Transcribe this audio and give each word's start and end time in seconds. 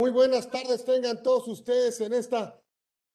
Muy 0.00 0.12
buenas 0.12 0.50
tardes, 0.50 0.82
tengan 0.82 1.22
todos 1.22 1.46
ustedes 1.46 2.00
en 2.00 2.14
esta, 2.14 2.58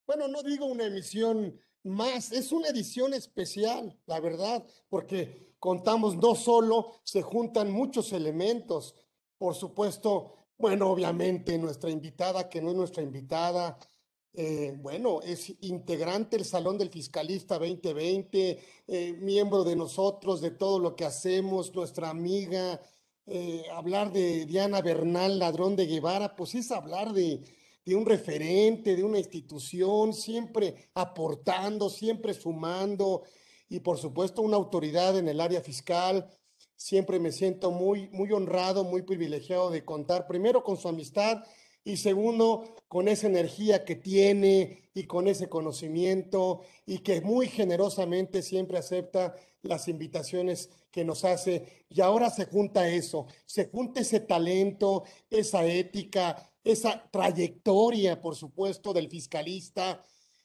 bueno, 0.06 0.28
no 0.28 0.44
digo 0.44 0.68
una 0.68 0.86
emisión 0.86 1.60
más, 1.82 2.32
es 2.32 2.52
una 2.52 2.68
edición 2.68 3.16
especial, 3.16 4.00
la 4.06 4.20
verdad, 4.20 4.64
porque 4.88 5.56
contamos 5.58 6.16
no 6.16 6.36
solo, 6.36 6.92
se 7.04 7.24
juntan 7.24 7.72
muchos 7.72 8.14
elementos, 8.14 8.94
por 9.40 9.56
supuesto, 9.56 10.36
bueno, 10.60 10.92
obviamente 10.92 11.58
nuestra 11.58 11.90
invitada, 11.90 12.48
que 12.50 12.62
no 12.62 12.70
es 12.70 12.76
nuestra 12.76 13.02
invitada, 13.02 13.80
eh, 14.34 14.76
bueno, 14.78 15.22
es 15.24 15.56
integrante 15.62 16.38
del 16.38 16.46
Salón 16.46 16.78
del 16.78 16.92
Fiscalista 16.92 17.58
2020, 17.58 18.60
eh, 18.86 19.14
miembro 19.14 19.64
de 19.64 19.76
nosotros, 19.76 20.40
de 20.40 20.52
todo 20.52 20.78
lo 20.78 20.96
que 20.96 21.06
hacemos, 21.06 21.74
nuestra 21.74 22.12
amiga, 22.12 22.80
eh, 23.28 23.64
hablar 23.74 24.12
de 24.12 24.46
Diana 24.46 24.82
Bernal, 24.82 25.40
ladrón 25.40 25.76
de 25.76 25.88
Guevara, 25.88 26.36
pues 26.36 26.56
es 26.56 26.72
hablar 26.72 27.14
de, 27.14 27.42
de 27.86 27.96
un 27.96 28.06
referente, 28.06 28.96
de 28.96 29.04
una 29.04 29.20
institución, 29.20 30.14
siempre 30.14 30.90
aportando, 30.94 31.90
siempre 31.90 32.34
sumando 32.34 33.24
y 33.70 33.80
por 33.80 33.98
supuesto 33.98 34.42
una 34.42 34.58
autoridad 34.58 35.18
en 35.18 35.28
el 35.28 35.40
área 35.40 35.62
fiscal. 35.62 36.30
Siempre 36.76 37.20
me 37.20 37.32
siento 37.32 37.72
muy, 37.72 38.10
muy 38.10 38.32
honrado, 38.32 38.84
muy 38.84 39.04
privilegiado 39.04 39.70
de 39.70 39.86
contar 39.86 40.28
primero 40.28 40.64
con 40.64 40.78
su 40.78 40.88
amistad 40.88 41.44
y 41.84 41.98
segundo, 41.98 42.76
con 42.88 43.08
esa 43.08 43.28
energía 43.28 43.86
que 43.86 43.96
tiene 43.96 44.90
y 44.94 45.06
con 45.06 45.28
ese 45.28 45.48
conocimiento 45.48 46.62
y 46.86 47.00
que 47.00 47.22
muy 47.22 47.48
generosamente 47.48 48.42
siempre 48.42 48.80
acepta 48.80 49.36
las 49.66 49.88
invitaciones 49.88 50.70
que 50.92 51.04
nos 51.04 51.26
hace. 51.26 51.86
Y 51.90 52.02
ahora 52.02 52.30
se 52.30 52.46
junta 52.46 52.88
eso, 52.88 53.28
se 53.46 53.66
junta 53.66 54.02
ese 54.02 54.20
talento, 54.20 55.04
esa 55.30 55.66
ética, 55.66 56.52
esa 56.64 57.10
trayectoria, 57.12 58.22
por 58.22 58.36
supuesto, 58.36 58.94
del 58.94 59.10
fiscalista. 59.10 60.02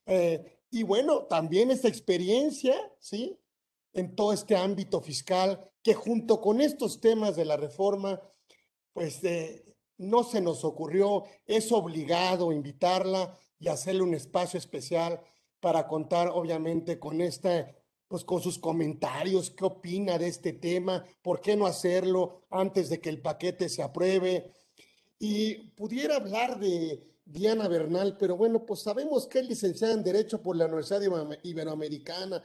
Eh, 0.06 0.64
y 0.70 0.82
bueno, 0.82 1.24
también 1.24 1.70
esa 1.70 1.88
experiencia, 1.88 2.74
¿sí? 2.98 3.38
En 3.92 4.14
todo 4.14 4.32
este 4.32 4.56
ámbito 4.56 5.00
fiscal, 5.00 5.70
que 5.82 5.94
junto 5.94 6.40
con 6.40 6.60
estos 6.60 7.00
temas 7.00 7.36
de 7.36 7.44
la 7.44 7.56
reforma, 7.56 8.20
pues 8.92 9.22
eh, 9.24 9.64
no 9.98 10.24
se 10.24 10.40
nos 10.40 10.64
ocurrió, 10.64 11.24
es 11.46 11.72
obligado 11.72 12.52
invitarla 12.52 13.36
y 13.58 13.68
hacerle 13.68 14.02
un 14.02 14.14
espacio 14.14 14.58
especial 14.58 15.20
para 15.60 15.86
contar, 15.86 16.28
obviamente, 16.28 16.98
con 16.98 17.20
esta, 17.20 17.70
pues 18.10 18.24
con 18.24 18.42
sus 18.42 18.58
comentarios, 18.58 19.50
qué 19.50 19.64
opina 19.64 20.18
de 20.18 20.26
este 20.26 20.52
tema, 20.52 21.04
por 21.22 21.40
qué 21.40 21.54
no 21.54 21.64
hacerlo 21.64 22.42
antes 22.50 22.88
de 22.90 23.00
que 23.00 23.08
el 23.08 23.22
paquete 23.22 23.68
se 23.68 23.84
apruebe. 23.84 24.52
Y 25.20 25.70
pudiera 25.76 26.16
hablar 26.16 26.58
de 26.58 27.06
Diana 27.24 27.68
Bernal, 27.68 28.16
pero 28.18 28.36
bueno, 28.36 28.66
pues 28.66 28.80
sabemos 28.80 29.28
que 29.28 29.38
es 29.38 29.48
licenciada 29.48 29.94
en 29.94 30.02
Derecho 30.02 30.42
por 30.42 30.56
la 30.56 30.66
Universidad 30.66 31.00
Iberoamericana, 31.44 32.42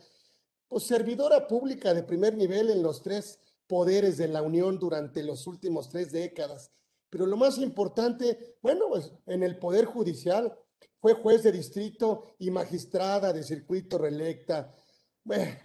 pues 0.68 0.84
servidora 0.84 1.48
pública 1.48 1.96
de 1.96 2.04
primer 2.04 2.38
nivel 2.38 2.70
en 2.70 2.84
los 2.84 3.02
tres 3.02 3.40
poderes 3.66 4.18
de 4.18 4.28
la 4.28 4.44
Unión 4.44 4.78
durante 4.78 5.24
los 5.24 5.48
últimos 5.48 5.90
tres 5.90 6.12
décadas 6.12 6.72
pero 7.16 7.28
lo 7.28 7.38
más 7.38 7.58
importante, 7.60 8.58
bueno, 8.62 8.90
pues 8.90 9.10
en 9.28 9.42
el 9.42 9.58
Poder 9.58 9.86
Judicial 9.86 10.54
fue 11.00 11.14
juez 11.14 11.44
de 11.44 11.54
distrito 11.54 12.36
y 12.40 12.52
magistrada 12.52 13.32
de 13.32 13.42
circuito 13.42 13.98
reelecta. 13.98 14.76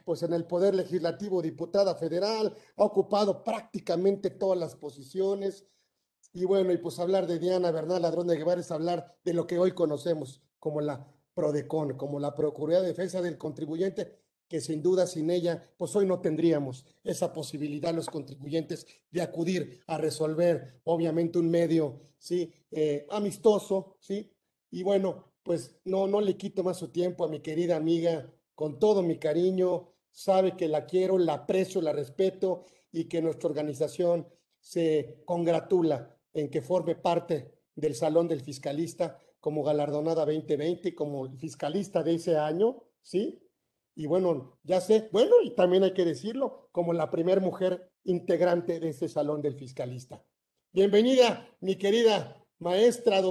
Pues 0.05 0.23
en 0.23 0.33
el 0.33 0.47
Poder 0.47 0.75
Legislativo, 0.75 1.43
diputada 1.43 1.95
federal, 1.95 2.55
ha 2.77 2.85
ocupado 2.85 3.45
prácticamente 3.45 4.31
todas 4.31 4.59
las 4.59 4.75
posiciones. 4.75 5.67
Y 6.33 6.45
bueno, 6.45 6.73
y 6.73 6.79
pues 6.79 6.99
hablar 6.99 7.27
de 7.27 7.39
Diana 7.39 7.71
Bernal 7.71 8.03
Ladrón 8.03 8.27
de 8.27 8.37
Guevara 8.37 8.61
es 8.61 8.71
hablar 8.71 9.19
de 9.25 9.35
lo 9.35 9.47
que 9.47 9.59
hoy 9.59 9.73
conocemos 9.73 10.43
como 10.59 10.81
la 10.81 11.07
PRODECON, 11.35 11.97
como 11.97 12.21
la 12.21 12.35
Procuraduría 12.35 12.83
de 12.83 12.89
Defensa 12.89 13.21
del 13.21 13.39
Contribuyente, 13.39 14.21
que 14.49 14.61
sin 14.61 14.83
duda 14.83 15.07
sin 15.07 15.31
ella, 15.31 15.73
pues 15.77 15.95
hoy 15.95 16.07
no 16.07 16.21
tendríamos 16.21 16.85
esa 17.05 17.33
posibilidad 17.33 17.95
los 17.95 18.09
contribuyentes 18.09 18.87
de 19.11 19.23
acudir 19.23 19.81
a 19.87 19.97
resolver, 19.97 20.81
obviamente, 20.85 21.39
un 21.39 21.51
medio, 21.51 22.01
¿sí? 22.19 22.53
Eh, 22.73 23.07
amistoso, 23.11 23.97
¿sí? 24.01 24.33
Y 24.71 24.83
bueno, 24.83 25.33
pues 25.45 25.77
no, 25.85 26.09
no 26.09 26.21
le 26.21 26.37
quito 26.37 26.65
más 26.65 26.79
su 26.79 26.89
tiempo 26.89 27.25
a 27.25 27.29
mi 27.29 27.41
querida 27.41 27.77
amiga, 27.77 28.29
con 28.61 28.79
todo 28.79 29.03
mi 29.03 29.17
cariño, 29.17 29.89
sabe 30.11 30.55
que 30.55 30.69
la 30.69 30.85
quiero, 30.85 31.17
la 31.17 31.33
aprecio, 31.33 31.81
la 31.81 31.95
respeto 31.95 32.67
y 32.93 33.07
que 33.07 33.23
nuestra 33.23 33.49
organización 33.49 34.29
se 34.59 35.23
congratula 35.25 36.15
en 36.35 36.51
que 36.51 36.61
forme 36.61 36.95
parte 36.95 37.55
del 37.75 37.95
Salón 37.95 38.29
del 38.29 38.43
Fiscalista 38.43 39.19
como 39.41 39.63
galardonada 39.63 40.27
2020, 40.27 40.95
como 40.95 41.27
fiscalista 41.39 42.03
de 42.03 42.17
ese 42.17 42.37
año, 42.37 42.83
¿sí? 43.01 43.43
Y 43.95 44.05
bueno, 44.05 44.59
ya 44.63 44.83
sé, 44.83 45.09
bueno, 45.11 45.37
y 45.43 45.55
también 45.55 45.83
hay 45.85 45.95
que 45.95 46.05
decirlo, 46.05 46.69
como 46.71 46.93
la 46.93 47.09
primera 47.09 47.41
mujer 47.41 47.91
integrante 48.05 48.79
de 48.79 48.91
este 48.91 49.09
salón 49.09 49.41
del 49.41 49.55
fiscalista. 49.55 50.23
Bienvenida, 50.71 51.49
mi 51.61 51.77
querida 51.77 52.47
maestra, 52.59 53.23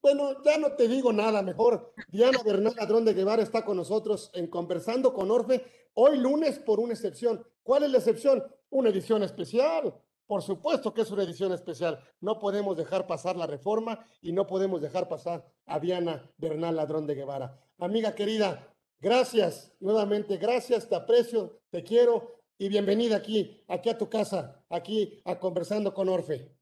bueno, 0.00 0.42
ya 0.44 0.58
no 0.58 0.72
te 0.72 0.88
digo 0.88 1.12
nada 1.12 1.42
mejor. 1.42 1.92
Diana 2.08 2.42
Bernal 2.44 2.74
Ladrón 2.76 3.04
de 3.04 3.14
Guevara 3.14 3.42
está 3.42 3.64
con 3.64 3.76
nosotros 3.76 4.30
en 4.34 4.46
Conversando 4.46 5.12
con 5.12 5.30
Orfe, 5.30 5.64
hoy 5.94 6.18
lunes 6.18 6.58
por 6.58 6.80
una 6.80 6.94
excepción. 6.94 7.44
¿Cuál 7.62 7.84
es 7.84 7.90
la 7.90 7.98
excepción? 7.98 8.44
Una 8.70 8.90
edición 8.90 9.22
especial. 9.22 9.94
Por 10.26 10.42
supuesto 10.42 10.92
que 10.92 11.02
es 11.02 11.10
una 11.10 11.22
edición 11.22 11.52
especial. 11.52 11.98
No 12.20 12.38
podemos 12.38 12.76
dejar 12.76 13.06
pasar 13.06 13.36
la 13.36 13.46
reforma 13.46 14.06
y 14.20 14.32
no 14.32 14.46
podemos 14.46 14.80
dejar 14.80 15.08
pasar 15.08 15.46
a 15.66 15.80
Diana 15.80 16.30
Bernal 16.36 16.76
Ladrón 16.76 17.06
de 17.06 17.14
Guevara. 17.14 17.58
Amiga 17.78 18.14
querida, 18.14 18.74
Gracias, 19.00 19.72
nuevamente, 19.78 20.38
gracias, 20.38 20.88
te 20.88 20.96
aprecio, 20.96 21.60
te 21.70 21.84
quiero 21.84 22.42
y 22.58 22.68
bienvenida 22.68 23.14
aquí, 23.14 23.62
aquí 23.68 23.88
a 23.90 23.96
tu 23.96 24.10
casa, 24.10 24.64
aquí 24.68 25.22
a 25.24 25.38
Conversando 25.38 25.94
con 25.94 26.08
Orfe. 26.08 26.57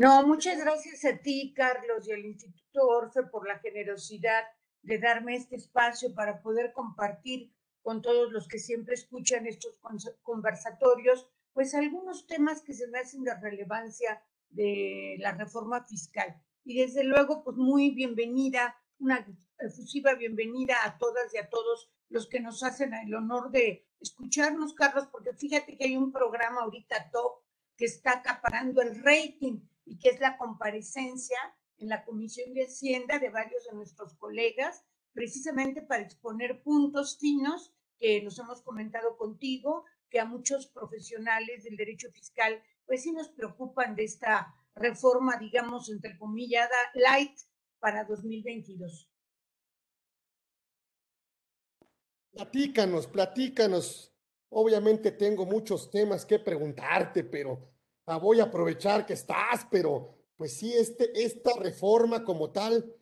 No, 0.00 0.26
muchas 0.26 0.58
gracias 0.58 1.04
a 1.04 1.18
ti, 1.18 1.52
Carlos, 1.54 2.08
y 2.08 2.12
al 2.12 2.24
Instituto 2.24 2.86
Orfe 2.86 3.22
por 3.24 3.46
la 3.46 3.58
generosidad 3.58 4.44
de 4.80 4.98
darme 4.98 5.36
este 5.36 5.56
espacio 5.56 6.14
para 6.14 6.40
poder 6.40 6.72
compartir 6.72 7.52
con 7.82 8.00
todos 8.00 8.32
los 8.32 8.48
que 8.48 8.58
siempre 8.58 8.94
escuchan 8.94 9.46
estos 9.46 9.78
conversatorios, 10.22 11.28
pues 11.52 11.74
algunos 11.74 12.26
temas 12.26 12.62
que 12.62 12.72
se 12.72 12.88
me 12.88 13.00
hacen 13.00 13.24
de 13.24 13.34
relevancia 13.42 14.22
de 14.48 15.16
la 15.18 15.32
reforma 15.32 15.84
fiscal. 15.84 16.34
Y 16.64 16.80
desde 16.80 17.04
luego, 17.04 17.44
pues 17.44 17.58
muy 17.58 17.90
bienvenida, 17.90 18.82
una 19.00 19.26
efusiva 19.58 20.14
bienvenida 20.14 20.76
a 20.82 20.96
todas 20.96 21.34
y 21.34 21.36
a 21.36 21.50
todos 21.50 21.92
los 22.08 22.26
que 22.26 22.40
nos 22.40 22.62
hacen 22.62 22.94
el 22.94 23.14
honor 23.14 23.50
de 23.50 23.86
escucharnos, 24.00 24.72
Carlos, 24.72 25.08
porque 25.12 25.34
fíjate 25.34 25.76
que 25.76 25.84
hay 25.84 25.98
un 25.98 26.10
programa 26.10 26.62
ahorita 26.62 27.10
top 27.10 27.42
que 27.76 27.84
está 27.84 28.12
acaparando 28.12 28.80
el 28.80 29.04
rating 29.04 29.60
y 29.90 29.98
que 29.98 30.10
es 30.10 30.20
la 30.20 30.38
comparecencia 30.38 31.36
en 31.78 31.88
la 31.88 32.04
Comisión 32.04 32.54
de 32.54 32.66
Hacienda 32.66 33.18
de 33.18 33.28
varios 33.28 33.64
de 33.64 33.74
nuestros 33.74 34.14
colegas, 34.14 34.84
precisamente 35.12 35.82
para 35.82 36.04
exponer 36.04 36.62
puntos 36.62 37.18
finos 37.18 37.74
que 37.98 38.22
nos 38.22 38.38
hemos 38.38 38.62
comentado 38.62 39.16
contigo, 39.16 39.84
que 40.08 40.20
a 40.20 40.24
muchos 40.24 40.68
profesionales 40.68 41.64
del 41.64 41.76
derecho 41.76 42.08
fiscal, 42.12 42.62
pues 42.86 43.02
sí 43.02 43.10
nos 43.10 43.30
preocupan 43.30 43.96
de 43.96 44.04
esta 44.04 44.54
reforma, 44.76 45.36
digamos, 45.38 45.90
entre 45.90 46.16
comillas, 46.16 46.70
light 46.94 47.36
para 47.80 48.04
2022. 48.04 49.10
Platícanos, 52.30 53.08
platícanos. 53.08 54.14
Obviamente 54.50 55.10
tengo 55.10 55.46
muchos 55.46 55.90
temas 55.90 56.24
que 56.24 56.38
preguntarte, 56.38 57.24
pero 57.24 57.70
ah, 58.10 58.18
voy 58.18 58.40
a 58.40 58.44
aprovechar 58.44 59.06
que 59.06 59.14
estás, 59.14 59.66
pero 59.70 60.14
pues 60.36 60.54
sí, 60.54 60.72
este, 60.72 61.10
esta 61.22 61.52
reforma 61.58 62.24
como 62.24 62.50
tal, 62.50 62.94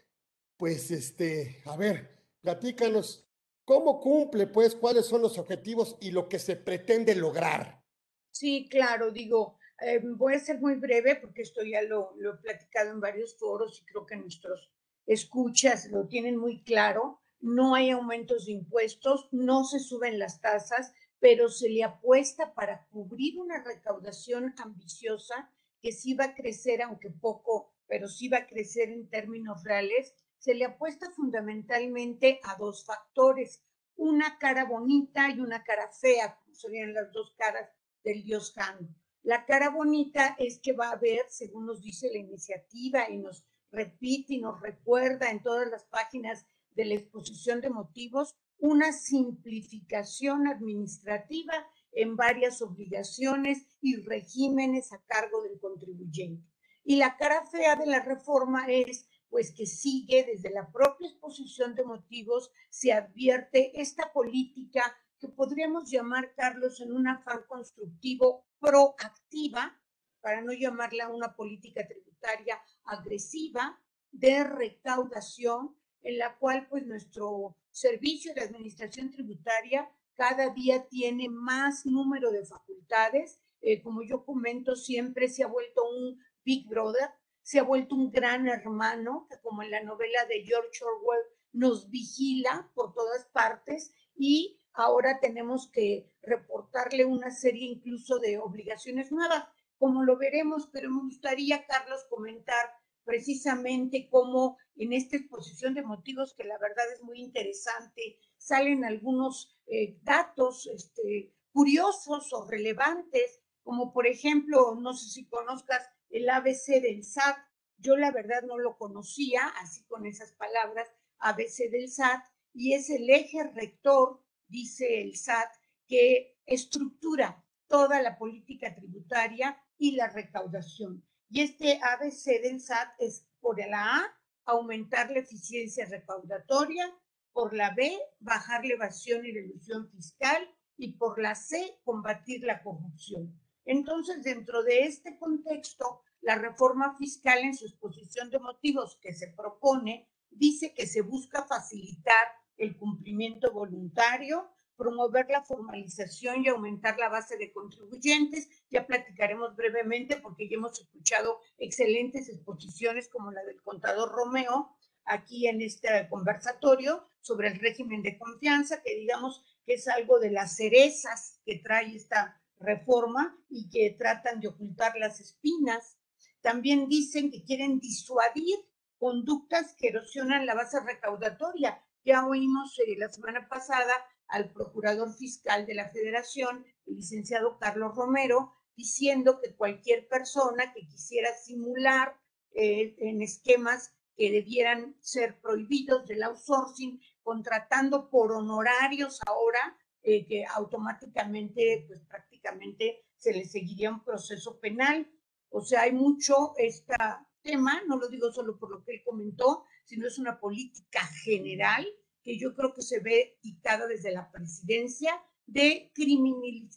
pues 0.57 0.91
este, 0.91 1.63
a 1.67 1.77
ver, 1.77 2.11
platícanos, 2.41 3.27
¿cómo 3.65 4.01
cumple, 4.01 4.47
pues, 4.47 4.75
cuáles 4.75 5.07
son 5.07 5.23
los 5.23 5.39
objetivos 5.39 5.97
y 6.01 6.11
lo 6.11 6.29
que 6.29 6.39
se 6.39 6.57
pretende 6.57 7.15
lograr? 7.15 7.83
Sí, 8.31 8.69
claro, 8.69 9.11
digo, 9.11 9.59
eh, 9.81 10.01
voy 10.03 10.35
a 10.35 10.41
ser 10.41 10.61
muy 10.61 10.75
breve 10.75 11.17
porque 11.17 11.43
esto 11.43 11.63
ya 11.63 11.83
lo, 11.83 12.13
lo 12.17 12.35
he 12.35 12.39
platicado 12.39 12.91
en 12.91 13.01
varios 13.01 13.37
foros 13.39 13.81
y 13.81 13.85
creo 13.85 14.05
que 14.05 14.17
nuestros 14.17 14.71
escuchas 15.07 15.89
lo 15.91 16.07
tienen 16.07 16.37
muy 16.37 16.63
claro 16.65 17.23
no 17.41 17.75
hay 17.75 17.91
aumentos 17.91 18.47
de 18.47 18.53
impuestos, 18.53 19.29
no 19.31 19.65
se 19.65 19.79
suben 19.79 20.19
las 20.19 20.41
tasas, 20.41 20.93
pero 21.21 21.49
se 21.49 21.69
le 21.69 21.85
apuesta 21.85 22.55
para 22.55 22.87
cubrir 22.87 23.39
una 23.39 23.63
recaudación 23.63 24.55
ambiciosa 24.59 25.53
que 25.81 25.93
sí 25.93 26.15
va 26.15 26.27
a 26.27 26.35
crecer, 26.35 26.83
aunque 26.83 27.11
poco, 27.11 27.73
pero 27.87 28.09
sí 28.09 28.29
va 28.29 28.39
a 28.39 28.47
crecer 28.47 28.91
en 28.91 29.09
términos 29.09 29.65
reales. 29.65 30.15
Se 30.39 30.55
le 30.55 30.65
apuesta 30.65 31.11
fundamentalmente 31.11 32.41
a 32.45 32.57
dos 32.57 32.85
factores, 32.85 33.65
una 33.97 34.39
cara 34.39 34.65
bonita 34.65 35.29
y 35.31 35.41
una 35.41 35.65
cara 35.65 35.91
fea, 35.91 36.39
serían 36.53 36.95
las 36.95 37.13
dos 37.13 37.35
caras 37.37 37.69
del 38.05 38.23
dios 38.23 38.57
Han. 38.57 38.95
La 39.23 39.45
cara 39.45 39.71
bonita 39.71 40.37
es 40.39 40.61
que 40.61 40.73
va 40.73 40.89
a 40.89 40.93
haber, 40.93 41.27
según 41.29 41.67
nos 41.67 41.81
dice 41.81 42.09
la 42.11 42.19
iniciativa 42.19 43.11
y 43.11 43.19
nos 43.19 43.45
repite 43.71 44.35
y 44.35 44.41
nos 44.41 44.61
recuerda 44.61 45.31
en 45.31 45.43
todas 45.43 45.69
las 45.69 45.85
páginas 45.85 46.47
de 46.71 46.85
la 46.85 46.95
exposición 46.95 47.61
de 47.61 47.71
motivos, 47.71 48.37
una 48.59 48.93
simplificación 48.93 50.47
administrativa 50.47 51.55
en 51.93 52.17
varias 52.17 52.61
obligaciones 52.63 53.67
y 53.81 53.97
regímenes 53.97 54.93
a 54.93 55.03
cargo 55.07 55.43
del 55.43 55.59
contribuyente. 55.59 56.47
Y 56.85 56.97
la 56.97 57.17
cara 57.17 57.45
fea 57.47 57.77
de 57.77 57.87
la 57.87 58.03
reforma 58.03 58.67
es 58.69 59.09
pues 59.29 59.53
que 59.53 59.67
sigue 59.67 60.25
desde 60.25 60.51
la 60.51 60.71
propia 60.71 61.09
exposición 61.09 61.75
de 61.75 61.85
motivos, 61.85 62.51
se 62.71 62.93
advierte 62.93 63.81
esta 63.81 64.13
política 64.13 64.97
que 65.19 65.29
podríamos 65.29 65.91
llamar, 65.91 66.33
Carlos, 66.35 66.81
en 66.81 66.93
un 66.93 67.09
afán 67.09 67.41
constructivo 67.47 68.47
proactiva, 68.59 69.79
para 70.21 70.41
no 70.41 70.53
llamarla 70.53 71.11
una 71.11 71.35
política 71.35 71.87
tributaria 71.87 72.61
agresiva, 72.85 73.79
de 74.11 74.43
recaudación, 74.43 75.77
en 76.09 76.17
la 76.17 76.35
cual 76.39 76.67
pues 76.69 76.87
nuestro 76.87 77.55
servicio 77.71 78.33
de 78.33 78.41
administración 78.41 79.11
tributaria 79.11 79.91
cada 80.15 80.49
día 80.49 80.89
tiene 80.89 81.29
más 81.29 81.85
número 81.85 82.33
de 82.33 82.47
facultades. 82.47 83.41
Eh, 83.61 83.83
como 83.83 84.03
yo 84.03 84.25
comento, 84.25 84.75
siempre 84.75 85.29
se 85.29 85.45
ha 85.45 85.49
vuelto 85.49 85.83
un 85.87 86.19
Big 86.43 86.67
Brother, 86.67 87.11
se 87.43 87.59
ha 87.59 87.63
vuelto 87.63 87.95
un 87.95 88.11
gran 88.11 88.49
hermano, 88.49 89.27
que 89.29 89.39
como 89.41 89.63
en 89.63 89.71
la 89.71 89.83
novela 89.83 90.25
de 90.25 90.43
George 90.45 90.83
Orwell 90.83 91.27
nos 91.53 91.91
vigila 91.91 92.71
por 92.75 92.95
todas 92.95 93.27
partes 93.27 93.93
y 94.17 94.59
ahora 94.73 95.21
tenemos 95.21 95.71
que 95.71 96.11
reportarle 96.23 97.05
una 97.05 97.31
serie 97.31 97.67
incluso 97.67 98.19
de 98.19 98.39
obligaciones 98.39 99.13
nuevas, 99.13 99.45
como 99.79 100.05
lo 100.05 100.17
veremos, 100.17 100.71
pero 100.73 100.89
me 100.91 101.03
gustaría, 101.03 101.67
Carlos, 101.67 102.07
comentar 102.09 102.78
precisamente 103.09 104.07
cómo 104.11 104.59
en 104.77 104.93
esta 104.93 105.17
exposición 105.17 105.73
de 105.73 105.83
motivos, 105.83 106.35
que 106.35 106.45
la 106.45 106.59
verdad 106.59 106.85
es 106.93 107.03
muy 107.03 107.21
interesante, 107.21 108.19
salen 108.37 108.85
algunos 108.85 109.59
eh, 109.67 109.99
datos 110.03 110.67
este, 110.67 111.35
curiosos 111.51 112.35
o 112.35 112.47
relevantes, 112.47 113.41
como 113.63 113.95
por 113.95 114.07
ejemplo, 114.07 114.75
no 114.75 114.93
sé 114.93 115.09
si 115.09 115.27
conozcas 115.27 115.89
el 116.11 116.29
ABC 116.29 116.83
del 116.83 117.03
SAT. 117.03 117.39
Yo 117.79 117.97
la 117.97 118.11
verdad 118.11 118.43
no 118.43 118.59
lo 118.59 118.77
conocía, 118.77 119.41
así 119.63 119.87
con 119.87 120.05
esas 120.05 120.33
palabras, 120.33 120.87
ABC 121.19 121.71
del 121.71 121.89
SAT, 121.89 122.23
y 122.53 122.75
es 122.75 122.91
el 122.91 123.09
eje 123.09 123.43
rector, 123.55 124.23
dice 124.49 125.01
el 125.01 125.17
SAT, 125.17 125.49
que 125.87 126.37
estructura 126.45 127.43
toda 127.69 128.03
la 128.03 128.19
política 128.19 128.75
tributaria 128.75 129.59
y 129.79 129.93
la 129.93 130.09
recaudación. 130.09 131.08
Y 131.31 131.43
este 131.43 131.79
ABC 131.83 132.41
del 132.43 132.61
SAT 132.61 132.89
es 132.99 133.27
por 133.41 133.59
la 133.59 133.97
A, 133.97 134.19
aumentar 134.47 135.11
la 135.11 135.21
eficiencia 135.21 135.85
recaudatoria, 135.87 136.91
por 137.33 137.55
la 137.55 137.75
B, 137.75 137.97
bajar 138.19 138.65
la 138.65 138.75
evasión 138.75 139.25
y 139.27 139.33
la 139.33 139.41
ilusión 139.41 139.89
fiscal, 139.91 140.49
y 140.79 140.93
por 140.93 141.21
la 141.21 141.35
C, 141.35 141.79
combatir 141.85 142.45
la 142.45 142.63
corrupción. 142.63 143.39
Entonces, 143.65 144.23
dentro 144.23 144.63
de 144.63 144.85
este 144.85 145.19
contexto, 145.19 146.03
la 146.21 146.37
reforma 146.37 146.97
fiscal 146.97 147.41
en 147.41 147.55
su 147.55 147.67
exposición 147.67 148.31
de 148.31 148.39
motivos 148.39 148.99
que 149.03 149.13
se 149.13 149.29
propone 149.29 150.09
dice 150.31 150.73
que 150.75 150.87
se 150.87 151.03
busca 151.03 151.45
facilitar 151.47 152.27
el 152.57 152.77
cumplimiento 152.77 153.53
voluntario, 153.53 154.49
promover 154.79 155.27
la 155.29 155.43
formalización 155.43 156.45
y 156.45 156.49
aumentar 156.49 156.99
la 156.99 157.11
base 157.11 157.37
de 157.37 157.53
contribuyentes. 157.53 158.49
Ya 158.71 158.87
platicaremos 158.87 159.55
brevemente 159.57 160.17
porque 160.17 160.49
ya 160.49 160.57
hemos 160.57 160.81
escuchado 160.81 161.41
excelentes 161.59 162.29
exposiciones 162.29 163.09
como 163.09 163.33
la 163.33 163.45
del 163.45 163.61
contador 163.61 164.11
Romeo 164.11 164.75
aquí 165.05 165.49
en 165.49 165.61
este 165.61 166.09
conversatorio 166.09 167.07
sobre 167.21 167.49
el 167.49 167.59
régimen 167.59 168.03
de 168.03 168.17
confianza, 168.17 168.81
que 168.83 168.95
digamos 168.95 169.43
que 169.67 169.75
es 169.75 169.89
algo 169.89 170.21
de 170.21 170.31
las 170.31 170.57
cerezas 170.57 171.41
que 171.45 171.57
trae 171.57 171.95
esta 171.97 172.41
reforma 172.61 173.37
y 173.49 173.69
que 173.69 173.91
tratan 173.99 174.41
de 174.41 174.49
ocultar 174.49 174.97
las 174.97 175.21
espinas. 175.21 175.99
También 176.41 176.89
dicen 176.89 177.31
que 177.31 177.43
quieren 177.43 177.81
disuadir 177.81 178.59
conductas 178.99 179.75
que 179.75 179.89
erosionan 179.89 180.47
la 180.47 180.55
base 180.55 180.81
recaudatoria. 180.81 181.83
Ya 182.05 182.27
oímos 182.27 182.79
eh, 182.79 182.97
la 182.99 183.09
semana 183.09 183.49
pasada 183.49 183.93
al 184.29 184.53
procurador 184.53 185.15
fiscal 185.15 185.67
de 185.67 185.75
la 185.75 185.89
federación, 185.91 186.65
el 186.87 186.97
licenciado 186.97 187.59
Carlos 187.59 187.95
Romero, 187.97 188.55
diciendo 188.77 189.41
que 189.41 189.55
cualquier 189.55 190.07
persona 190.09 190.73
que 190.73 190.87
quisiera 190.87 191.33
simular 191.35 192.17
eh, 192.53 192.95
en 192.99 193.23
esquemas 193.23 193.95
que 194.17 194.31
debieran 194.31 194.97
ser 195.01 195.41
prohibidos 195.41 196.07
del 196.07 196.23
outsourcing, 196.25 197.01
contratando 197.23 198.11
por 198.11 198.33
honorarios 198.33 199.21
ahora, 199.27 199.77
eh, 200.03 200.27
que 200.27 200.45
automáticamente, 200.45 201.85
pues 201.87 202.01
prácticamente 202.01 203.05
se 203.17 203.33
le 203.33 203.45
seguiría 203.45 203.91
un 203.91 204.03
proceso 204.03 204.59
penal. 204.61 205.11
O 205.51 205.61
sea, 205.61 205.83
hay 205.83 205.93
mucho 205.93 206.55
este 206.57 206.95
tema, 207.43 207.83
no 207.87 207.97
lo 207.97 208.09
digo 208.09 208.33
solo 208.33 208.59
por 208.59 208.71
lo 208.71 208.85
que 208.85 208.93
él 208.93 209.03
comentó, 209.05 209.65
sino 209.85 210.07
es 210.07 210.19
una 210.19 210.39
política 210.39 211.01
general 211.25 211.87
que 212.23 212.39
yo 212.39 212.55
creo 212.55 212.75
que 212.75 212.83
se 212.83 213.01
ve 213.01 213.39
dictada 213.43 213.87
desde 213.87 214.13
la 214.13 214.31
presidencia 214.31 215.23
de 215.47 215.91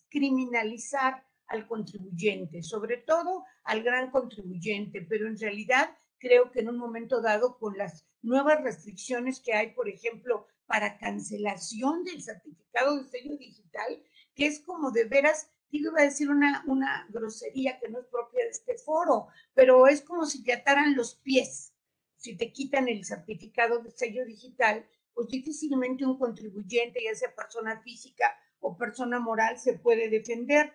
criminalizar 0.09 1.25
al 1.47 1.67
contribuyente, 1.67 2.63
sobre 2.63 2.97
todo 2.97 3.43
al 3.63 3.83
gran 3.83 4.11
contribuyente, 4.11 5.01
pero 5.01 5.27
en 5.27 5.37
realidad 5.37 5.95
creo 6.17 6.51
que 6.51 6.61
en 6.61 6.69
un 6.69 6.77
momento 6.77 7.21
dado 7.21 7.57
con 7.57 7.77
las 7.77 8.07
nuevas 8.21 8.63
restricciones 8.63 9.41
que 9.41 9.53
hay, 9.53 9.73
por 9.73 9.89
ejemplo, 9.89 10.47
para 10.65 10.97
cancelación 10.97 12.05
del 12.05 12.21
certificado 12.21 12.97
de 12.97 13.09
sello 13.09 13.35
digital, 13.35 14.01
que 14.33 14.45
es 14.45 14.61
como 14.61 14.91
de 14.91 15.05
veras, 15.05 15.51
digo, 15.71 15.91
iba 15.91 16.01
a 16.01 16.05
decir 16.05 16.29
una, 16.29 16.63
una 16.67 17.07
grosería 17.09 17.79
que 17.79 17.89
no 17.89 17.99
es 17.99 18.05
propia 18.07 18.43
de 18.43 18.51
este 18.51 18.77
foro, 18.77 19.27
pero 19.53 19.87
es 19.87 20.01
como 20.01 20.25
si 20.25 20.43
te 20.43 20.53
ataran 20.53 20.95
los 20.95 21.15
pies, 21.15 21.73
si 22.17 22.35
te 22.35 22.51
quitan 22.51 22.87
el 22.87 23.05
certificado 23.05 23.79
de 23.79 23.91
sello 23.91 24.25
digital, 24.25 24.87
pues 25.13 25.27
difícilmente 25.27 26.05
un 26.05 26.17
contribuyente, 26.17 27.03
ya 27.03 27.15
sea 27.15 27.35
persona 27.35 27.81
física 27.81 28.35
o 28.59 28.77
persona 28.77 29.19
moral, 29.19 29.57
se 29.57 29.77
puede 29.79 30.09
defender. 30.09 30.73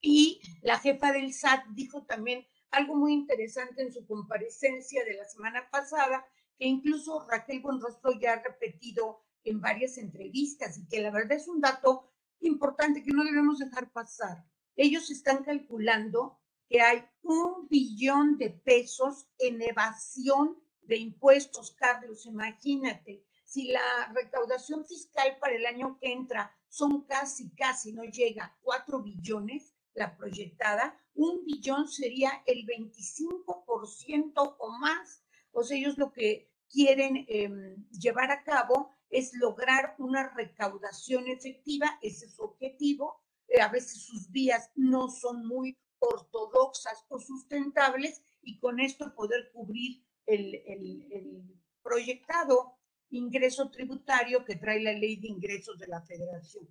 Y 0.00 0.40
la 0.62 0.78
jefa 0.78 1.12
del 1.12 1.32
SAT 1.32 1.66
dijo 1.74 2.04
también 2.04 2.46
algo 2.70 2.96
muy 2.96 3.12
interesante 3.12 3.82
en 3.82 3.92
su 3.92 4.06
comparecencia 4.06 5.04
de 5.04 5.14
la 5.14 5.24
semana 5.24 5.68
pasada, 5.70 6.26
que 6.58 6.66
incluso 6.66 7.26
Raquel 7.28 7.60
Bonrostro 7.60 8.12
ya 8.18 8.34
ha 8.34 8.42
repetido 8.42 9.22
en 9.44 9.60
varias 9.60 9.98
entrevistas 9.98 10.78
y 10.78 10.86
que 10.86 11.00
la 11.00 11.10
verdad 11.10 11.36
es 11.36 11.48
un 11.48 11.60
dato 11.60 12.11
importante 12.44 13.02
que 13.02 13.12
no 13.12 13.24
debemos 13.24 13.58
dejar 13.58 13.90
pasar. 13.92 14.44
Ellos 14.76 15.10
están 15.10 15.44
calculando 15.44 16.40
que 16.68 16.80
hay 16.80 17.04
un 17.22 17.68
billón 17.68 18.38
de 18.38 18.50
pesos 18.50 19.28
en 19.38 19.60
evasión 19.62 20.62
de 20.82 20.96
impuestos, 20.96 21.72
Carlos, 21.72 22.26
imagínate, 22.26 23.24
si 23.44 23.68
la 23.68 24.10
recaudación 24.14 24.84
fiscal 24.86 25.36
para 25.38 25.54
el 25.54 25.66
año 25.66 25.98
que 26.00 26.10
entra 26.10 26.56
son 26.68 27.04
casi, 27.04 27.54
casi, 27.54 27.92
no 27.92 28.04
llega 28.04 28.46
a 28.46 28.58
4 28.62 29.02
billones, 29.02 29.74
la 29.94 30.16
proyectada, 30.16 30.98
un 31.14 31.44
billón 31.44 31.86
sería 31.86 32.42
el 32.46 32.64
25% 32.66 34.56
o 34.58 34.78
más. 34.78 35.22
O 35.50 35.62
sea, 35.62 35.76
ellos 35.76 35.98
lo 35.98 36.12
que 36.12 36.50
quieren 36.70 37.26
em, 37.28 37.86
llevar 37.90 38.30
a 38.30 38.42
cabo 38.42 38.90
es 39.12 39.34
lograr 39.34 39.94
una 39.98 40.32
recaudación 40.34 41.28
efectiva, 41.28 41.98
ese 42.00 42.26
es 42.26 42.34
su 42.34 42.42
objetivo. 42.42 43.20
Eh, 43.46 43.60
a 43.60 43.68
veces 43.68 44.02
sus 44.02 44.30
vías 44.30 44.72
no 44.74 45.08
son 45.08 45.46
muy 45.46 45.78
ortodoxas 45.98 47.04
o 47.08 47.20
sustentables 47.20 48.22
y 48.40 48.58
con 48.58 48.80
esto 48.80 49.14
poder 49.14 49.52
cubrir 49.52 50.02
el, 50.26 50.54
el 50.54 51.60
proyectado 51.82 52.78
ingreso 53.10 53.70
tributario 53.70 54.44
que 54.44 54.56
trae 54.56 54.80
la 54.80 54.92
ley 54.92 55.16
de 55.16 55.28
ingresos 55.28 55.78
de 55.78 55.86
la 55.88 56.00
federación. 56.00 56.66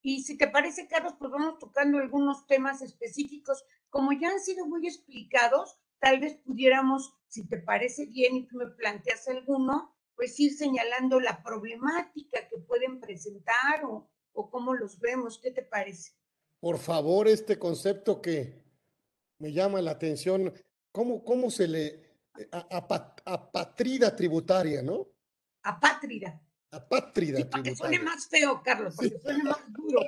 Y 0.00 0.22
si 0.22 0.38
te 0.38 0.48
parece, 0.48 0.88
Carlos, 0.88 1.14
pues 1.18 1.30
vamos 1.30 1.58
tocando 1.58 1.98
algunos 1.98 2.46
temas 2.46 2.80
específicos. 2.80 3.64
Como 3.90 4.12
ya 4.12 4.30
han 4.30 4.40
sido 4.40 4.64
muy 4.64 4.86
explicados, 4.86 5.78
tal 5.98 6.20
vez 6.20 6.36
pudiéramos, 6.36 7.14
si 7.28 7.46
te 7.46 7.58
parece 7.58 8.06
bien 8.06 8.36
y 8.36 8.46
tú 8.46 8.56
me 8.56 8.68
planteas 8.68 9.28
alguno, 9.28 9.95
pues 10.16 10.38
ir 10.40 10.54
señalando 10.56 11.20
la 11.20 11.42
problemática 11.42 12.48
que 12.48 12.58
pueden 12.58 13.00
presentar 13.00 13.84
o, 13.84 14.10
o 14.32 14.50
cómo 14.50 14.74
los 14.74 14.98
vemos. 14.98 15.38
¿Qué 15.42 15.50
te 15.50 15.62
parece? 15.62 16.12
Por 16.58 16.78
favor, 16.78 17.28
este 17.28 17.58
concepto 17.58 18.20
que 18.20 18.64
me 19.38 19.52
llama 19.52 19.82
la 19.82 19.92
atención, 19.92 20.52
¿cómo, 20.90 21.22
cómo 21.22 21.50
se 21.50 21.68
le 21.68 22.06
apatrida 22.50 24.14
tributaria, 24.14 24.82
¿no? 24.82 25.08
Apátrida. 25.62 26.40
Apátrida 26.70 27.38
sí, 27.38 27.44
para 27.44 27.62
que 27.62 27.76
suene 27.76 27.98
más 28.00 28.28
feo, 28.28 28.60
Carlos, 28.62 28.96
para 28.96 29.10
que 29.10 29.18
suene 29.18 29.44
más 29.44 29.72
duro. 29.72 30.00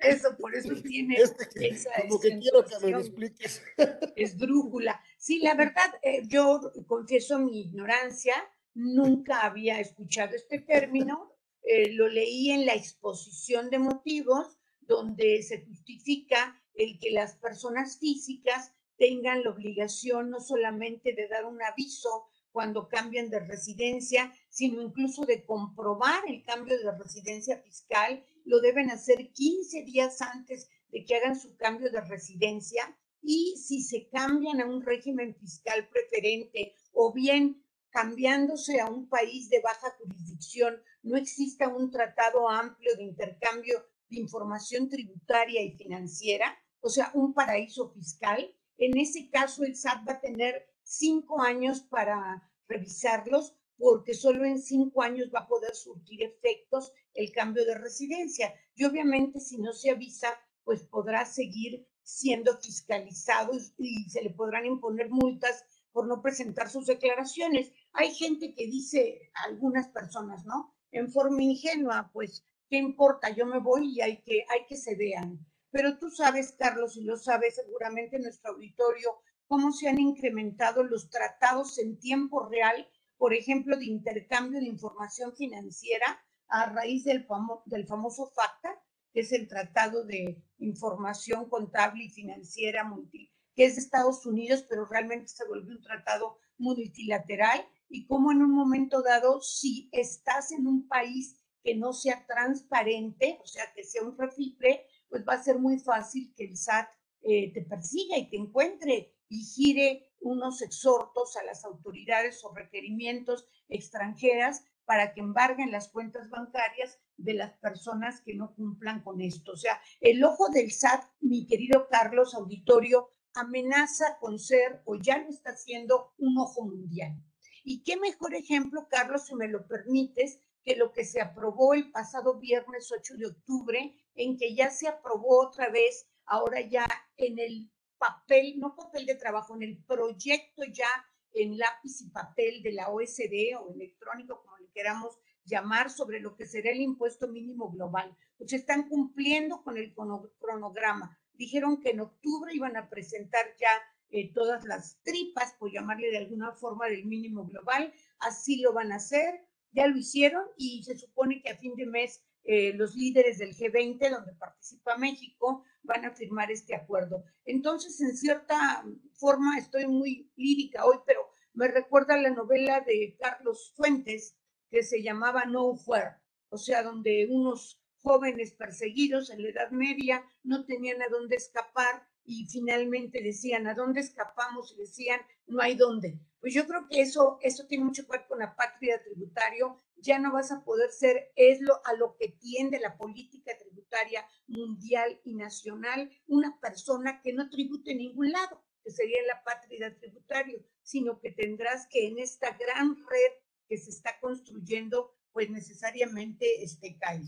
eso, 0.00 0.36
por 0.36 0.54
eso 0.54 0.74
tiene 0.82 1.16
este 1.16 1.68
esa 1.68 1.90
como 2.02 2.20
que 2.20 2.38
quiero 2.38 2.64
que 2.64 2.78
me 2.82 2.90
lo 2.90 3.00
expliques. 3.00 3.62
Esdrújula. 4.16 5.00
Sí, 5.16 5.40
la 5.40 5.54
verdad, 5.54 5.94
eh, 6.02 6.22
yo 6.26 6.72
confieso 6.86 7.38
mi 7.38 7.60
ignorancia, 7.60 8.34
nunca 8.78 9.40
había 9.40 9.80
escuchado 9.80 10.36
este 10.36 10.60
término, 10.60 11.32
eh, 11.62 11.92
lo 11.92 12.08
leí 12.08 12.50
en 12.50 12.64
la 12.64 12.74
exposición 12.74 13.70
de 13.70 13.80
motivos, 13.80 14.60
donde 14.82 15.42
se 15.42 15.64
justifica 15.66 16.56
el 16.74 16.98
que 17.00 17.10
las 17.10 17.34
personas 17.36 17.98
físicas 17.98 18.72
tengan 18.96 19.42
la 19.42 19.50
obligación 19.50 20.30
no 20.30 20.40
solamente 20.40 21.12
de 21.12 21.26
dar 21.26 21.44
un 21.44 21.60
aviso 21.60 22.28
cuando 22.52 22.88
cambian 22.88 23.30
de 23.30 23.40
residencia, 23.40 24.32
sino 24.48 24.80
incluso 24.80 25.26
de 25.26 25.44
comprobar 25.44 26.22
el 26.28 26.44
cambio 26.44 26.78
de 26.78 26.92
residencia 26.92 27.58
fiscal. 27.58 28.24
Lo 28.44 28.60
deben 28.60 28.90
hacer 28.90 29.32
15 29.32 29.82
días 29.82 30.22
antes 30.22 30.70
de 30.90 31.04
que 31.04 31.16
hagan 31.16 31.38
su 31.38 31.56
cambio 31.56 31.90
de 31.90 32.00
residencia 32.00 32.96
y 33.22 33.56
si 33.56 33.82
se 33.82 34.08
cambian 34.08 34.60
a 34.60 34.66
un 34.66 34.82
régimen 34.82 35.34
fiscal 35.34 35.88
preferente 35.88 36.74
o 36.92 37.12
bien 37.12 37.62
cambiándose 37.98 38.80
a 38.80 38.86
un 38.86 39.08
país 39.08 39.50
de 39.50 39.60
baja 39.60 39.90
jurisdicción, 39.98 40.80
no 41.02 41.16
exista 41.16 41.66
un 41.66 41.90
tratado 41.90 42.48
amplio 42.48 42.94
de 42.94 43.02
intercambio 43.02 43.84
de 44.08 44.20
información 44.20 44.88
tributaria 44.88 45.60
y 45.64 45.72
financiera, 45.72 46.56
o 46.78 46.88
sea, 46.90 47.10
un 47.14 47.34
paraíso 47.34 47.90
fiscal. 47.90 48.54
En 48.76 48.96
ese 48.96 49.28
caso, 49.30 49.64
el 49.64 49.74
SAT 49.74 50.08
va 50.08 50.12
a 50.12 50.20
tener 50.20 50.64
cinco 50.84 51.42
años 51.42 51.80
para 51.80 52.48
revisarlos 52.68 53.56
porque 53.76 54.14
solo 54.14 54.44
en 54.44 54.62
cinco 54.62 55.02
años 55.02 55.32
va 55.34 55.40
a 55.40 55.48
poder 55.48 55.74
surtir 55.74 56.22
efectos 56.22 56.92
el 57.14 57.32
cambio 57.32 57.64
de 57.64 57.78
residencia. 57.78 58.54
Y 58.76 58.84
obviamente 58.84 59.40
si 59.40 59.58
no 59.58 59.72
se 59.72 59.90
avisa, 59.90 60.28
pues 60.62 60.84
podrá 60.84 61.26
seguir 61.26 61.84
siendo 62.04 62.56
fiscalizado 62.58 63.52
y 63.76 64.08
se 64.08 64.22
le 64.22 64.30
podrán 64.30 64.66
imponer 64.66 65.10
multas 65.10 65.64
por 65.98 66.06
no 66.06 66.22
presentar 66.22 66.70
sus 66.70 66.86
declaraciones. 66.86 67.72
Hay 67.92 68.14
gente 68.14 68.54
que 68.54 68.66
dice, 68.66 69.32
algunas 69.48 69.88
personas, 69.88 70.46
¿no? 70.46 70.72
En 70.92 71.10
forma 71.10 71.42
ingenua, 71.42 72.10
pues, 72.12 72.44
¿qué 72.70 72.76
importa? 72.76 73.30
Yo 73.30 73.46
me 73.46 73.58
voy 73.58 73.96
y 73.96 74.00
hay 74.00 74.22
que, 74.22 74.44
hay 74.48 74.64
que 74.68 74.76
se 74.76 74.94
vean. 74.94 75.44
Pero 75.72 75.98
tú 75.98 76.08
sabes, 76.10 76.54
Carlos, 76.56 76.96
y 76.96 77.02
lo 77.02 77.16
sabes 77.16 77.56
seguramente 77.56 78.20
nuestro 78.20 78.52
auditorio, 78.52 79.10
cómo 79.48 79.72
se 79.72 79.88
han 79.88 79.98
incrementado 79.98 80.84
los 80.84 81.10
tratados 81.10 81.76
en 81.78 81.98
tiempo 81.98 82.48
real, 82.48 82.88
por 83.16 83.34
ejemplo, 83.34 83.76
de 83.76 83.86
intercambio 83.86 84.60
de 84.60 84.66
información 84.66 85.34
financiera 85.34 86.24
a 86.46 86.66
raíz 86.66 87.02
del, 87.02 87.26
del 87.66 87.88
famoso 87.88 88.30
FACTA, 88.36 88.80
que 89.12 89.22
es 89.22 89.32
el 89.32 89.48
Tratado 89.48 90.04
de 90.04 90.44
Información 90.58 91.48
Contable 91.48 92.04
y 92.04 92.10
Financiera 92.10 92.84
multi, 92.84 93.32
que 93.58 93.64
es 93.64 93.74
de 93.74 93.80
Estados 93.80 94.24
Unidos, 94.24 94.64
pero 94.68 94.86
realmente 94.86 95.26
se 95.26 95.44
volvió 95.44 95.72
un 95.72 95.82
tratado 95.82 96.38
multilateral, 96.58 97.66
y 97.88 98.06
cómo 98.06 98.30
en 98.30 98.40
un 98.40 98.52
momento 98.52 99.02
dado, 99.02 99.40
si 99.40 99.88
estás 99.90 100.52
en 100.52 100.68
un 100.68 100.86
país 100.86 101.44
que 101.64 101.74
no 101.74 101.92
sea 101.92 102.24
transparente, 102.24 103.40
o 103.42 103.46
sea, 103.48 103.64
que 103.74 103.82
sea 103.82 104.04
un 104.04 104.16
refipre, 104.16 104.86
pues 105.08 105.24
va 105.28 105.32
a 105.32 105.42
ser 105.42 105.58
muy 105.58 105.80
fácil 105.80 106.32
que 106.36 106.44
el 106.44 106.56
SAT 106.56 106.88
eh, 107.22 107.52
te 107.52 107.62
persiga 107.62 108.16
y 108.16 108.30
te 108.30 108.36
encuentre 108.36 109.16
y 109.28 109.42
gire 109.42 110.08
unos 110.20 110.62
exhortos 110.62 111.36
a 111.36 111.42
las 111.42 111.64
autoridades 111.64 112.44
o 112.44 112.54
requerimientos 112.54 113.48
extranjeras 113.68 114.62
para 114.84 115.14
que 115.14 115.20
embarguen 115.20 115.72
las 115.72 115.88
cuentas 115.88 116.30
bancarias 116.30 117.00
de 117.16 117.34
las 117.34 117.54
personas 117.54 118.20
que 118.20 118.34
no 118.34 118.54
cumplan 118.54 119.02
con 119.02 119.20
esto. 119.20 119.50
O 119.50 119.56
sea, 119.56 119.80
el 120.00 120.22
ojo 120.22 120.48
del 120.48 120.70
SAT, 120.70 121.02
mi 121.20 121.44
querido 121.44 121.88
Carlos 121.90 122.36
Auditorio, 122.36 123.10
amenaza 123.40 124.18
con 124.20 124.38
ser 124.38 124.82
o 124.84 124.96
ya 124.96 125.18
lo 125.18 125.28
está 125.28 125.50
haciendo 125.50 126.12
un 126.18 126.38
ojo 126.38 126.62
mundial. 126.62 127.16
Y 127.64 127.82
qué 127.82 127.96
mejor 127.96 128.34
ejemplo, 128.34 128.88
Carlos, 128.88 129.26
si 129.26 129.34
me 129.34 129.48
lo 129.48 129.66
permites, 129.66 130.40
que 130.64 130.76
lo 130.76 130.92
que 130.92 131.04
se 131.04 131.20
aprobó 131.20 131.74
el 131.74 131.90
pasado 131.90 132.38
viernes 132.38 132.92
8 132.92 133.16
de 133.16 133.26
octubre, 133.26 133.94
en 134.14 134.36
que 134.36 134.54
ya 134.54 134.70
se 134.70 134.88
aprobó 134.88 135.46
otra 135.46 135.70
vez, 135.70 136.06
ahora 136.26 136.60
ya 136.60 136.86
en 137.16 137.38
el 137.38 137.70
papel, 137.98 138.58
no 138.58 138.74
papel 138.76 139.06
de 139.06 139.14
trabajo, 139.14 139.54
en 139.54 139.62
el 139.62 139.78
proyecto 139.84 140.64
ya 140.64 140.88
en 141.32 141.58
lápiz 141.58 142.00
y 142.00 142.10
papel 142.10 142.62
de 142.62 142.72
la 142.72 142.88
OSD 142.88 143.56
o 143.60 143.72
electrónico, 143.72 144.42
como 144.42 144.56
le 144.58 144.70
queramos 144.70 145.18
llamar, 145.44 145.90
sobre 145.90 146.20
lo 146.20 146.36
que 146.36 146.46
será 146.46 146.70
el 146.70 146.80
impuesto 146.80 147.28
mínimo 147.28 147.70
global. 147.70 148.16
Pues 148.36 148.52
están 148.52 148.88
cumpliendo 148.88 149.62
con 149.62 149.76
el 149.78 149.94
cronograma. 149.94 151.18
Dijeron 151.38 151.80
que 151.80 151.90
en 151.90 152.00
octubre 152.00 152.52
iban 152.52 152.76
a 152.76 152.90
presentar 152.90 153.46
ya 153.58 153.70
eh, 154.10 154.32
todas 154.34 154.64
las 154.64 155.00
tripas, 155.02 155.54
por 155.54 155.72
llamarle 155.72 156.10
de 156.10 156.18
alguna 156.18 156.52
forma, 156.52 156.86
del 156.88 157.06
mínimo 157.06 157.46
global. 157.46 157.94
Así 158.18 158.60
lo 158.60 158.74
van 158.74 158.92
a 158.92 158.96
hacer. 158.96 159.46
Ya 159.72 159.86
lo 159.86 159.96
hicieron 159.96 160.44
y 160.56 160.82
se 160.82 160.98
supone 160.98 161.40
que 161.40 161.50
a 161.50 161.56
fin 161.56 161.74
de 161.76 161.86
mes 161.86 162.22
eh, 162.44 162.72
los 162.74 162.94
líderes 162.96 163.38
del 163.38 163.54
G20, 163.54 164.10
donde 164.10 164.32
participa 164.34 164.96
México, 164.96 165.62
van 165.82 166.04
a 166.06 166.10
firmar 166.10 166.50
este 166.50 166.74
acuerdo. 166.74 167.22
Entonces, 167.44 168.00
en 168.00 168.16
cierta 168.16 168.84
forma, 169.14 169.58
estoy 169.58 169.86
muy 169.86 170.32
lírica 170.36 170.84
hoy, 170.84 170.96
pero 171.06 171.28
me 171.52 171.68
recuerda 171.68 172.16
la 172.16 172.30
novela 172.30 172.80
de 172.80 173.16
Carlos 173.20 173.72
Fuentes 173.76 174.36
que 174.70 174.82
se 174.82 175.02
llamaba 175.02 175.44
No 175.44 175.76
Fair, 175.76 176.16
o 176.48 176.56
sea, 176.56 176.82
donde 176.82 177.28
unos 177.30 177.82
jóvenes 178.08 178.52
perseguidos 178.52 179.28
en 179.28 179.42
la 179.42 179.50
Edad 179.50 179.70
Media 179.70 180.24
no 180.42 180.64
tenían 180.64 181.02
a 181.02 181.08
dónde 181.08 181.36
escapar 181.36 182.08
y 182.24 182.46
finalmente 182.46 183.22
decían, 183.22 183.66
¿a 183.66 183.74
dónde 183.74 184.00
escapamos? 184.00 184.72
Y 184.72 184.80
decían, 184.80 185.20
no 185.46 185.60
hay 185.60 185.74
dónde. 185.74 186.18
Pues 186.40 186.54
yo 186.54 186.66
creo 186.66 186.88
que 186.88 187.02
eso, 187.02 187.38
eso 187.42 187.66
tiene 187.66 187.84
mucho 187.84 188.06
que 188.06 188.12
ver 188.12 188.26
con 188.26 188.38
la 188.38 188.56
patria 188.56 189.02
tributario. 189.02 189.76
Ya 189.98 190.18
no 190.18 190.32
vas 190.32 190.50
a 190.52 190.64
poder 190.64 190.90
ser, 190.90 191.32
es 191.36 191.60
lo, 191.60 191.82
a 191.84 191.92
lo 191.92 192.16
que 192.16 192.28
tiende 192.28 192.80
la 192.80 192.96
política 192.96 193.52
tributaria 193.58 194.26
mundial 194.46 195.20
y 195.24 195.34
nacional, 195.34 196.10
una 196.28 196.58
persona 196.60 197.20
que 197.20 197.34
no 197.34 197.50
tribute 197.50 197.92
en 197.92 197.98
ningún 197.98 198.32
lado, 198.32 198.64
que 198.82 198.90
sería 198.90 199.18
la 199.26 199.44
patria 199.44 199.94
tributario, 199.98 200.64
sino 200.82 201.20
que 201.20 201.32
tendrás 201.32 201.86
que 201.88 202.06
en 202.06 202.18
esta 202.18 202.56
gran 202.56 202.96
red 202.96 203.32
que 203.68 203.76
se 203.76 203.90
está 203.90 204.18
construyendo, 204.18 205.14
pues 205.30 205.50
necesariamente 205.50 206.62
este, 206.62 206.96
caer. 206.96 207.20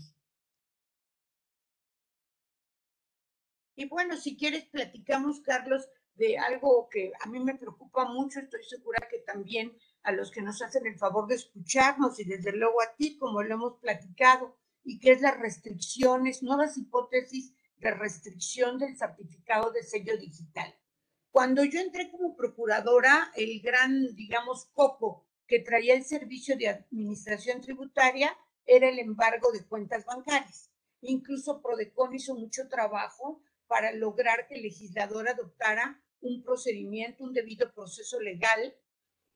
Y 3.80 3.86
bueno, 3.86 4.18
si 4.18 4.36
quieres, 4.36 4.66
platicamos, 4.66 5.40
Carlos, 5.40 5.88
de 6.12 6.36
algo 6.36 6.90
que 6.90 7.12
a 7.18 7.26
mí 7.30 7.40
me 7.40 7.54
preocupa 7.54 8.04
mucho, 8.04 8.38
estoy 8.38 8.62
segura 8.62 9.08
que 9.10 9.20
también 9.20 9.74
a 10.02 10.12
los 10.12 10.30
que 10.30 10.42
nos 10.42 10.60
hacen 10.60 10.86
el 10.86 10.98
favor 10.98 11.26
de 11.26 11.36
escucharnos 11.36 12.20
y 12.20 12.24
desde 12.24 12.52
luego 12.52 12.82
a 12.82 12.94
ti, 12.94 13.16
como 13.16 13.42
lo 13.42 13.54
hemos 13.54 13.78
platicado, 13.78 14.54
y 14.84 14.98
que 14.98 15.12
es 15.12 15.22
las 15.22 15.38
restricciones, 15.38 16.42
nuevas 16.42 16.76
hipótesis 16.76 17.54
de 17.78 17.90
restricción 17.92 18.76
del 18.76 18.98
certificado 18.98 19.70
de 19.70 19.82
sello 19.82 20.14
digital. 20.18 20.78
Cuando 21.30 21.64
yo 21.64 21.80
entré 21.80 22.10
como 22.10 22.36
procuradora, 22.36 23.32
el 23.34 23.62
gran, 23.62 24.14
digamos, 24.14 24.66
coco 24.74 25.26
que 25.46 25.60
traía 25.60 25.94
el 25.94 26.04
servicio 26.04 26.54
de 26.58 26.68
administración 26.68 27.62
tributaria 27.62 28.36
era 28.66 28.90
el 28.90 28.98
embargo 28.98 29.50
de 29.52 29.66
cuentas 29.66 30.04
bancarias. 30.04 30.70
Incluso 31.00 31.62
Prodecon 31.62 32.14
hizo 32.14 32.34
mucho 32.34 32.68
trabajo 32.68 33.40
para 33.70 33.92
lograr 33.92 34.48
que 34.48 34.56
el 34.56 34.62
legislador 34.62 35.28
adoptara 35.28 36.02
un 36.20 36.42
procedimiento, 36.42 37.22
un 37.22 37.32
debido 37.32 37.72
proceso 37.72 38.20
legal, 38.20 38.76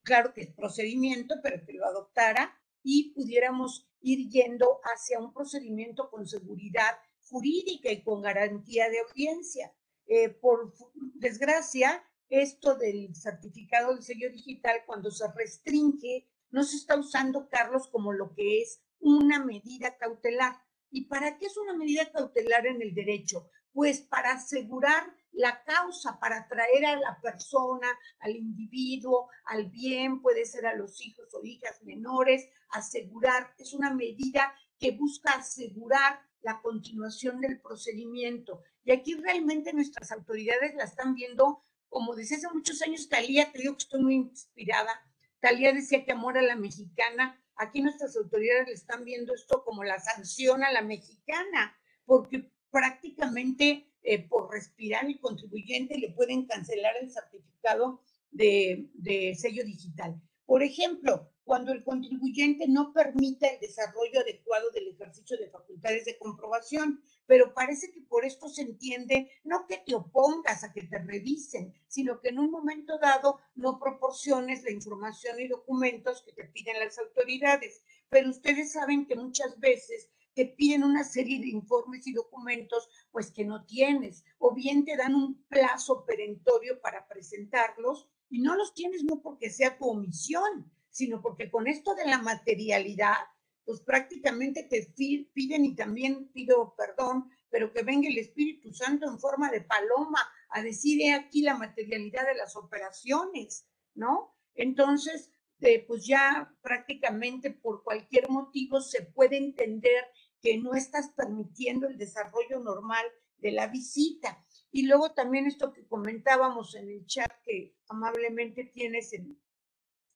claro 0.03 0.35
que 0.35 0.41
es 0.41 0.53
procedimiento, 0.53 1.37
pero 1.41 1.65
que 1.65 1.75
lo 1.75 1.87
adoptara 1.87 2.61
y 2.83 3.15
pudiéramos 3.15 3.89
ir 4.01 4.29
yendo 4.29 4.81
hacia 4.83 5.21
un 5.21 5.33
procedimiento 5.33 6.11
con 6.11 6.27
seguridad 6.27 6.99
jurídica 7.21 7.93
y 7.93 8.03
con 8.03 8.23
garantía 8.23 8.91
de 8.91 8.99
audiencia. 9.09 9.73
Eh, 10.07 10.31
por 10.31 10.75
desgracia, 11.15 12.03
esto 12.29 12.75
del 12.75 13.15
certificado 13.15 13.95
de 13.95 14.03
sello 14.03 14.33
digital, 14.33 14.83
cuando 14.85 15.13
se 15.13 15.27
restringe, 15.33 16.29
no 16.51 16.65
se 16.65 16.77
está 16.77 16.99
usando, 16.99 17.49
Carlos, 17.49 17.87
como 17.87 18.13
lo 18.13 18.35
que 18.35 18.63
es 18.63 18.83
una 18.99 19.45
medida 19.45 19.97
cautelar. 19.97 20.57
¿Y 20.91 21.07
para 21.07 21.39
qué 21.39 21.47
es 21.47 21.57
una 21.57 21.77
medida 21.77 22.11
cautelar 22.11 22.67
en 22.67 22.83
el 22.83 22.95
derecho? 22.95 23.49
Pues 23.75 24.01
para 24.01 24.33
asegurar 24.33 25.13
la 25.33 25.65
causa, 25.65 26.19
para 26.21 26.47
traer 26.49 26.87
a 26.87 26.97
la 26.97 27.21
persona, 27.21 27.89
al 28.21 28.37
individuo, 28.37 29.29
al 29.47 29.67
bien, 29.67 30.23
puede 30.23 30.47
ser 30.47 30.65
a 30.65 30.77
los 30.77 31.05
hijos 31.05 31.35
o 31.35 31.45
hijas 31.45 31.83
menores, 31.83 32.49
asegurar, 32.71 33.53
es 33.59 33.75
una 33.75 33.93
medida 33.93 34.55
que 34.79 34.93
busca 34.93 35.33
asegurar 35.33 36.21
la 36.41 36.63
continuación 36.63 37.41
del 37.41 37.61
procedimiento. 37.61 38.63
Y 38.85 38.93
aquí 38.93 39.15
realmente 39.15 39.73
nuestras 39.73 40.13
autoridades 40.13 40.75
la 40.77 40.85
están 40.85 41.15
viendo, 41.15 41.65
como 41.89 42.15
desde 42.15 42.37
hace 42.37 42.49
muchos 42.53 42.81
años, 42.83 43.09
Talía, 43.09 43.51
te 43.51 43.59
digo 43.59 43.73
que 43.75 43.83
estoy 43.83 44.03
muy 44.03 44.15
inspirada, 44.15 44.93
Talía 45.41 45.73
decía 45.73 46.05
que 46.05 46.13
amor 46.13 46.39
a 46.39 46.43
la 46.43 46.57
mexicana, 46.57 47.39
aquí 47.57 47.83
nuestras 47.83 48.17
autoridades 48.17 48.69
le 48.69 48.75
están 48.75 49.05
viendo 49.05 49.35
esto 49.35 49.63
como 49.65 49.85
la 49.85 49.99
sanción 49.99 50.63
a 50.63 50.73
la 50.73 50.83
mexicana, 50.83 51.77
porque 52.07 52.54
prácticamente 52.75 53.87
eh, 54.03 54.29
por 54.29 54.51
respirar 54.51 55.05
el 55.07 55.21
contribuyente 55.21 55.97
le 55.97 56.11
pueden 56.11 56.45
cancelar 56.47 56.97
el 57.01 57.09
certificado 57.09 58.03
de, 58.33 58.91
de 58.95 59.37
sello 59.37 59.65
digital. 59.65 60.21
Por 60.45 60.65
ejemplo, 60.65 61.31
cuando 61.45 61.71
el 61.71 61.85
contribuyente 61.85 62.67
no 62.67 62.93
permita 62.93 63.47
el 63.47 63.61
desarrollo 63.61 64.21
adecuado 64.21 64.71
del 64.73 64.89
ejercicio 64.89 65.37
de 65.37 65.51
facultades 65.51 66.05
de 66.05 66.19
comprobación, 66.19 67.01
pero 67.27 67.55
parece 67.55 67.93
que 67.93 68.01
por 68.01 68.25
esto 68.25 68.49
se 68.49 68.63
entiende 68.63 69.31
no 69.45 69.67
que 69.69 69.79
te 69.79 69.95
opongas 69.95 70.65
a 70.65 70.73
que 70.73 70.83
te 70.83 70.99
revisen, 70.99 71.73
sino 71.87 72.21
que 72.21 72.31
en 72.31 72.41
un 72.41 72.51
momento 72.51 72.99
dado 72.99 73.39
no 73.55 73.79
proporciones 73.79 74.65
la 74.65 74.73
información 74.73 75.39
y 75.39 75.47
documentos 75.47 76.23
que 76.23 76.33
te 76.33 76.45
piden 76.45 76.81
las 76.81 76.99
autoridades. 76.99 77.85
Pero 78.09 78.31
ustedes 78.31 78.73
saben 78.73 79.07
que 79.07 79.15
muchas 79.15 79.61
veces 79.61 80.11
te 80.35 80.47
piden 80.47 80.85
una 80.85 81.05
serie 81.05 81.41
de 81.41 81.49
informes 81.49 82.07
y 82.07 82.13
documentos 82.13 82.89
pues 83.11 83.31
que 83.31 83.45
no 83.45 83.65
tienes, 83.65 84.25
o 84.39 84.55
bien 84.55 84.85
te 84.85 84.97
dan 84.97 85.15
un 85.15 85.45
plazo 85.45 86.05
perentorio 86.05 86.81
para 86.81 87.07
presentarlos 87.07 88.09
y 88.29 88.41
no 88.41 88.57
los 88.57 88.75
tienes 88.75 89.05
no 89.05 89.23
porque 89.23 89.51
sea 89.51 89.79
tu 89.79 89.87
omisión, 89.87 90.71
sino 90.91 91.23
porque 91.23 91.51
con 91.51 91.67
esto 91.67 91.95
de 91.95 92.07
la 92.07 92.19
materialidad, 92.19 93.17
pues 93.65 93.81
prácticamente 93.81 94.65
te 94.65 94.93
piden 95.33 95.65
y 95.65 95.75
también 95.75 96.29
pido 96.33 96.75
perdón, 96.77 97.31
pero 97.49 97.73
que 97.73 97.83
venga 97.83 98.09
el 98.09 98.19
Espíritu 98.19 98.73
Santo 98.73 99.09
en 99.09 99.19
forma 99.19 99.51
de 99.51 99.61
paloma 99.61 100.19
a 100.51 100.63
decir 100.63 101.01
he 101.01 101.13
aquí 101.13 101.43
la 101.43 101.57
materialidad 101.57 102.27
de 102.27 102.35
las 102.35 102.57
operaciones, 102.57 103.69
¿no? 103.95 104.37
Entonces, 104.55 105.31
eh, 105.61 105.85
pues 105.87 106.07
ya 106.07 106.53
prácticamente 106.63 107.51
por 107.51 107.83
cualquier 107.83 108.29
motivo 108.29 108.81
se 108.81 109.03
puede 109.03 109.37
entender 109.37 110.05
que 110.45 110.59
no 110.59 110.75
estás 110.75 111.09
permitiendo 111.17 111.89
el 111.89 111.97
desarrollo 111.97 112.61
normal 112.61 113.03
de 113.39 113.51
la 113.51 113.67
visita. 113.67 114.45
Y 114.71 114.83
luego 114.83 115.15
también 115.15 115.47
esto 115.47 115.73
que 115.73 115.87
comentábamos 115.87 116.75
en 116.75 116.91
el 116.91 117.07
chat 117.07 117.33
que 117.43 117.75
amablemente 117.89 118.65
tienes 118.65 119.15
en 119.15 119.41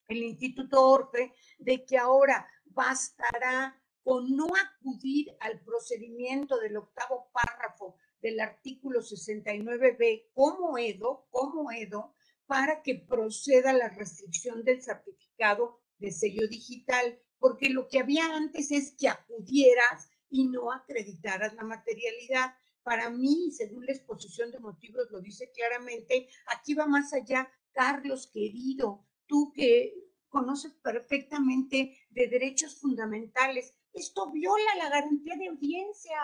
el 0.08 0.18
Instituto 0.18 0.86
Orfe, 0.86 1.32
de 1.58 1.82
que 1.86 1.96
ahora 1.96 2.46
bastará 2.66 3.82
con 4.04 4.36
no 4.36 4.48
acudir 4.48 5.34
al 5.40 5.62
procedimiento 5.62 6.58
del 6.58 6.76
octavo 6.76 7.30
párrafo 7.32 7.96
del 8.20 8.38
artículo 8.40 9.00
69b 9.00 10.28
como 10.34 10.76
EDO, 10.76 11.26
como 11.30 11.70
EDO, 11.72 12.14
para 12.44 12.82
que 12.82 12.96
proceda 12.96 13.72
la 13.72 13.88
restricción 13.88 14.62
del 14.62 14.82
certificado 14.82 15.80
de 15.96 16.12
sello 16.12 16.46
digital, 16.48 17.18
porque 17.38 17.70
lo 17.70 17.88
que 17.88 18.00
había 18.00 18.36
antes 18.36 18.70
es 18.72 18.92
que 18.92 19.08
acudieras 19.08 20.10
y 20.30 20.48
no 20.48 20.72
acreditaras 20.72 21.54
la 21.54 21.64
materialidad. 21.64 22.54
Para 22.82 23.10
mí, 23.10 23.50
según 23.52 23.86
la 23.86 23.92
exposición 23.92 24.50
de 24.50 24.60
motivos 24.60 25.10
lo 25.10 25.20
dice 25.20 25.50
claramente, 25.52 26.28
aquí 26.46 26.74
va 26.74 26.86
más 26.86 27.12
allá. 27.12 27.50
Carlos, 27.72 28.30
querido, 28.32 29.06
tú 29.26 29.52
que 29.54 29.94
conoces 30.28 30.72
perfectamente 30.72 31.98
de 32.10 32.28
derechos 32.28 32.78
fundamentales, 32.80 33.74
esto 33.92 34.30
viola 34.30 34.74
la 34.76 34.90
garantía 34.90 35.36
de 35.36 35.48
audiencia. 35.48 36.18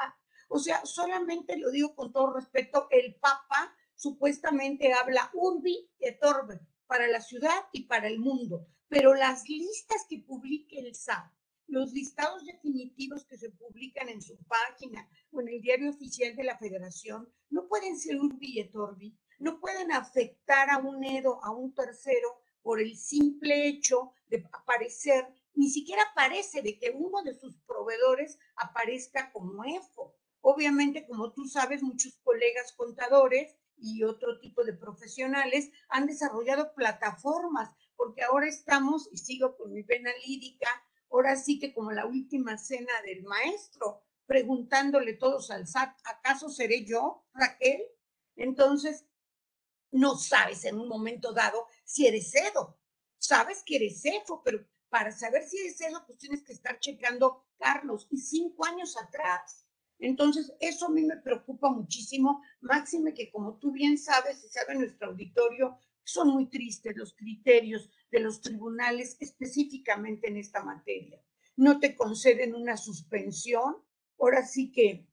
O 0.48 0.58
sea, 0.58 0.84
solamente 0.84 1.56
lo 1.56 1.70
digo 1.70 1.94
con 1.94 2.12
todo 2.12 2.34
respeto, 2.34 2.88
el 2.90 3.14
Papa 3.16 3.74
supuestamente 3.94 4.92
habla 4.92 5.30
urbi 5.34 5.90
et 5.98 6.22
orbe 6.22 6.60
para 6.86 7.08
la 7.08 7.20
ciudad 7.20 7.66
y 7.72 7.84
para 7.84 8.08
el 8.08 8.18
mundo, 8.18 8.66
pero 8.88 9.14
las 9.14 9.48
listas 9.48 10.04
que 10.08 10.18
publique 10.18 10.78
el 10.78 10.94
SAT 10.94 11.32
los 11.66 11.92
listados 11.92 12.44
definitivos 12.44 13.24
que 13.24 13.38
se 13.38 13.50
publican 13.50 14.08
en 14.08 14.22
su 14.22 14.36
página 14.44 15.08
o 15.30 15.40
en 15.40 15.48
el 15.48 15.60
diario 15.60 15.90
oficial 15.90 16.36
de 16.36 16.44
la 16.44 16.58
federación 16.58 17.32
no 17.50 17.66
pueden 17.68 17.98
ser 17.98 18.20
un 18.20 18.38
billetorbi, 18.38 19.18
no 19.38 19.60
pueden 19.60 19.92
afectar 19.92 20.70
a 20.70 20.78
un 20.78 21.04
EDO, 21.04 21.42
a 21.44 21.50
un 21.50 21.74
tercero, 21.74 22.44
por 22.64 22.80
el 22.80 22.96
simple 22.96 23.68
hecho 23.68 24.14
de 24.28 24.42
aparecer, 24.50 25.28
ni 25.54 25.68
siquiera 25.68 26.02
parece 26.14 26.62
de 26.62 26.78
que 26.78 26.90
uno 26.90 27.22
de 27.22 27.34
sus 27.34 27.58
proveedores 27.66 28.38
aparezca 28.56 29.30
como 29.32 29.62
EFO. 29.64 30.16
Obviamente, 30.40 31.06
como 31.06 31.32
tú 31.32 31.44
sabes, 31.44 31.82
muchos 31.82 32.18
colegas 32.24 32.72
contadores 32.72 33.54
y 33.76 34.02
otro 34.02 34.40
tipo 34.40 34.64
de 34.64 34.72
profesionales 34.72 35.70
han 35.90 36.06
desarrollado 36.06 36.74
plataformas, 36.74 37.70
porque 37.96 38.22
ahora 38.22 38.48
estamos, 38.48 39.10
y 39.12 39.18
sigo 39.18 39.56
con 39.56 39.72
mi 39.72 39.82
vena 39.82 40.10
lírica, 40.26 40.68
ahora 41.14 41.36
sí 41.36 41.60
que 41.60 41.72
como 41.72 41.92
la 41.92 42.06
última 42.06 42.58
cena 42.58 42.92
del 43.06 43.22
maestro, 43.22 44.02
preguntándole 44.26 45.14
todos 45.14 45.50
al 45.52 45.66
SAT, 45.66 45.96
¿acaso 46.04 46.48
seré 46.48 46.84
yo, 46.84 47.24
Raquel? 47.32 47.82
Entonces, 48.34 49.06
no 49.92 50.16
sabes 50.16 50.64
en 50.64 50.76
un 50.76 50.88
momento 50.88 51.32
dado 51.32 51.68
si 51.84 52.06
eres 52.08 52.34
Edo. 52.34 52.80
Sabes 53.18 53.62
que 53.64 53.76
eres 53.76 54.04
EFO, 54.04 54.42
pero 54.42 54.66
para 54.88 55.12
saber 55.12 55.44
si 55.44 55.58
eres 55.58 55.80
Edo, 55.80 56.04
pues 56.04 56.18
tienes 56.18 56.42
que 56.42 56.52
estar 56.52 56.80
checando 56.80 57.46
Carlos 57.58 58.08
y 58.10 58.18
cinco 58.18 58.64
años 58.66 58.96
atrás. 58.96 59.64
Entonces, 60.00 60.52
eso 60.58 60.86
a 60.86 60.90
mí 60.90 61.02
me 61.02 61.18
preocupa 61.18 61.70
muchísimo, 61.70 62.42
máxime 62.60 63.14
que 63.14 63.30
como 63.30 63.58
tú 63.58 63.70
bien 63.70 63.96
sabes 63.98 64.44
y 64.44 64.48
sabe 64.48 64.74
nuestro 64.74 65.10
auditorio, 65.10 65.78
son 66.04 66.28
muy 66.28 66.46
tristes 66.48 66.96
los 66.96 67.14
criterios 67.14 67.90
de 68.10 68.20
los 68.20 68.40
tribunales 68.40 69.16
específicamente 69.20 70.28
en 70.28 70.36
esta 70.36 70.62
materia. 70.62 71.20
No 71.56 71.80
te 71.80 71.96
conceden 71.96 72.54
una 72.54 72.76
suspensión, 72.76 73.76
ahora 74.18 74.46
sí 74.46 74.70
que 74.70 75.08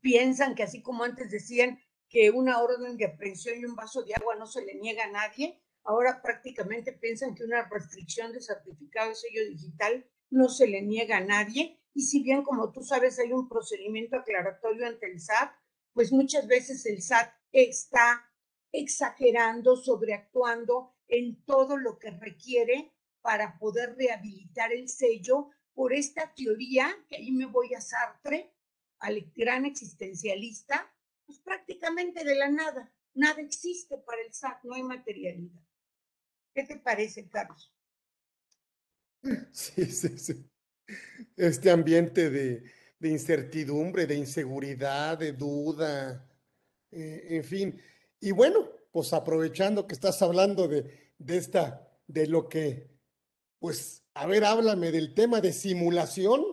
piensan 0.00 0.54
que 0.54 0.64
así 0.64 0.82
como 0.82 1.04
antes 1.04 1.30
decían 1.30 1.80
que 2.08 2.30
una 2.30 2.60
orden 2.60 2.96
de 2.96 3.06
aprehensión 3.06 3.58
y 3.58 3.64
un 3.64 3.74
vaso 3.74 4.02
de 4.02 4.14
agua 4.14 4.36
no 4.36 4.46
se 4.46 4.64
le 4.64 4.74
niega 4.74 5.04
a 5.04 5.10
nadie, 5.10 5.62
ahora 5.84 6.20
prácticamente 6.20 6.92
piensan 6.92 7.34
que 7.34 7.44
una 7.44 7.68
restricción 7.68 8.32
de 8.32 8.40
certificado 8.40 9.08
de 9.08 9.14
sello 9.14 9.48
digital 9.48 10.06
no 10.30 10.48
se 10.48 10.66
le 10.66 10.82
niega 10.82 11.18
a 11.18 11.24
nadie. 11.24 11.80
Y 11.94 12.02
si 12.02 12.22
bien, 12.22 12.42
como 12.42 12.72
tú 12.72 12.82
sabes, 12.82 13.18
hay 13.18 13.32
un 13.32 13.48
procedimiento 13.48 14.16
aclaratorio 14.16 14.86
ante 14.86 15.10
el 15.10 15.20
SAT, 15.20 15.52
pues 15.92 16.12
muchas 16.12 16.46
veces 16.46 16.84
el 16.86 17.02
SAT 17.02 17.32
está 17.52 18.31
exagerando, 18.72 19.76
sobreactuando 19.76 20.94
en 21.08 21.44
todo 21.44 21.76
lo 21.76 21.98
que 21.98 22.10
requiere 22.10 22.92
para 23.20 23.58
poder 23.58 23.94
rehabilitar 23.96 24.72
el 24.72 24.88
sello 24.88 25.50
por 25.74 25.92
esta 25.92 26.34
teoría, 26.34 26.88
que 27.08 27.16
ahí 27.16 27.30
me 27.30 27.46
voy 27.46 27.74
a 27.74 27.80
Sartre, 27.80 28.52
al 28.98 29.20
gran 29.34 29.64
existencialista, 29.64 30.92
pues 31.26 31.38
prácticamente 31.38 32.24
de 32.24 32.34
la 32.34 32.48
nada. 32.48 32.92
Nada 33.14 33.40
existe 33.40 33.98
para 33.98 34.22
el 34.22 34.32
SAT, 34.32 34.64
no 34.64 34.74
hay 34.74 34.82
materialidad. 34.82 35.60
¿Qué 36.54 36.64
te 36.64 36.76
parece, 36.76 37.28
Carlos? 37.28 37.72
Sí, 39.52 39.84
sí, 39.86 40.18
sí. 40.18 40.50
Este 41.36 41.70
ambiente 41.70 42.28
de, 42.28 42.64
incertidumbre, 43.00 44.06
de 44.06 44.16
inseguridad, 44.16 45.18
de 45.18 45.32
duda, 45.32 46.28
eh, 46.90 47.26
en 47.30 47.44
fin. 47.44 47.80
Y 48.22 48.30
bueno, 48.30 48.70
pues 48.92 49.12
aprovechando 49.12 49.88
que 49.88 49.94
estás 49.94 50.22
hablando 50.22 50.68
de, 50.68 51.12
de 51.18 51.36
esta, 51.36 51.90
de 52.06 52.28
lo 52.28 52.48
que, 52.48 52.88
pues, 53.58 54.06
a 54.14 54.28
ver, 54.28 54.44
háblame 54.44 54.92
del 54.92 55.12
tema 55.12 55.40
de 55.40 55.52
simulación. 55.52 56.44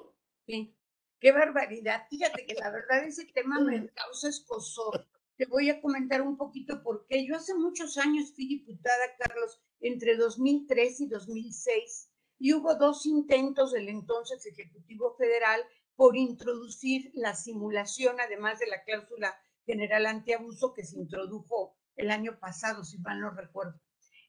Sí, 0.47 0.75
qué 1.19 1.31
barbaridad. 1.31 2.07
Fíjate 2.09 2.47
que 2.47 2.55
la 2.55 2.71
verdad 2.71 3.03
ese 3.03 3.25
tema 3.25 3.59
me 3.59 3.87
causa 3.89 4.29
escosor. 4.29 5.07
Te 5.37 5.45
voy 5.45 5.69
a 5.69 5.79
comentar 5.79 6.23
un 6.23 6.37
poquito 6.37 6.81
por 6.81 7.05
qué. 7.05 7.23
Yo 7.23 7.35
hace 7.35 7.53
muchos 7.53 7.99
años 7.99 8.33
fui 8.33 8.47
diputada, 8.47 9.15
Carlos, 9.19 9.61
entre 9.79 10.17
2003 10.17 11.01
y 11.01 11.07
2006, 11.07 12.09
y 12.39 12.53
hubo 12.53 12.73
dos 12.77 13.05
intentos 13.05 13.73
del 13.73 13.89
entonces 13.89 14.43
Ejecutivo 14.47 15.15
Federal 15.19 15.61
por 15.95 16.17
introducir 16.17 17.11
la 17.13 17.35
simulación, 17.35 18.19
además 18.19 18.57
de 18.57 18.65
la 18.65 18.83
cláusula 18.83 19.39
general 19.69 20.07
antiabuso 20.07 20.73
que 20.73 20.83
se 20.83 20.97
introdujo 20.97 21.77
el 21.95 22.09
año 22.09 22.39
pasado, 22.39 22.83
si 22.83 22.97
mal 22.97 23.21
no 23.21 23.29
recuerdo. 23.29 23.79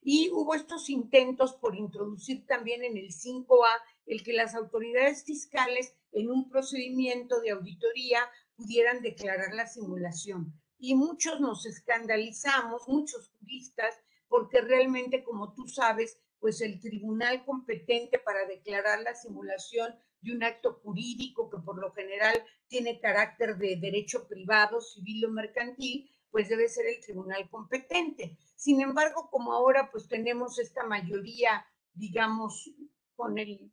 Y 0.03 0.29
hubo 0.33 0.55
estos 0.55 0.91
intentos 0.91 1.55
por 1.55 1.75
introducir 1.75 2.45
también 2.47 2.85
en 2.85 2.99
el 2.99 3.09
5A 3.09 3.73
el 4.05 4.23
que 4.23 4.35
las 4.35 4.55
autoridades 4.55 5.25
fiscales 5.25 5.95
en 6.13 6.31
un 6.31 6.51
procedimiento 6.51 7.41
de 7.41 7.53
auditoría 7.53 8.21
pudieran 8.55 9.01
declarar 9.01 9.55
la 9.55 9.67
simulación. 9.67 10.53
Y 10.79 10.95
muchos 10.95 11.41
nos 11.41 11.65
escandalizamos, 11.65 12.87
muchos 12.87 13.31
juristas, 13.39 13.95
porque 14.29 14.61
realmente, 14.61 15.25
como 15.25 15.55
tú 15.55 15.67
sabes, 15.67 16.19
pues 16.39 16.61
el 16.61 16.81
tribunal 16.81 17.45
competente 17.47 18.19
para 18.19 18.47
declarar 18.47 19.01
la 19.01 19.15
simulación 19.15 19.95
de 20.23 20.33
un 20.33 20.43
acto 20.43 20.81
jurídico 20.83 21.51
que 21.51 21.59
por 21.59 21.79
lo 21.79 21.93
general 21.93 22.43
tiene 22.69 23.01
carácter 23.01 23.57
de 23.57 23.77
derecho 23.77 24.27
privado, 24.29 24.81
civil 24.81 25.25
o 25.27 25.31
mercantil, 25.31 26.11
pues 26.31 26.49
debe 26.49 26.69
ser 26.69 26.87
el 26.87 27.01
tribunal 27.01 27.49
competente. 27.51 28.39
Sin 28.55 28.81
embargo, 28.81 29.29
como 29.31 29.53
ahora 29.53 29.91
pues 29.91 30.09
tenemos 30.09 30.59
esta 30.59 30.85
mayoría, 30.85 31.67
digamos, 31.93 32.71
con 33.17 33.39
el, 33.39 33.73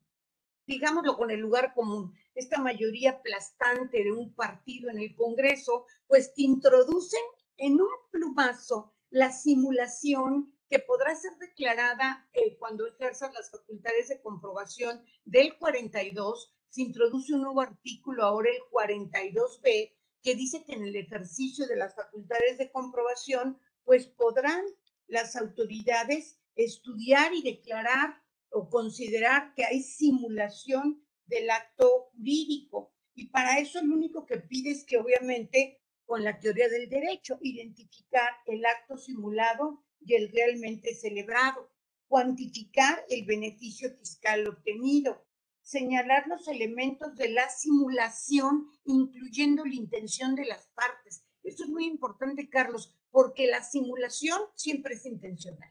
digámoslo 0.65 1.17
con 1.17 1.31
el 1.31 1.39
lugar 1.39 1.73
común, 1.73 2.13
esta 2.33 2.60
mayoría 2.60 3.12
aplastante 3.12 4.03
de 4.03 4.12
un 4.12 4.33
partido 4.33 4.89
en 4.89 4.99
el 4.99 5.15
Congreso, 5.15 5.86
pues 6.07 6.33
te 6.33 6.43
introducen 6.43 7.21
en 7.57 7.73
un 7.81 7.89
plumazo 8.12 8.93
la 9.10 9.31
simulación 9.31 10.53
que 10.69 10.80
podrá 10.80 11.15
ser 11.15 11.32
declarada 11.38 12.27
eh, 12.34 12.58
cuando 12.58 12.86
ejerzan 12.88 13.34
las 13.34 13.51
facultades 13.51 14.10
de 14.10 14.21
comprobación 14.21 15.03
del 15.25 15.58
42. 15.58 16.53
Se 16.69 16.82
introduce 16.82 17.34
un 17.34 17.41
nuevo 17.41 17.62
artículo, 17.62 18.23
ahora 18.23 18.49
el 18.49 18.62
42b, 18.71 19.93
que 20.21 20.36
dice 20.36 20.63
que 20.65 20.73
en 20.73 20.84
el 20.84 20.95
ejercicio 20.95 21.67
de 21.67 21.77
las 21.77 21.95
facultades 21.95 22.58
de 22.58 22.71
comprobación, 22.71 23.60
pues 23.84 24.08
podrán 24.08 24.63
las 25.08 25.36
autoridades 25.36 26.39
estudiar 26.56 27.34
y 27.34 27.43
declarar 27.43 28.21
o 28.49 28.69
considerar 28.69 29.53
que 29.53 29.63
hay 29.63 29.82
simulación 29.82 31.06
del 31.25 31.49
acto 31.49 32.10
jurídico. 32.12 32.93
Y 33.13 33.30
para 33.30 33.60
eso 33.60 33.82
lo 33.84 33.93
único 33.93 34.25
que 34.25 34.38
pide 34.38 34.71
es 34.71 34.84
que 34.84 34.97
obviamente 34.97 35.82
con 36.08 36.23
la 36.23 36.39
teoría 36.39 36.69
del 36.69 36.89
derecho, 36.89 37.38
identificar 37.41 38.30
el 38.45 38.65
acto 38.65 38.97
simulado 38.97 39.84
y 39.99 40.15
el 40.15 40.31
realmente 40.31 40.95
celebrado, 40.95 41.71
cuantificar 42.07 43.05
el 43.10 43.25
beneficio 43.25 43.89
fiscal 43.97 44.47
obtenido, 44.47 45.25
señalar 45.62 46.27
los 46.27 46.47
elementos 46.47 47.15
de 47.15 47.29
la 47.29 47.49
simulación, 47.49 48.69
incluyendo 48.86 49.65
la 49.65 49.75
intención 49.75 50.36
de 50.36 50.45
las 50.45 50.67
partes. 50.67 51.25
Esto 51.43 51.63
es 51.63 51.69
muy 51.69 51.86
importante, 51.86 52.49
Carlos, 52.49 52.95
porque 53.12 53.47
la 53.47 53.63
simulación 53.63 54.39
siempre 54.55 54.95
es 54.95 55.05
intencional. 55.05 55.69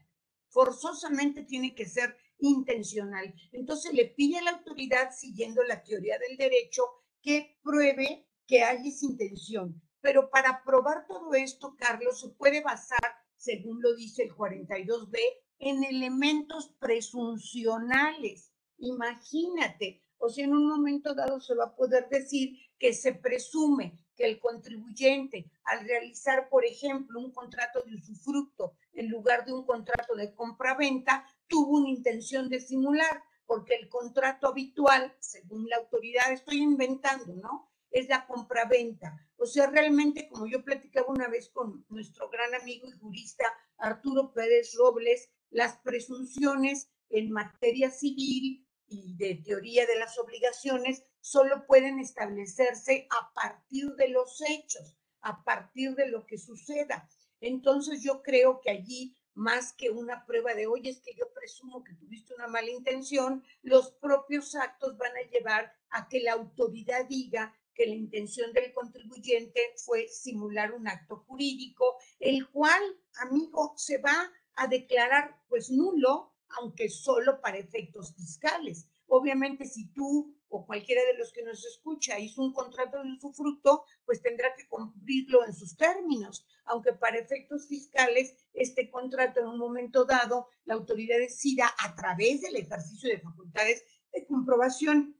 Forzosamente 0.49 1.43
tiene 1.43 1.73
que 1.73 1.85
ser 1.85 2.15
intencional. 2.39 3.33
Entonces 3.51 3.93
le 3.93 4.05
pide 4.05 4.37
a 4.37 4.43
la 4.43 4.51
autoridad, 4.51 5.11
siguiendo 5.11 5.63
la 5.63 5.83
teoría 5.83 6.17
del 6.19 6.37
derecho, 6.37 6.83
que 7.21 7.57
pruebe 7.63 8.27
que 8.45 8.63
hay 8.63 8.87
esa 8.87 9.05
intención. 9.05 9.81
Pero 10.01 10.29
para 10.29 10.63
probar 10.63 11.05
todo 11.07 11.33
esto, 11.33 11.75
Carlos, 11.77 12.21
se 12.21 12.29
puede 12.29 12.61
basar, 12.61 12.99
según 13.37 13.81
lo 13.81 13.95
dice 13.95 14.23
el 14.23 14.31
42b, 14.31 15.17
en 15.59 15.83
elementos 15.83 16.73
presuncionales. 16.79 18.51
Imagínate, 18.77 20.03
o 20.17 20.29
sea, 20.29 20.45
en 20.45 20.53
un 20.53 20.67
momento 20.67 21.13
dado 21.13 21.39
se 21.39 21.55
va 21.55 21.65
a 21.65 21.75
poder 21.75 22.09
decir 22.09 22.57
que 22.77 22.93
se 22.93 23.13
presume 23.13 23.97
que 24.15 24.25
el 24.25 24.39
contribuyente, 24.39 25.49
al 25.63 25.85
realizar, 25.85 26.49
por 26.49 26.65
ejemplo, 26.65 27.19
un 27.19 27.31
contrato 27.31 27.81
de 27.85 27.95
usufructo 27.95 28.73
en 28.93 29.09
lugar 29.09 29.45
de 29.45 29.53
un 29.53 29.65
contrato 29.65 30.15
de 30.15 30.33
compra-venta, 30.33 31.25
tuvo 31.47 31.77
una 31.77 31.89
intención 31.89 32.49
de 32.49 32.59
simular, 32.59 33.23
porque 33.45 33.75
el 33.75 33.87
contrato 33.87 34.47
habitual, 34.47 35.15
según 35.19 35.69
la 35.69 35.77
autoridad, 35.77 36.31
estoy 36.31 36.57
inventando, 36.57 37.33
¿no? 37.35 37.66
Es 37.91 38.07
la 38.09 38.25
compra-venta. 38.27 39.17
O 39.37 39.45
sea, 39.45 39.67
realmente, 39.67 40.27
como 40.29 40.47
yo 40.47 40.63
platicaba 40.63 41.07
una 41.07 41.27
vez 41.27 41.49
con 41.49 41.85
nuestro 41.89 42.29
gran 42.29 42.53
amigo 42.55 42.87
y 42.87 42.91
jurista 42.91 43.45
Arturo 43.77 44.33
Pérez 44.33 44.73
Robles, 44.75 45.29
las 45.49 45.77
presunciones 45.77 46.89
en 47.09 47.31
materia 47.31 47.89
civil 47.91 48.67
y 48.87 49.15
de 49.17 49.35
teoría 49.35 49.85
de 49.85 49.99
las 49.99 50.17
obligaciones 50.17 51.03
solo 51.21 51.65
pueden 51.65 51.99
establecerse 51.99 53.07
a 53.09 53.33
partir 53.33 53.95
de 53.95 54.09
los 54.09 54.41
hechos, 54.41 54.97
a 55.21 55.43
partir 55.43 55.95
de 55.95 56.07
lo 56.07 56.25
que 56.25 56.37
suceda. 56.37 57.09
Entonces 57.41 58.01
yo 58.01 58.23
creo 58.23 58.61
que 58.61 58.71
allí, 58.71 59.15
más 59.33 59.73
que 59.73 59.91
una 59.91 60.25
prueba 60.25 60.53
de, 60.55 60.67
oye, 60.67 60.89
es 60.89 61.01
que 61.01 61.13
yo 61.13 61.31
presumo 61.31 61.83
que 61.83 61.93
tuviste 61.93 62.33
una 62.33 62.47
mala 62.47 62.71
intención, 62.71 63.43
los 63.61 63.91
propios 63.91 64.55
actos 64.55 64.97
van 64.97 65.15
a 65.15 65.29
llevar 65.29 65.73
a 65.89 66.07
que 66.07 66.21
la 66.21 66.33
autoridad 66.33 67.05
diga 67.05 67.53
que 67.77 67.85
la 67.85 67.95
intención 67.95 68.51
del 68.53 68.73
contribuyente 68.73 69.61
fue 69.85 70.07
simular 70.07 70.73
un 70.73 70.87
acto 70.87 71.17
jurídico, 71.27 71.97
el 72.19 72.49
cual, 72.49 72.81
amigo, 73.21 73.73
se 73.77 73.99
va 73.99 74.31
a 74.55 74.67
declarar 74.67 75.39
pues 75.47 75.69
nulo, 75.69 76.33
aunque 76.59 76.89
solo 76.89 77.39
para 77.39 77.59
efectos 77.59 78.15
fiscales. 78.15 78.87
Obviamente, 79.05 79.65
si 79.65 79.93
tú 79.93 80.35
o 80.49 80.65
cualquiera 80.65 81.03
de 81.03 81.17
los 81.17 81.31
que 81.31 81.43
nos 81.43 81.63
escucha 81.65 82.19
hizo 82.19 82.41
un 82.41 82.53
contrato 82.53 83.03
de 83.03 83.11
usufructo, 83.11 83.83
pues 84.05 84.21
tendrá 84.21 84.55
que 84.55 84.67
cumplirlo 84.67 85.45
en 85.45 85.53
sus 85.53 85.75
términos, 85.75 86.45
aunque 86.65 86.93
para 86.93 87.19
efectos 87.19 87.67
fiscales 87.67 88.33
este 88.53 88.89
contrato 88.89 89.41
en 89.41 89.47
un 89.47 89.59
momento 89.59 90.05
dado 90.05 90.47
la 90.65 90.73
autoridad 90.73 91.17
decida 91.19 91.69
a 91.79 91.95
través 91.95 92.41
del 92.41 92.55
ejercicio 92.55 93.09
de 93.09 93.19
facultades 93.19 93.83
de 94.13 94.25
comprobación 94.25 95.17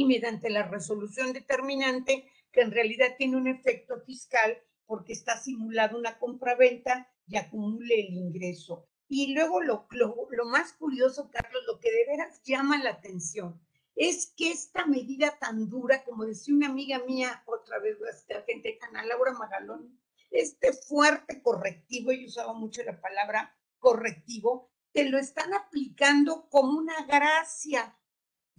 y 0.00 0.06
mediante 0.06 0.48
la 0.48 0.62
resolución 0.62 1.34
determinante 1.34 2.26
que 2.50 2.62
en 2.62 2.70
realidad 2.70 3.16
tiene 3.18 3.36
un 3.36 3.46
efecto 3.46 4.00
fiscal 4.00 4.56
porque 4.86 5.12
está 5.12 5.36
simulada 5.36 5.94
una 5.94 6.18
compraventa 6.18 7.06
y 7.26 7.36
acumule 7.36 8.00
el 8.00 8.14
ingreso. 8.14 8.88
Y 9.08 9.34
luego 9.34 9.60
lo, 9.60 9.86
lo, 9.90 10.44
más 10.46 10.72
curioso, 10.72 11.30
Carlos, 11.30 11.62
lo 11.66 11.78
que 11.80 11.92
de 11.92 12.06
veras 12.06 12.42
llama 12.44 12.82
la 12.82 12.90
atención 12.90 13.60
es 13.94 14.32
que 14.34 14.50
esta 14.50 14.86
medida 14.86 15.36
tan 15.38 15.68
dura, 15.68 16.02
como 16.02 16.24
decía 16.24 16.54
una 16.54 16.68
amiga 16.68 17.00
mía, 17.00 17.42
otra 17.44 17.78
vez 17.78 17.98
la 18.28 18.40
gente 18.42 18.70
de 18.70 18.78
Canal, 18.78 19.06
Laura 19.06 19.32
Magalón, 19.32 20.00
este 20.30 20.72
fuerte 20.72 21.42
correctivo, 21.42 22.10
y 22.10 22.24
usaba 22.24 22.54
mucho 22.54 22.82
la 22.84 22.98
palabra 22.98 23.54
correctivo, 23.78 24.70
te 24.92 25.10
lo 25.10 25.18
están 25.18 25.52
aplicando 25.52 26.48
como 26.48 26.78
una 26.78 27.04
gracia 27.04 27.94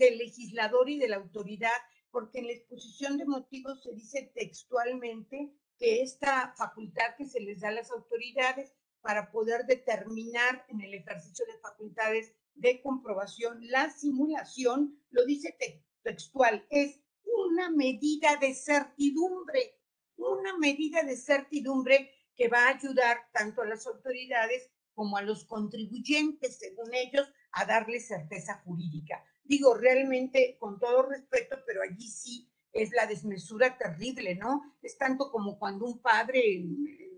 del 0.02 0.18
legislador 0.18 0.90
y 0.90 0.98
de 0.98 1.08
la 1.08 1.18
autoridad, 1.18 1.70
porque 2.10 2.40
en 2.40 2.48
la 2.48 2.54
exposición 2.54 3.18
de 3.18 3.26
motivos 3.26 3.84
se 3.84 3.94
dice 3.94 4.32
textualmente 4.34 5.54
que 5.78 6.02
esta 6.02 6.54
facultad 6.58 7.16
que 7.18 7.28
se 7.28 7.40
les 7.40 7.62
da 7.62 7.70
a 7.70 7.74
las 7.74 7.92
autoridades 7.92 8.74
para 9.02 9.32
poder 9.32 9.66
determinar 9.66 10.66
en 10.70 10.82
el 10.82 10.96
ejercicio 10.96 11.46
de 11.46 11.60
facultades 11.60 12.34
de 12.56 12.82
comprobación 12.82 13.60
la 13.70 13.92
simulación, 13.92 15.00
lo 15.12 15.24
dice 15.26 15.56
textual, 16.04 16.66
es 16.70 17.00
una 17.24 17.70
medida 17.70 18.38
de 18.38 18.56
certidumbre, 18.56 19.80
una 20.18 20.58
medida 20.58 21.04
de 21.04 21.16
certidumbre 21.16 22.12
que 22.36 22.48
va 22.48 22.66
a 22.66 22.76
ayudar 22.76 23.30
tanto 23.34 23.62
a 23.62 23.68
las 23.68 23.86
autoridades 23.86 24.70
como 24.94 25.18
a 25.18 25.22
los 25.22 25.46
contribuyentes, 25.46 26.58
según 26.58 26.94
ellos, 26.94 27.32
a 27.52 27.66
darle 27.66 28.00
certeza 28.00 28.62
jurídica. 28.66 29.24
Digo, 29.44 29.74
realmente, 29.76 30.58
con 30.60 30.80
todo 30.80 31.04
respeto, 31.04 31.58
pero 31.66 31.82
allí 31.82 32.08
sí 32.08 32.50
es 32.72 32.92
la 32.92 33.06
desmesura 33.06 33.78
terrible, 33.78 34.36
¿no? 34.36 34.78
Es 34.82 34.98
tanto 34.98 35.30
como 35.30 35.60
cuando 35.60 35.86
un 35.86 36.02
padre 36.02 36.64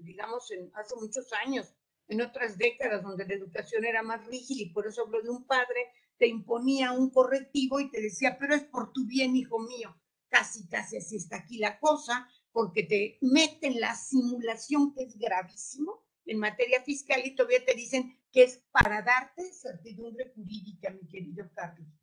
digamos, 0.04 0.52
en, 0.52 0.72
hace 0.76 0.96
muchos 0.96 1.32
años, 1.46 1.74
en 2.08 2.22
otras 2.22 2.58
décadas 2.58 3.04
donde 3.04 3.26
la 3.26 3.34
educación 3.34 3.86
era 3.86 4.04
más 4.04 4.26
rígida 4.28 4.64
y 4.64 4.74
por 4.74 4.88
eso 4.88 5.04
hablo 5.04 5.22
de 5.22 5.30
un 5.30 5.46
padre, 5.46 5.88
te 6.18 6.28
imponía 6.28 6.92
un 6.92 7.10
correctivo 7.10 7.80
y 7.80 7.90
te 7.90 8.02
decía, 8.02 8.38
pero 8.40 8.54
es 8.54 8.64
por 8.64 8.92
tu 8.94 9.06
bien, 9.06 9.36
hijo 9.36 9.60
mío. 9.60 9.96
Casi, 10.30 10.68
casi 10.68 10.98
así 10.98 11.16
está 11.18 11.38
aquí 11.38 11.58
la 11.58 11.80
cosa, 11.80 12.28
porque 12.52 12.84
te 12.84 13.18
meten 13.22 13.80
la 13.80 13.96
simulación 13.96 14.94
que 14.94 15.04
es 15.04 15.18
gravísimo 15.18 16.04
en 16.26 16.40
materia 16.40 16.82
fiscal 16.84 17.22
y 17.26 17.36
todavía 17.36 17.66
te 17.66 17.74
dicen 17.74 18.20
que 18.32 18.44
es 18.44 18.64
para 18.72 19.02
darte 19.02 19.52
certidumbre 19.52 20.32
jurídica, 20.36 20.90
mi 20.92 21.08
querido 21.08 21.50
Carlos. 21.54 22.03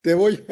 Te 0.00 0.14
voy, 0.14 0.44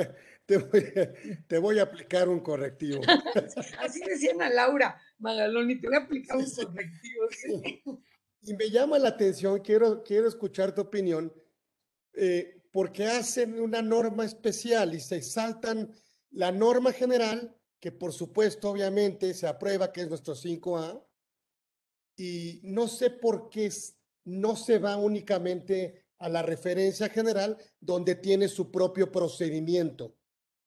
te 0.47 1.59
voy, 1.59 1.79
a 1.79 1.83
aplicar 1.83 2.29
un 2.29 2.41
correctivo. 2.41 3.01
Así 3.81 4.01
decían 4.01 4.41
a 4.41 4.49
Laura 4.49 5.01
Magaloni, 5.19 5.81
te 5.81 5.89
voy 5.89 5.97
a 5.97 6.01
aplicar 6.01 6.39
un 6.39 6.51
correctivo. 6.51 8.03
Y 8.43 8.55
me 8.55 8.71
llama 8.71 8.99
la 8.99 9.11
atención, 9.11 9.61
quiero, 9.61 10.03
quiero 10.03 10.29
escuchar 10.29 10.75
tu 10.75 10.81
opinión, 10.81 11.33
eh, 12.15 12.63
porque 12.73 13.07
hacen 13.07 13.61
una 13.61 13.83
norma 13.83 14.25
especial 14.25 14.95
y 14.95 15.01
se 15.01 15.21
saltan 15.23 15.93
la 16.31 16.53
norma 16.53 16.93
general, 16.93 17.55
que 17.81 17.93
por 17.93 18.13
supuesto, 18.13 18.71
obviamente, 18.71 19.35
se 19.35 19.47
aprueba, 19.47 19.93
que 19.93 20.03
es 20.03 20.09
nuestro 20.09 20.35
5A, 20.35 21.05
y 22.17 22.61
no 22.65 22.89
sé 22.89 23.11
por 23.11 23.49
qué 23.49 23.71
no 24.25 24.57
se 24.57 24.79
va 24.79 24.97
únicamente 24.97 26.08
a 26.19 26.29
la 26.29 26.43
referencia 26.43 27.09
general, 27.09 27.57
donde 27.81 28.15
tiene 28.15 28.49
su 28.49 28.71
propio 28.71 29.11
procedimiento. 29.11 30.17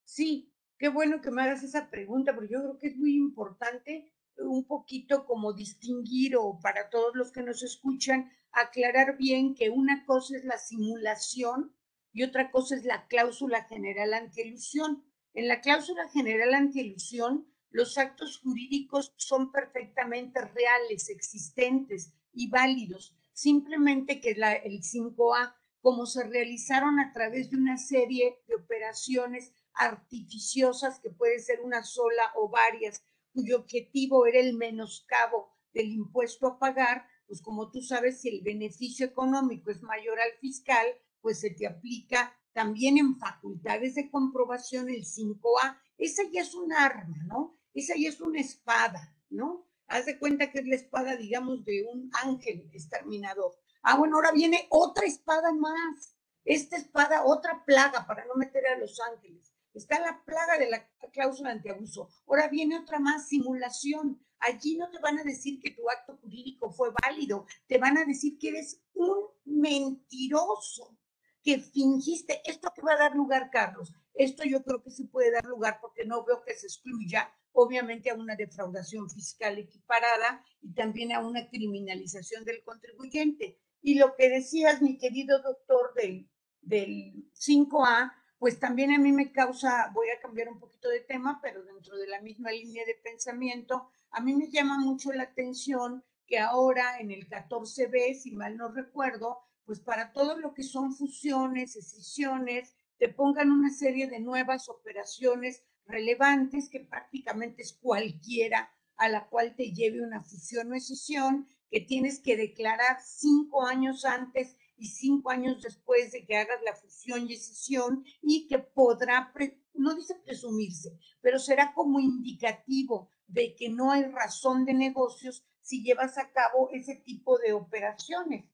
Sí, 0.04 0.52
qué 0.78 0.88
bueno 0.88 1.20
que 1.20 1.30
me 1.30 1.42
hagas 1.42 1.62
esa 1.62 1.90
pregunta, 1.90 2.34
porque 2.34 2.52
yo 2.52 2.60
creo 2.60 2.78
que 2.78 2.88
es 2.88 2.96
muy 2.96 3.16
importante 3.16 4.12
un 4.38 4.64
poquito 4.64 5.24
como 5.26 5.52
distinguir 5.52 6.36
o 6.36 6.58
para 6.60 6.90
todos 6.90 7.14
los 7.14 7.32
que 7.32 7.42
nos 7.42 7.62
escuchan, 7.62 8.30
aclarar 8.50 9.16
bien 9.16 9.54
que 9.54 9.70
una 9.70 10.04
cosa 10.04 10.36
es 10.36 10.44
la 10.44 10.58
simulación 10.58 11.74
y 12.12 12.22
otra 12.22 12.50
cosa 12.50 12.76
es 12.76 12.84
la 12.84 13.06
cláusula 13.06 13.64
general 13.64 14.14
antielusión. 14.14 15.04
En 15.34 15.48
la 15.48 15.60
cláusula 15.60 16.08
general 16.10 16.54
antielusión, 16.54 17.46
los 17.70 17.96
actos 17.96 18.38
jurídicos 18.38 19.14
son 19.16 19.50
perfectamente 19.50 20.40
reales, 20.40 21.08
existentes 21.08 22.12
y 22.32 22.50
válidos, 22.50 23.16
simplemente 23.42 24.20
que 24.20 24.30
el 24.30 24.82
5A 24.82 25.54
como 25.80 26.06
se 26.06 26.22
realizaron 26.22 27.00
a 27.00 27.12
través 27.12 27.50
de 27.50 27.56
una 27.56 27.76
serie 27.76 28.40
de 28.46 28.54
operaciones 28.54 29.52
artificiosas, 29.74 31.00
que 31.00 31.10
puede 31.10 31.40
ser 31.40 31.60
una 31.60 31.82
sola 31.82 32.22
o 32.36 32.48
varias, 32.48 33.02
cuyo 33.32 33.56
objetivo 33.58 34.26
era 34.26 34.38
el 34.38 34.54
menoscabo 34.54 35.50
del 35.74 35.90
impuesto 35.90 36.46
a 36.46 36.58
pagar, 36.58 37.04
pues 37.26 37.42
como 37.42 37.70
tú 37.72 37.80
sabes, 37.80 38.20
si 38.20 38.28
el 38.28 38.42
beneficio 38.42 39.06
económico 39.06 39.72
es 39.72 39.82
mayor 39.82 40.20
al 40.20 40.38
fiscal, 40.40 40.86
pues 41.20 41.40
se 41.40 41.50
te 41.50 41.66
aplica 41.66 42.32
también 42.52 42.96
en 42.96 43.16
facultades 43.18 43.96
de 43.96 44.08
comprobación 44.08 44.88
el 44.88 45.04
5A. 45.04 45.80
Esa 45.98 46.22
ya 46.30 46.42
es 46.42 46.54
un 46.54 46.72
arma, 46.72 47.16
¿no? 47.26 47.58
Esa 47.74 47.94
ya 47.96 48.10
es 48.10 48.20
una 48.20 48.40
espada, 48.40 49.16
¿no? 49.30 49.66
Haz 49.92 50.06
de 50.06 50.18
cuenta 50.18 50.50
que 50.50 50.60
es 50.60 50.66
la 50.66 50.76
espada, 50.76 51.16
digamos, 51.16 51.66
de 51.66 51.84
un 51.84 52.10
ángel 52.24 52.66
exterminador. 52.72 53.52
Ah, 53.82 53.98
bueno, 53.98 54.16
ahora 54.16 54.32
viene 54.32 54.66
otra 54.70 55.04
espada 55.04 55.52
más. 55.52 56.16
Esta 56.46 56.78
espada, 56.78 57.26
otra 57.26 57.62
plaga 57.66 58.06
para 58.06 58.24
no 58.24 58.34
meter 58.36 58.66
a 58.68 58.78
los 58.78 58.98
ángeles. 59.00 59.52
Está 59.74 60.00
la 60.00 60.24
plaga 60.24 60.56
de 60.56 60.70
la 60.70 60.88
cláusula 61.12 61.50
antiabuso. 61.50 62.08
Ahora 62.26 62.48
viene 62.48 62.78
otra 62.78 63.00
más, 63.00 63.28
simulación. 63.28 64.18
Allí 64.38 64.78
no 64.78 64.90
te 64.90 64.98
van 64.98 65.18
a 65.18 65.24
decir 65.24 65.60
que 65.60 65.72
tu 65.72 65.82
acto 65.90 66.16
jurídico 66.22 66.70
fue 66.70 66.88
válido, 67.02 67.44
te 67.66 67.76
van 67.76 67.98
a 67.98 68.06
decir 68.06 68.38
que 68.38 68.48
eres 68.48 68.80
un 68.94 69.26
mentiroso, 69.44 70.96
que 71.42 71.58
fingiste. 71.58 72.40
¿Esto 72.46 72.72
que 72.74 72.80
va 72.80 72.94
a 72.94 72.98
dar 72.98 73.14
lugar, 73.14 73.50
Carlos? 73.50 73.92
Esto 74.14 74.42
yo 74.44 74.64
creo 74.64 74.82
que 74.82 74.90
sí 74.90 75.04
puede 75.04 75.32
dar 75.32 75.44
lugar 75.44 75.80
porque 75.82 76.06
no 76.06 76.24
veo 76.24 76.42
que 76.42 76.54
se 76.54 76.66
excluya, 76.66 77.30
obviamente, 77.52 78.10
a 78.10 78.14
una 78.14 78.36
defraudación 78.36 79.08
fiscal 79.10 79.58
equiparada 79.58 80.44
y 80.60 80.72
también 80.74 81.12
a 81.12 81.20
una 81.20 81.48
criminalización 81.48 82.44
del 82.44 82.62
contribuyente. 82.62 83.58
Y 83.80 83.94
lo 83.94 84.14
que 84.16 84.28
decías, 84.28 84.80
mi 84.82 84.98
querido 84.98 85.40
doctor 85.42 85.92
del, 85.94 86.28
del 86.60 87.30
5A, 87.34 88.12
pues 88.38 88.58
también 88.58 88.92
a 88.92 88.98
mí 88.98 89.12
me 89.12 89.30
causa, 89.30 89.90
voy 89.94 90.08
a 90.10 90.20
cambiar 90.20 90.48
un 90.48 90.58
poquito 90.58 90.88
de 90.88 91.00
tema, 91.00 91.38
pero 91.40 91.62
dentro 91.62 91.96
de 91.96 92.08
la 92.08 92.20
misma 92.20 92.50
línea 92.50 92.84
de 92.84 92.94
pensamiento, 92.94 93.88
a 94.10 94.20
mí 94.20 94.34
me 94.34 94.50
llama 94.50 94.78
mucho 94.78 95.12
la 95.12 95.24
atención 95.24 96.04
que 96.26 96.38
ahora 96.38 96.98
en 96.98 97.10
el 97.10 97.28
14B, 97.28 98.14
si 98.14 98.32
mal 98.32 98.56
no 98.56 98.68
recuerdo, 98.68 99.38
pues 99.64 99.80
para 99.80 100.12
todo 100.12 100.36
lo 100.36 100.54
que 100.54 100.62
son 100.62 100.92
fusiones, 100.92 101.76
escisiones, 101.76 102.74
te 102.98 103.08
pongan 103.08 103.50
una 103.50 103.70
serie 103.70 104.08
de 104.08 104.20
nuevas 104.20 104.68
operaciones 104.68 105.62
relevantes 105.92 106.70
que 106.70 106.80
prácticamente 106.80 107.62
es 107.62 107.74
cualquiera 107.74 108.72
a 108.96 109.08
la 109.08 109.28
cual 109.28 109.54
te 109.54 109.72
lleve 109.72 110.02
una 110.02 110.22
fusión 110.22 110.72
o 110.72 110.74
escisión, 110.74 111.48
que 111.70 111.80
tienes 111.80 112.20
que 112.20 112.36
declarar 112.36 112.98
cinco 113.04 113.64
años 113.64 114.04
antes 114.04 114.56
y 114.76 114.86
cinco 114.86 115.30
años 115.30 115.62
después 115.62 116.12
de 116.12 116.24
que 116.24 116.36
hagas 116.36 116.60
la 116.64 116.74
fusión 116.74 117.28
y 117.28 117.34
escisión 117.34 118.04
y 118.20 118.48
que 118.48 118.58
podrá, 118.58 119.32
no 119.74 119.94
dice 119.94 120.14
presumirse, 120.24 120.98
pero 121.20 121.38
será 121.38 121.72
como 121.74 122.00
indicativo 122.00 123.10
de 123.26 123.54
que 123.54 123.68
no 123.68 123.92
hay 123.92 124.04
razón 124.04 124.64
de 124.64 124.74
negocios 124.74 125.44
si 125.60 125.82
llevas 125.82 126.18
a 126.18 126.32
cabo 126.32 126.70
ese 126.72 126.96
tipo 126.96 127.38
de 127.38 127.52
operaciones. 127.52 128.44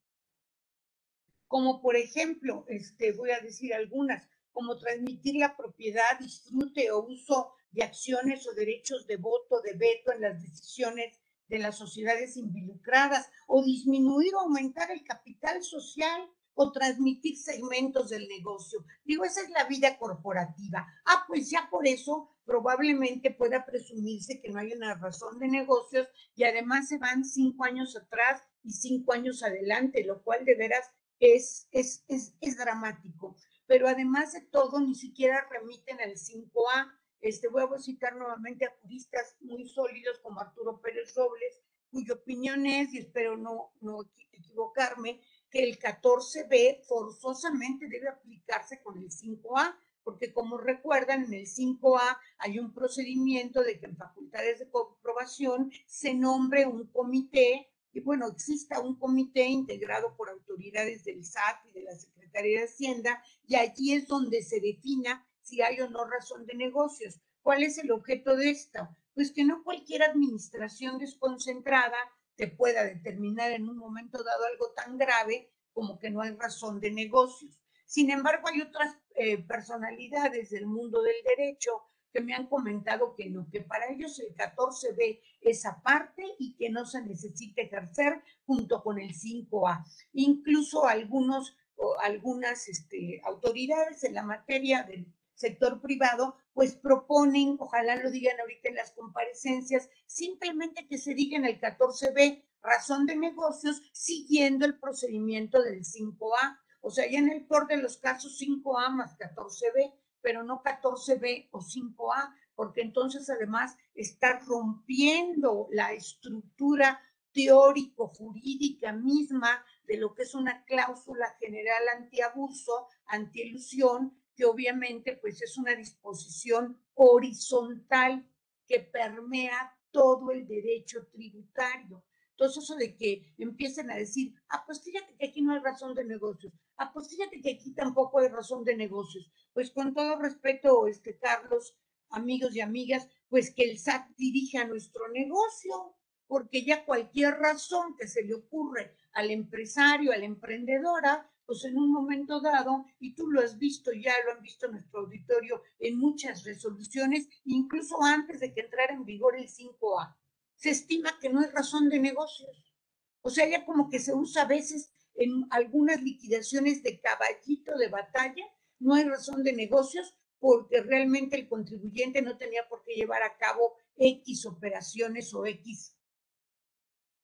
Como 1.46 1.81
por 1.81 1.96
ejemplo, 1.96 2.64
este, 2.68 3.12
voy 3.12 3.31
a 3.31 3.40
decir 3.40 3.74
algunas, 3.74 4.29
como 4.58 4.76
transmitir 4.76 5.36
la 5.36 5.56
propiedad, 5.56 6.18
disfrute 6.18 6.90
o 6.90 7.06
uso 7.06 7.52
de 7.70 7.84
acciones 7.84 8.44
o 8.44 8.54
derechos 8.54 9.06
de 9.06 9.16
voto, 9.16 9.60
de 9.60 9.74
veto 9.74 10.10
en 10.10 10.20
las 10.20 10.42
decisiones 10.42 11.16
de 11.46 11.60
las 11.60 11.78
sociedades 11.78 12.36
involucradas 12.36 13.30
o 13.46 13.62
disminuir 13.62 14.34
o 14.34 14.40
aumentar 14.40 14.90
el 14.90 15.04
capital 15.04 15.62
social 15.62 16.28
o 16.54 16.72
transmitir 16.72 17.36
segmentos 17.36 18.10
del 18.10 18.26
negocio. 18.26 18.84
Digo, 19.04 19.24
esa 19.24 19.42
es 19.42 19.50
la 19.50 19.62
vida 19.68 19.96
corporativa. 19.96 20.84
Ah, 21.04 21.24
pues 21.28 21.48
ya 21.48 21.68
por 21.70 21.86
eso 21.86 22.36
probablemente 22.44 23.30
pueda 23.30 23.64
presumirse 23.64 24.40
que 24.40 24.48
no 24.48 24.58
hay 24.58 24.72
una 24.72 24.96
razón 24.96 25.38
de 25.38 25.46
negocios 25.46 26.08
y 26.34 26.42
además 26.42 26.88
se 26.88 26.98
van 26.98 27.24
cinco 27.24 27.62
años 27.62 27.96
atrás 27.96 28.42
y 28.64 28.72
cinco 28.72 29.12
años 29.12 29.44
adelante, 29.44 30.02
lo 30.02 30.20
cual 30.24 30.44
de 30.44 30.56
veras 30.56 30.90
es, 31.20 31.68
es, 31.70 32.04
es, 32.08 32.34
es 32.40 32.56
dramático. 32.56 33.36
Pero 33.68 33.87
además 33.87 34.33
de 34.33 34.40
todo, 34.40 34.81
ni 34.81 34.94
siquiera 34.94 35.46
remiten 35.50 36.00
al 36.00 36.16
5A, 36.16 36.90
este, 37.20 37.48
voy 37.48 37.62
a 37.62 37.78
citar 37.78 38.16
nuevamente 38.16 38.64
a 38.64 38.74
juristas 38.81 39.37
muy 39.40 39.68
sólidos 39.68 40.18
como 40.20 40.40
Arturo 40.40 40.81
Pérez 40.81 41.14
Robles, 41.14 41.61
cuya 41.90 42.14
opinión 42.14 42.64
es, 42.64 42.94
y 42.94 42.98
espero 42.98 43.37
no, 43.37 43.72
no 43.83 44.00
equivocarme, 44.33 45.20
que 45.50 45.62
el 45.62 45.78
14B 45.78 46.83
forzosamente 46.85 47.88
debe 47.88 48.09
aplicarse 48.09 48.81
con 48.83 48.96
el 48.98 49.11
5A, 49.11 49.76
porque 50.02 50.33
como 50.33 50.57
recuerdan, 50.57 51.24
en 51.24 51.35
el 51.35 51.46
5A 51.46 52.18
hay 52.38 52.59
un 52.59 52.72
procedimiento 52.72 53.62
de 53.62 53.78
que 53.78 53.85
en 53.85 53.96
facultades 53.98 54.61
de 54.61 54.70
comprobación 54.70 55.70
se 55.87 56.14
nombre 56.14 56.64
un 56.64 56.87
comité, 56.87 57.70
y 57.92 58.00
bueno, 58.00 58.28
exista 58.28 58.81
un 58.81 58.98
comité 58.98 59.44
integrado 59.44 60.16
por 60.16 60.31
autoridades 60.31 61.04
del 61.04 61.22
SAT 61.22 61.66
y 61.66 61.72
de 61.72 61.83
la 61.83 61.92
Secretaría 61.92 62.17
de 62.32 62.62
Hacienda, 62.62 63.22
y 63.46 63.56
allí 63.56 63.94
es 63.94 64.06
donde 64.06 64.42
se 64.42 64.60
defina 64.60 65.26
si 65.42 65.62
hay 65.62 65.80
o 65.80 65.88
no 65.88 66.04
razón 66.04 66.46
de 66.46 66.54
negocios. 66.54 67.20
¿Cuál 67.42 67.62
es 67.62 67.78
el 67.78 67.90
objeto 67.90 68.36
de 68.36 68.50
esto? 68.50 68.88
Pues 69.14 69.32
que 69.32 69.44
no 69.44 69.64
cualquier 69.64 70.02
administración 70.02 70.98
desconcentrada 70.98 71.96
te 72.36 72.46
pueda 72.46 72.84
determinar 72.84 73.50
en 73.52 73.68
un 73.68 73.78
momento 73.78 74.22
dado 74.22 74.44
algo 74.44 74.72
tan 74.72 74.96
grave 74.98 75.50
como 75.72 75.98
que 75.98 76.10
no 76.10 76.20
hay 76.20 76.30
razón 76.32 76.80
de 76.80 76.90
negocios. 76.90 77.58
Sin 77.86 78.10
embargo, 78.10 78.48
hay 78.48 78.60
otras 78.60 78.96
eh, 79.14 79.38
personalidades 79.38 80.50
del 80.50 80.66
mundo 80.66 81.02
del 81.02 81.16
derecho 81.36 81.82
que 82.12 82.20
me 82.20 82.34
han 82.34 82.46
comentado 82.46 83.14
que 83.14 83.28
no, 83.30 83.48
que 83.50 83.60
para 83.60 83.90
ellos 83.90 84.18
el 84.18 84.34
14B 84.34 85.20
es 85.40 85.66
aparte 85.66 86.24
y 86.38 86.54
que 86.56 86.70
no 86.70 86.84
se 86.84 87.02
necesita 87.02 87.62
ejercer 87.62 88.22
junto 88.46 88.82
con 88.82 88.98
el 88.98 89.14
5A. 89.14 89.84
Incluso 90.12 90.86
algunos 90.86 91.56
algunas 92.00 92.68
este, 92.68 93.20
autoridades 93.24 94.04
en 94.04 94.14
la 94.14 94.22
materia 94.22 94.82
del 94.82 95.06
sector 95.34 95.80
privado, 95.80 96.36
pues 96.52 96.74
proponen, 96.74 97.56
ojalá 97.60 97.96
lo 97.96 98.10
digan 98.10 98.40
ahorita 98.40 98.68
en 98.68 98.74
las 98.74 98.90
comparecencias, 98.92 99.88
simplemente 100.06 100.86
que 100.88 100.98
se 100.98 101.14
diga 101.14 101.36
en 101.36 101.44
el 101.44 101.60
14B 101.60 102.44
razón 102.60 103.06
de 103.06 103.16
negocios 103.16 103.82
siguiendo 103.92 104.66
el 104.66 104.78
procedimiento 104.78 105.62
del 105.62 105.84
5A. 105.84 106.58
O 106.80 106.90
sea, 106.90 107.08
ya 107.08 107.18
en 107.18 107.30
el 107.30 107.46
peor 107.46 107.68
de 107.68 107.76
los 107.76 107.98
casos 107.98 108.40
5A 108.40 108.90
más 108.90 109.16
14B, 109.16 109.94
pero 110.20 110.42
no 110.42 110.62
14B 110.62 111.48
o 111.52 111.60
5A, 111.60 112.34
porque 112.54 112.80
entonces 112.82 113.30
además 113.30 113.76
está 113.94 114.40
rompiendo 114.40 115.68
la 115.70 115.92
estructura 115.92 117.00
teórico-jurídica 117.32 118.92
misma 118.92 119.64
de 119.88 119.96
lo 119.96 120.14
que 120.14 120.22
es 120.22 120.35
una 120.35 120.64
cláusula 120.66 121.35
general 121.40 121.83
antiabuso, 121.96 122.87
antielusión, 123.07 124.16
que 124.37 124.44
obviamente 124.44 125.16
pues 125.16 125.40
es 125.42 125.57
una 125.57 125.74
disposición 125.74 126.79
horizontal 126.94 128.31
que 128.66 128.81
permea 128.81 129.74
todo 129.90 130.31
el 130.31 130.46
derecho 130.46 131.07
tributario. 131.11 132.05
Entonces 132.33 132.62
eso 132.62 132.77
de 132.77 132.96
que 132.96 133.35
empiecen 133.38 133.90
a 133.90 133.96
decir, 133.96 134.35
ah, 134.51 134.62
pues 134.64 134.83
fíjate 134.85 135.16
que 135.16 135.27
aquí 135.27 135.42
no 135.42 135.55
hay 135.55 135.61
razón 135.61 135.94
de 135.94 136.05
negocios, 136.05 136.53
ah, 136.77 136.92
pues 136.92 137.09
fíjate 137.09 137.40
que 137.40 137.55
aquí 137.55 137.72
tampoco 137.72 138.20
hay 138.20 138.29
razón 138.29 138.62
de 138.64 138.77
negocios. 138.77 139.33
Pues 139.55 139.70
con 139.70 139.94
todo 139.94 140.20
respeto, 140.20 140.87
este 140.87 141.18
Carlos, 141.18 141.77
amigos 142.11 142.55
y 142.55 142.61
amigas, 142.61 143.09
pues 143.29 143.53
que 143.55 143.64
el 143.64 143.79
SAT 143.79 144.11
dirija 144.16 144.66
nuestro 144.66 145.09
negocio, 145.09 145.96
porque 146.29 146.62
ya 146.62 146.85
cualquier 146.85 147.35
razón 147.35 147.96
que 147.96 148.07
se 148.07 148.22
le 148.22 148.35
ocurre 148.35 148.94
al 149.18 149.33
empresario, 149.33 150.12
a 150.12 150.16
la 150.16 150.26
emprendedora, 150.26 151.28
pues 151.44 151.64
en 151.64 151.76
un 151.76 151.90
momento 151.90 152.40
dado, 152.40 152.87
y 153.00 153.16
tú 153.16 153.28
lo 153.28 153.40
has 153.40 153.59
visto, 153.59 153.90
ya 153.92 154.12
lo 154.24 154.31
han 154.31 154.42
visto 154.42 154.68
nuestro 154.68 155.00
auditorio 155.00 155.61
en 155.81 155.98
muchas 155.98 156.44
resoluciones, 156.44 157.28
incluso 157.44 158.00
antes 158.00 158.38
de 158.38 158.54
que 158.54 158.61
entrara 158.61 158.94
en 158.94 159.04
vigor 159.04 159.35
el 159.37 159.48
5A, 159.48 160.16
se 160.54 160.70
estima 160.70 161.18
que 161.20 161.31
no 161.31 161.40
hay 161.40 161.48
razón 161.48 161.88
de 161.88 161.98
negocios. 161.98 162.72
O 163.20 163.31
sea, 163.31 163.48
ya 163.48 163.64
como 163.64 163.90
que 163.90 163.98
se 163.98 164.14
usa 164.14 164.42
a 164.42 164.46
veces 164.46 164.92
en 165.16 165.48
algunas 165.50 166.00
liquidaciones 166.00 166.85
de 166.85 167.00
caballito 167.00 167.76
de 167.76 167.88
batalla, 167.88 168.44
no 168.78 168.94
hay 168.94 169.02
razón 169.02 169.42
de 169.42 169.52
negocios 169.52 170.16
porque 170.38 170.81
realmente 170.81 171.35
el 171.35 171.48
contribuyente 171.48 172.22
no 172.22 172.38
tenía 172.38 172.68
por 172.68 172.85
qué 172.85 172.94
llevar 172.94 173.24
a 173.24 173.37
cabo 173.37 173.74
X 173.96 174.46
operaciones 174.46 175.35
o 175.35 175.44
X 175.44 175.97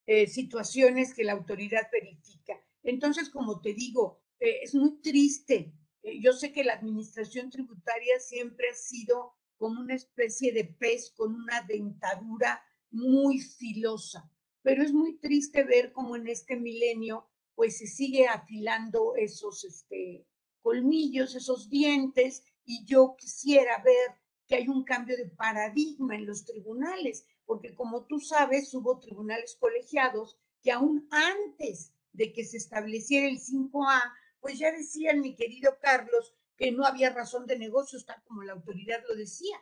eh, 0.07 0.27
situaciones 0.27 1.15
que 1.15 1.25
la 1.25 1.33
autoridad 1.33 1.89
verifica. 1.91 2.61
Entonces, 2.83 3.31
como 3.31 3.61
te 3.61 3.73
digo, 3.75 4.21
eh, 4.39 4.61
es 4.63 4.75
muy 4.75 5.01
triste. 5.01 5.73
Eh, 6.03 6.21
yo 6.21 6.33
sé 6.33 6.53
que 6.53 6.65
la 6.65 6.75
administración 6.75 7.51
tributaria 7.51 8.21
siempre 8.21 8.69
ha 8.71 8.75
sido 8.75 9.33
como 9.57 9.81
una 9.81 9.95
especie 9.95 10.53
de 10.53 10.65
pez 10.65 11.13
con 11.17 11.35
una 11.35 11.63
dentadura 11.63 12.63
muy 12.91 13.41
filosa, 13.41 14.31
pero 14.63 14.83
es 14.83 14.93
muy 14.93 15.19
triste 15.19 15.65
ver 15.65 15.93
cómo 15.93 16.17
en 16.17 16.29
este 16.29 16.57
milenio 16.57 17.29
pues 17.55 17.79
se 17.79 17.87
sigue 17.87 18.27
afilando 18.27 19.15
esos 19.17 19.65
este, 19.65 20.27
colmillos, 20.61 21.35
esos 21.35 21.71
dientes, 21.71 22.45
y 22.65 22.85
yo 22.85 23.15
quisiera 23.19 23.83
ver 23.83 24.19
que 24.47 24.57
hay 24.57 24.69
un 24.69 24.85
cambio 24.85 25.17
de 25.17 25.27
paradigma 25.27 26.17
en 26.17 26.27
los 26.27 26.45
tribunales, 26.45 27.27
porque 27.47 27.75
como 27.75 28.07
tú 28.07 28.21
sabes, 28.21 28.73
hubo 28.75 28.99
tribunales 28.99 29.57
colegiados 29.59 30.39
que 30.63 30.73
aún 30.73 31.09
antes 31.11 31.93
de 32.13 32.33
que 32.33 32.45
se 32.45 32.57
estableciera 32.57 33.29
el 33.29 33.39
5A, 33.39 34.01
pues 34.41 34.59
ya 34.59 34.73
decían, 34.73 35.21
mi 35.21 35.35
querido 35.35 35.79
Carlos, 35.81 36.35
que 36.57 36.73
no 36.73 36.85
había 36.85 37.11
razón 37.11 37.47
de 37.47 37.59
negocios, 37.59 38.07
tal 38.07 38.23
como 38.25 38.43
la 38.43 38.53
autoridad 38.53 39.03
lo 39.09 39.15
decía. 39.15 39.57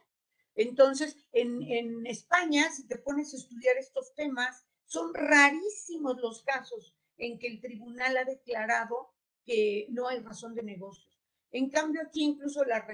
Entonces, 0.54 1.16
en, 1.32 1.62
en 1.62 2.06
España, 2.06 2.70
si 2.70 2.86
te 2.86 2.98
pones 2.98 3.32
a 3.32 3.38
estudiar 3.38 3.76
estos 3.78 4.14
temas, 4.14 4.66
son 4.84 5.14
rarísimos 5.14 6.18
los 6.20 6.42
casos 6.42 6.94
en 7.16 7.38
que 7.38 7.46
el 7.46 7.60
tribunal 7.60 8.16
ha 8.16 8.24
declarado 8.24 9.14
que 9.44 9.86
no 9.90 10.08
hay 10.08 10.20
razón 10.20 10.54
de 10.54 10.62
negocios. 10.62 11.18
En 11.50 11.70
cambio, 11.70 12.02
aquí 12.02 12.22
incluso 12.22 12.64
la, 12.64 12.86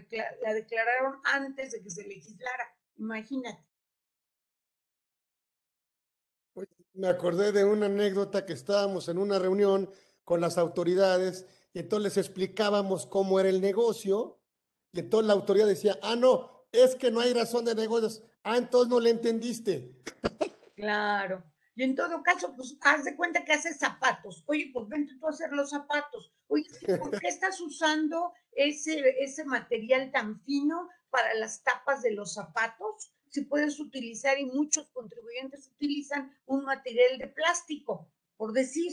la 0.43 0.55
declararon 0.55 1.21
antes 1.25 1.73
de 1.73 1.83
que 1.83 1.91
se 1.91 2.07
legislara. 2.07 2.77
Imagínate. 2.97 3.68
Me 6.99 7.07
acordé 7.07 7.53
de 7.53 7.65
una 7.65 7.87
anécdota 7.87 8.45
que 8.45 8.53
estábamos 8.53 9.09
en 9.09 9.19
una 9.19 9.39
reunión 9.39 9.89
con 10.25 10.41
las 10.41 10.59
autoridades 10.59 11.47
y 11.73 11.79
entonces 11.79 12.17
les 12.17 12.27
explicábamos 12.27 13.07
cómo 13.07 13.39
era 13.39 13.49
el 13.49 13.61
negocio 13.61 14.41
y 14.91 14.99
entonces 14.99 15.29
la 15.29 15.35
autoridad 15.35 15.69
decía, 15.69 15.97
ah, 16.03 16.17
no, 16.17 16.67
es 16.73 16.97
que 16.97 17.13
no 17.13 17.21
hay 17.21 17.33
razón 17.33 17.65
de 17.65 17.77
negocios. 17.77 18.25
Ah, 18.43 18.57
entonces 18.57 18.91
no 18.91 18.99
le 18.99 19.11
entendiste. 19.11 19.95
Claro. 20.75 21.45
Y 21.77 21.85
en 21.85 21.95
todo 21.95 22.21
caso, 22.25 22.53
pues 22.57 22.77
haz 22.81 23.05
de 23.05 23.15
cuenta 23.15 23.45
que 23.45 23.53
haces 23.53 23.79
zapatos. 23.79 24.43
Oye, 24.49 24.71
pues 24.73 24.89
vente 24.89 25.15
tú 25.21 25.27
a 25.29 25.31
hacer 25.31 25.53
los 25.53 25.71
zapatos. 25.71 26.33
Oye, 26.49 26.67
¿por 26.99 27.17
qué 27.21 27.29
estás 27.29 27.61
usando 27.61 28.33
ese, 28.51 29.23
ese 29.23 29.45
material 29.45 30.11
tan 30.11 30.41
fino 30.43 30.89
para 31.11 31.33
las 31.35 31.63
tapas 31.63 32.03
de 32.03 32.11
los 32.11 32.35
zapatos? 32.35 33.13
Si 33.31 33.43
puedes 33.43 33.79
utilizar, 33.81 34.39
y 34.39 34.47
muchos 34.47 34.89
contribuyentes 34.91 35.69
utilizan 35.69 36.33
un 36.47 36.65
material 36.65 37.19
de 37.19 37.29
plástico, 37.29 38.09
por 38.37 38.53
decir. 38.53 38.93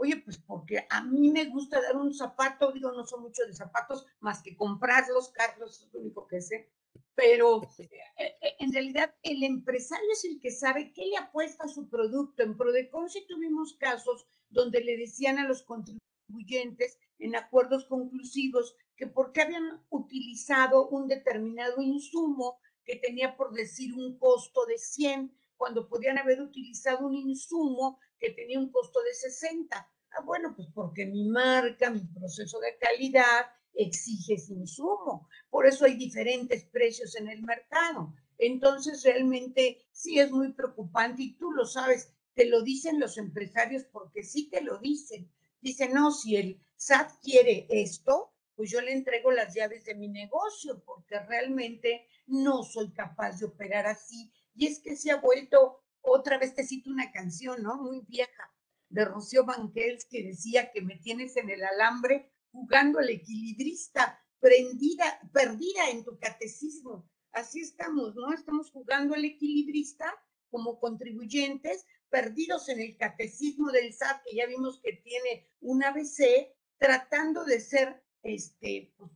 Oye, 0.00 0.16
pues 0.16 0.38
porque 0.38 0.86
a 0.90 1.02
mí 1.02 1.28
me 1.32 1.46
gusta 1.46 1.82
dar 1.82 1.96
un 1.96 2.14
zapato, 2.14 2.70
digo, 2.70 2.92
no 2.92 3.04
son 3.04 3.22
muchos 3.22 3.48
de 3.48 3.52
zapatos, 3.52 4.06
más 4.20 4.40
que 4.42 4.56
comprarlos, 4.56 5.30
Carlos, 5.30 5.82
es 5.82 5.92
lo 5.92 5.98
único 5.98 6.28
que 6.28 6.40
sé 6.40 6.70
pero 7.18 7.62
eh, 7.80 7.90
eh, 8.16 8.54
en 8.60 8.72
realidad 8.72 9.12
el 9.24 9.42
empresario 9.42 10.06
es 10.12 10.24
el 10.24 10.38
que 10.38 10.52
sabe 10.52 10.92
qué 10.92 11.04
le 11.06 11.16
apuesta 11.16 11.64
a 11.64 11.68
su 11.68 11.88
producto. 11.88 12.44
En 12.44 12.56
Prodecon 12.56 13.10
sí 13.10 13.24
tuvimos 13.26 13.74
casos 13.74 14.24
donde 14.48 14.84
le 14.84 14.96
decían 14.96 15.40
a 15.40 15.48
los 15.48 15.64
contribuyentes 15.64 17.00
en 17.18 17.34
acuerdos 17.34 17.86
conclusivos 17.86 18.76
que 18.94 19.08
por 19.08 19.32
qué 19.32 19.42
habían 19.42 19.84
utilizado 19.90 20.86
un 20.90 21.08
determinado 21.08 21.82
insumo 21.82 22.60
que 22.88 22.96
tenía 22.96 23.36
por 23.36 23.52
decir 23.52 23.92
un 23.92 24.18
costo 24.18 24.64
de 24.64 24.78
100 24.78 25.30
cuando 25.58 25.90
podían 25.90 26.16
haber 26.16 26.40
utilizado 26.40 27.06
un 27.06 27.14
insumo 27.14 28.00
que 28.18 28.30
tenía 28.30 28.58
un 28.58 28.72
costo 28.72 29.02
de 29.02 29.12
60. 29.12 29.76
Ah, 30.10 30.22
bueno, 30.24 30.54
pues 30.56 30.68
porque 30.74 31.04
mi 31.04 31.28
marca, 31.28 31.90
mi 31.90 32.00
proceso 32.00 32.58
de 32.60 32.78
calidad, 32.78 33.44
exige 33.74 34.34
ese 34.34 34.54
insumo. 34.54 35.28
Por 35.50 35.66
eso 35.66 35.84
hay 35.84 35.96
diferentes 35.96 36.64
precios 36.64 37.14
en 37.16 37.28
el 37.28 37.42
mercado. 37.42 38.14
Entonces, 38.38 39.02
realmente 39.02 39.86
sí 39.92 40.18
es 40.18 40.30
muy 40.30 40.54
preocupante 40.54 41.22
y 41.22 41.34
tú 41.34 41.50
lo 41.52 41.66
sabes, 41.66 42.14
te 42.32 42.46
lo 42.46 42.62
dicen 42.62 42.98
los 42.98 43.18
empresarios 43.18 43.84
porque 43.84 44.22
sí 44.22 44.48
te 44.48 44.62
lo 44.62 44.78
dicen. 44.78 45.30
Dicen, 45.60 45.92
no, 45.92 46.10
si 46.10 46.36
el 46.36 46.58
SAT 46.76 47.20
quiere 47.20 47.66
esto, 47.68 48.32
pues 48.58 48.72
yo 48.72 48.80
le 48.80 48.92
entrego 48.92 49.30
las 49.30 49.54
llaves 49.54 49.84
de 49.84 49.94
mi 49.94 50.08
negocio 50.08 50.82
porque 50.84 51.20
realmente 51.20 52.08
no 52.26 52.64
soy 52.64 52.92
capaz 52.92 53.38
de 53.38 53.46
operar 53.46 53.86
así. 53.86 54.32
Y 54.56 54.66
es 54.66 54.80
que 54.80 54.96
se 54.96 55.12
ha 55.12 55.20
vuelto, 55.20 55.84
otra 56.00 56.38
vez 56.38 56.56
te 56.56 56.66
cito 56.66 56.90
una 56.90 57.12
canción, 57.12 57.62
¿no? 57.62 57.80
Muy 57.80 58.00
vieja, 58.08 58.52
de 58.88 59.04
Rocío 59.04 59.44
Banquels 59.44 60.06
que 60.06 60.24
decía 60.24 60.72
que 60.72 60.82
me 60.82 60.96
tienes 60.96 61.36
en 61.36 61.50
el 61.50 61.62
alambre 61.62 62.32
jugando 62.50 62.98
al 62.98 63.08
equilibrista, 63.10 64.20
prendida, 64.40 65.20
perdida 65.32 65.90
en 65.90 66.02
tu 66.02 66.18
catecismo. 66.18 67.08
Así 67.30 67.60
estamos, 67.60 68.16
¿no? 68.16 68.32
Estamos 68.32 68.72
jugando 68.72 69.14
al 69.14 69.24
equilibrista 69.24 70.12
como 70.50 70.80
contribuyentes, 70.80 71.86
perdidos 72.08 72.68
en 72.70 72.80
el 72.80 72.96
catecismo 72.96 73.70
del 73.70 73.94
SAT, 73.94 74.20
que 74.24 74.34
ya 74.34 74.46
vimos 74.46 74.80
que 74.82 74.94
tiene 74.94 75.48
un 75.60 75.84
ABC, 75.84 76.56
tratando 76.76 77.44
de 77.44 77.60
ser 77.60 78.02
este, 78.22 78.92
pues, 78.96 79.10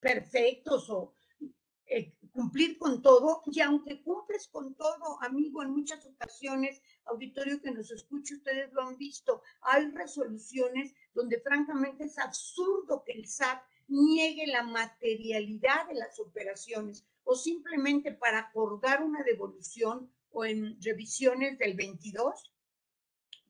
perfectos 0.00 0.88
o 0.90 1.14
eh, 1.86 2.14
cumplir 2.32 2.78
con 2.78 3.02
todo, 3.02 3.42
y 3.46 3.60
aunque 3.60 4.02
cumples 4.02 4.46
con 4.48 4.74
todo, 4.76 5.20
amigo, 5.22 5.62
en 5.62 5.70
muchas 5.70 6.06
ocasiones, 6.06 6.80
auditorio 7.04 7.60
que 7.60 7.72
nos 7.72 7.90
escuche, 7.90 8.36
ustedes 8.36 8.72
lo 8.72 8.82
han 8.82 8.96
visto, 8.96 9.42
hay 9.62 9.90
resoluciones 9.90 10.94
donde 11.12 11.40
francamente 11.40 12.04
es 12.04 12.16
absurdo 12.18 13.02
que 13.04 13.12
el 13.12 13.26
SAT 13.26 13.62
niegue 13.88 14.46
la 14.46 14.62
materialidad 14.62 15.88
de 15.88 15.94
las 15.94 16.18
operaciones 16.20 17.04
o 17.24 17.34
simplemente 17.34 18.12
para 18.12 18.38
acordar 18.38 19.02
una 19.02 19.24
devolución 19.24 20.10
o 20.30 20.44
en 20.44 20.80
revisiones 20.80 21.58
del 21.58 21.74
22, 21.74 22.52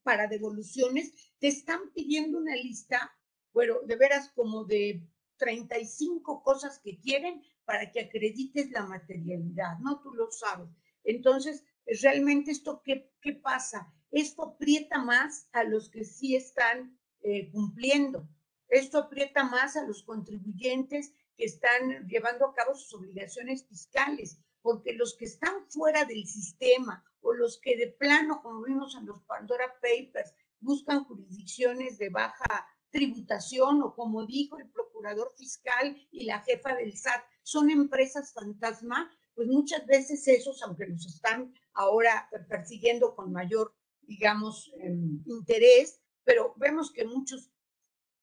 para 0.02 0.26
devoluciones, 0.28 1.12
te 1.38 1.48
están 1.48 1.90
pidiendo 1.92 2.38
una 2.38 2.56
lista, 2.56 3.14
bueno, 3.52 3.80
de 3.84 3.96
veras 3.96 4.30
como 4.34 4.64
de 4.64 5.06
35 5.38 6.42
cosas 6.42 6.78
que 6.78 7.00
quieren 7.00 7.42
para 7.64 7.90
que 7.90 8.00
acredites 8.00 8.70
la 8.70 8.84
materialidad, 8.86 9.78
¿no? 9.78 10.00
Tú 10.00 10.12
lo 10.12 10.30
sabes. 10.30 10.68
Entonces, 11.04 11.64
realmente 12.02 12.50
esto, 12.50 12.82
¿qué, 12.84 13.10
qué 13.20 13.32
pasa? 13.32 13.92
Esto 14.10 14.42
aprieta 14.42 15.02
más 15.02 15.48
a 15.52 15.64
los 15.64 15.88
que 15.88 16.04
sí 16.04 16.36
están 16.36 16.98
eh, 17.22 17.50
cumpliendo. 17.50 18.28
Esto 18.68 18.98
aprieta 18.98 19.44
más 19.44 19.76
a 19.76 19.86
los 19.86 20.02
contribuyentes 20.02 21.12
que 21.36 21.44
están 21.44 22.06
llevando 22.06 22.46
a 22.46 22.54
cabo 22.54 22.74
sus 22.74 22.94
obligaciones 22.94 23.66
fiscales, 23.66 24.38
porque 24.62 24.92
los 24.92 25.16
que 25.16 25.24
están 25.24 25.66
fuera 25.68 26.04
del 26.04 26.26
sistema 26.26 27.04
o 27.20 27.32
los 27.32 27.58
que 27.60 27.76
de 27.76 27.88
plano, 27.88 28.42
como 28.42 28.62
vimos 28.62 28.94
en 28.96 29.06
los 29.06 29.22
Pandora 29.22 29.74
Papers, 29.80 30.34
buscan 30.60 31.04
jurisdicciones 31.04 31.98
de 31.98 32.10
baja 32.10 32.66
tributación 32.90 33.82
o 33.82 33.94
como 33.94 34.26
dijo 34.26 34.58
el 34.58 34.68
procurador 34.70 35.32
fiscal 35.36 35.96
y 36.10 36.24
la 36.24 36.40
jefa 36.40 36.74
del 36.74 36.96
SAT, 36.96 37.22
son 37.42 37.70
empresas 37.70 38.32
fantasma, 38.32 39.10
pues 39.34 39.48
muchas 39.48 39.86
veces 39.86 40.26
esos, 40.28 40.62
aunque 40.62 40.86
los 40.86 41.06
están 41.06 41.54
ahora 41.72 42.28
persiguiendo 42.48 43.14
con 43.14 43.32
mayor, 43.32 43.74
digamos, 44.02 44.70
em, 44.78 45.22
interés, 45.26 46.00
pero 46.24 46.54
vemos 46.56 46.92
que 46.92 47.04
muchos 47.04 47.50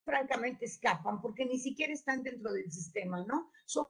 francamente 0.04 0.64
escapan 0.64 1.20
porque 1.20 1.44
ni 1.44 1.58
siquiera 1.58 1.92
están 1.92 2.22
dentro 2.22 2.52
del 2.52 2.70
sistema, 2.70 3.24
¿no? 3.24 3.50
Son 3.66 3.86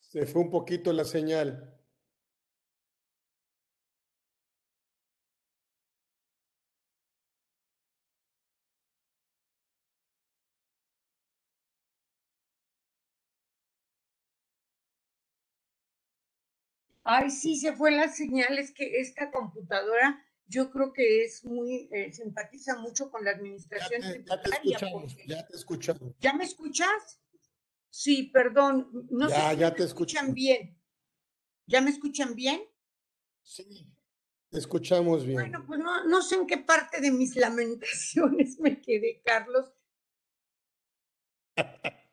Se 0.00 0.24
fue 0.24 0.40
un 0.40 0.48
poquito 0.48 0.90
la 0.94 1.04
señal. 1.04 1.76
Ay, 17.04 17.30
sí, 17.30 17.56
se 17.56 17.72
fue 17.72 17.90
la 17.90 18.08
señal. 18.08 18.58
Es 18.58 18.72
que 18.72 19.00
esta 19.00 19.30
computadora 19.30 20.25
yo 20.48 20.70
creo 20.70 20.92
que 20.92 21.24
es 21.24 21.44
muy, 21.44 21.88
eh, 21.92 22.12
simpatiza 22.12 22.76
mucho 22.76 23.10
con 23.10 23.24
la 23.24 23.32
administración 23.32 24.02
ya 24.02 24.12
te, 24.12 24.24
Ya 24.24 24.42
te 24.42 24.50
escuchamos, 24.50 25.16
ya 25.26 25.46
te 25.46 25.56
escuchamos. 25.56 26.14
¿Ya 26.20 26.32
me 26.32 26.44
escuchas? 26.44 27.20
Sí, 27.90 28.24
perdón. 28.24 29.08
No 29.10 29.28
ya, 29.28 29.50
sé 29.50 29.56
ya 29.56 29.74
te 29.74 29.84
escuchan 29.84 30.34
bien. 30.34 30.78
¿Ya 31.66 31.80
me 31.80 31.90
escuchan 31.90 32.34
bien? 32.34 32.60
Sí, 33.42 33.92
te 34.50 34.58
escuchamos 34.58 35.24
bien. 35.24 35.40
Bueno, 35.40 35.64
pues 35.66 35.80
no, 35.80 36.04
no 36.04 36.22
sé 36.22 36.36
en 36.36 36.46
qué 36.46 36.58
parte 36.58 37.00
de 37.00 37.10
mis 37.10 37.34
lamentaciones 37.36 38.60
me 38.60 38.80
quedé, 38.80 39.22
Carlos. 39.24 39.72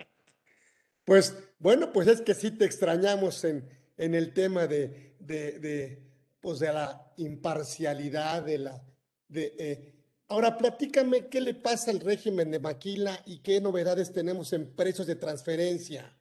pues 1.05 1.37
bueno, 1.59 1.91
pues 1.91 2.07
es 2.07 2.21
que 2.21 2.33
sí 2.33 2.51
te 2.51 2.65
extrañamos 2.65 3.43
en, 3.43 3.69
en 3.97 4.15
el 4.15 4.33
tema 4.33 4.67
de, 4.67 5.15
de, 5.19 5.59
de, 5.59 6.12
pues 6.43 6.59
de 6.59 6.73
la 6.73 7.13
imparcialidad, 7.15 8.43
de 8.43 8.57
la... 8.57 8.83
De, 9.29 9.55
eh, 9.57 9.95
ahora, 10.27 10.57
platícame 10.57 11.29
qué 11.29 11.39
le 11.39 11.53
pasa 11.53 11.89
al 11.89 12.01
régimen 12.01 12.51
de 12.51 12.59
Maquila 12.59 13.17
y 13.25 13.39
qué 13.41 13.61
novedades 13.61 14.11
tenemos 14.11 14.51
en 14.51 14.75
precios 14.75 15.07
de 15.07 15.15
transferencia. 15.15 16.13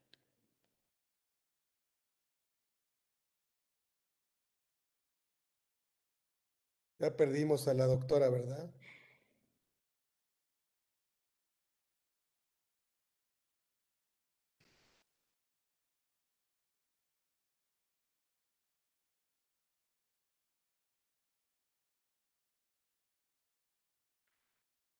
Ya 7.00 7.16
perdimos 7.16 7.66
a 7.66 7.74
la 7.74 7.86
doctora, 7.86 8.30
¿verdad? 8.30 8.70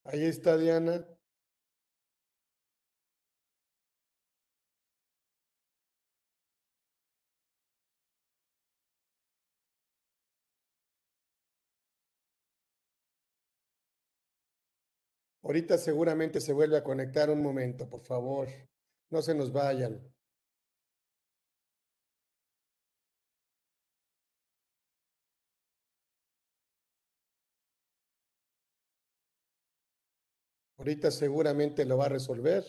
Ahí 0.04 0.24
está 0.24 0.56
Diana. 0.56 1.04
Ahorita 15.42 15.76
seguramente 15.76 16.40
se 16.40 16.52
vuelve 16.52 16.76
a 16.76 16.84
conectar 16.84 17.28
un 17.30 17.42
momento, 17.42 17.88
por 17.88 18.02
favor. 18.02 18.48
No 19.10 19.22
se 19.22 19.34
nos 19.34 19.52
vayan. 19.52 20.00
Ahorita 30.82 31.12
seguramente 31.12 31.84
lo 31.84 31.96
va 31.96 32.06
a 32.06 32.08
resolver. 32.08 32.64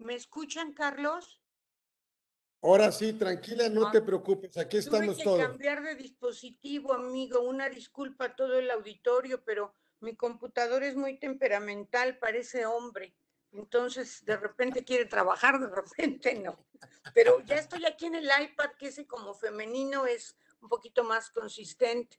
¿Me 0.00 0.14
escuchan, 0.14 0.72
Carlos? 0.72 1.40
Ahora 2.62 2.90
sí, 2.90 3.12
tranquila, 3.12 3.68
no 3.68 3.86
ah, 3.86 3.90
te 3.90 4.02
preocupes, 4.02 4.56
aquí 4.56 4.78
estamos 4.78 5.14
Tuve 5.14 5.16
que 5.16 5.24
todos. 5.24 5.40
cambiar 5.40 5.82
de 5.82 5.94
dispositivo, 5.94 6.92
amigo. 6.92 7.40
Una 7.40 7.68
disculpa 7.68 8.26
a 8.26 8.36
todo 8.36 8.58
el 8.58 8.70
auditorio, 8.70 9.42
pero 9.44 9.74
mi 10.00 10.16
computador 10.16 10.82
es 10.82 10.96
muy 10.96 11.18
temperamental, 11.18 12.18
parece 12.18 12.66
hombre. 12.66 13.14
Entonces, 13.52 14.24
de 14.24 14.36
repente 14.36 14.84
quiere 14.84 15.04
trabajar, 15.04 15.58
de 15.60 15.68
repente 15.68 16.34
no. 16.34 16.66
Pero 17.14 17.40
ya 17.44 17.56
estoy 17.56 17.84
aquí 17.84 18.06
en 18.06 18.14
el 18.14 18.30
iPad, 18.42 18.70
que 18.78 18.88
ese 18.88 19.06
como 19.06 19.34
femenino 19.34 20.06
es 20.06 20.36
un 20.60 20.68
poquito 20.68 21.04
más 21.04 21.30
consistente. 21.30 22.18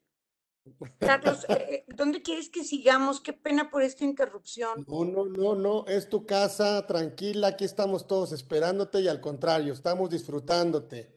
Carlos, 1.00 1.46
eh, 1.50 1.54
eh, 1.70 1.86
¿dónde 1.96 2.22
quieres 2.22 2.50
que 2.50 2.64
sigamos? 2.64 3.20
Qué 3.20 3.34
pena 3.34 3.70
por 3.70 3.82
esta 3.82 4.04
interrupción. 4.04 4.86
No, 4.88 5.06
no, 5.06 5.26
no, 5.26 5.56
no, 5.56 5.86
es 5.88 6.08
tu 6.08 6.26
casa, 6.26 6.86
tranquila, 6.86 7.48
aquí 7.48 7.66
estamos 7.66 8.08
todos 8.08 8.32
esperándote 8.32 9.02
y 9.02 9.08
al 9.08 9.22
contrario, 9.22 9.74
estamos 9.74 10.10
disfrutándote. 10.10 11.10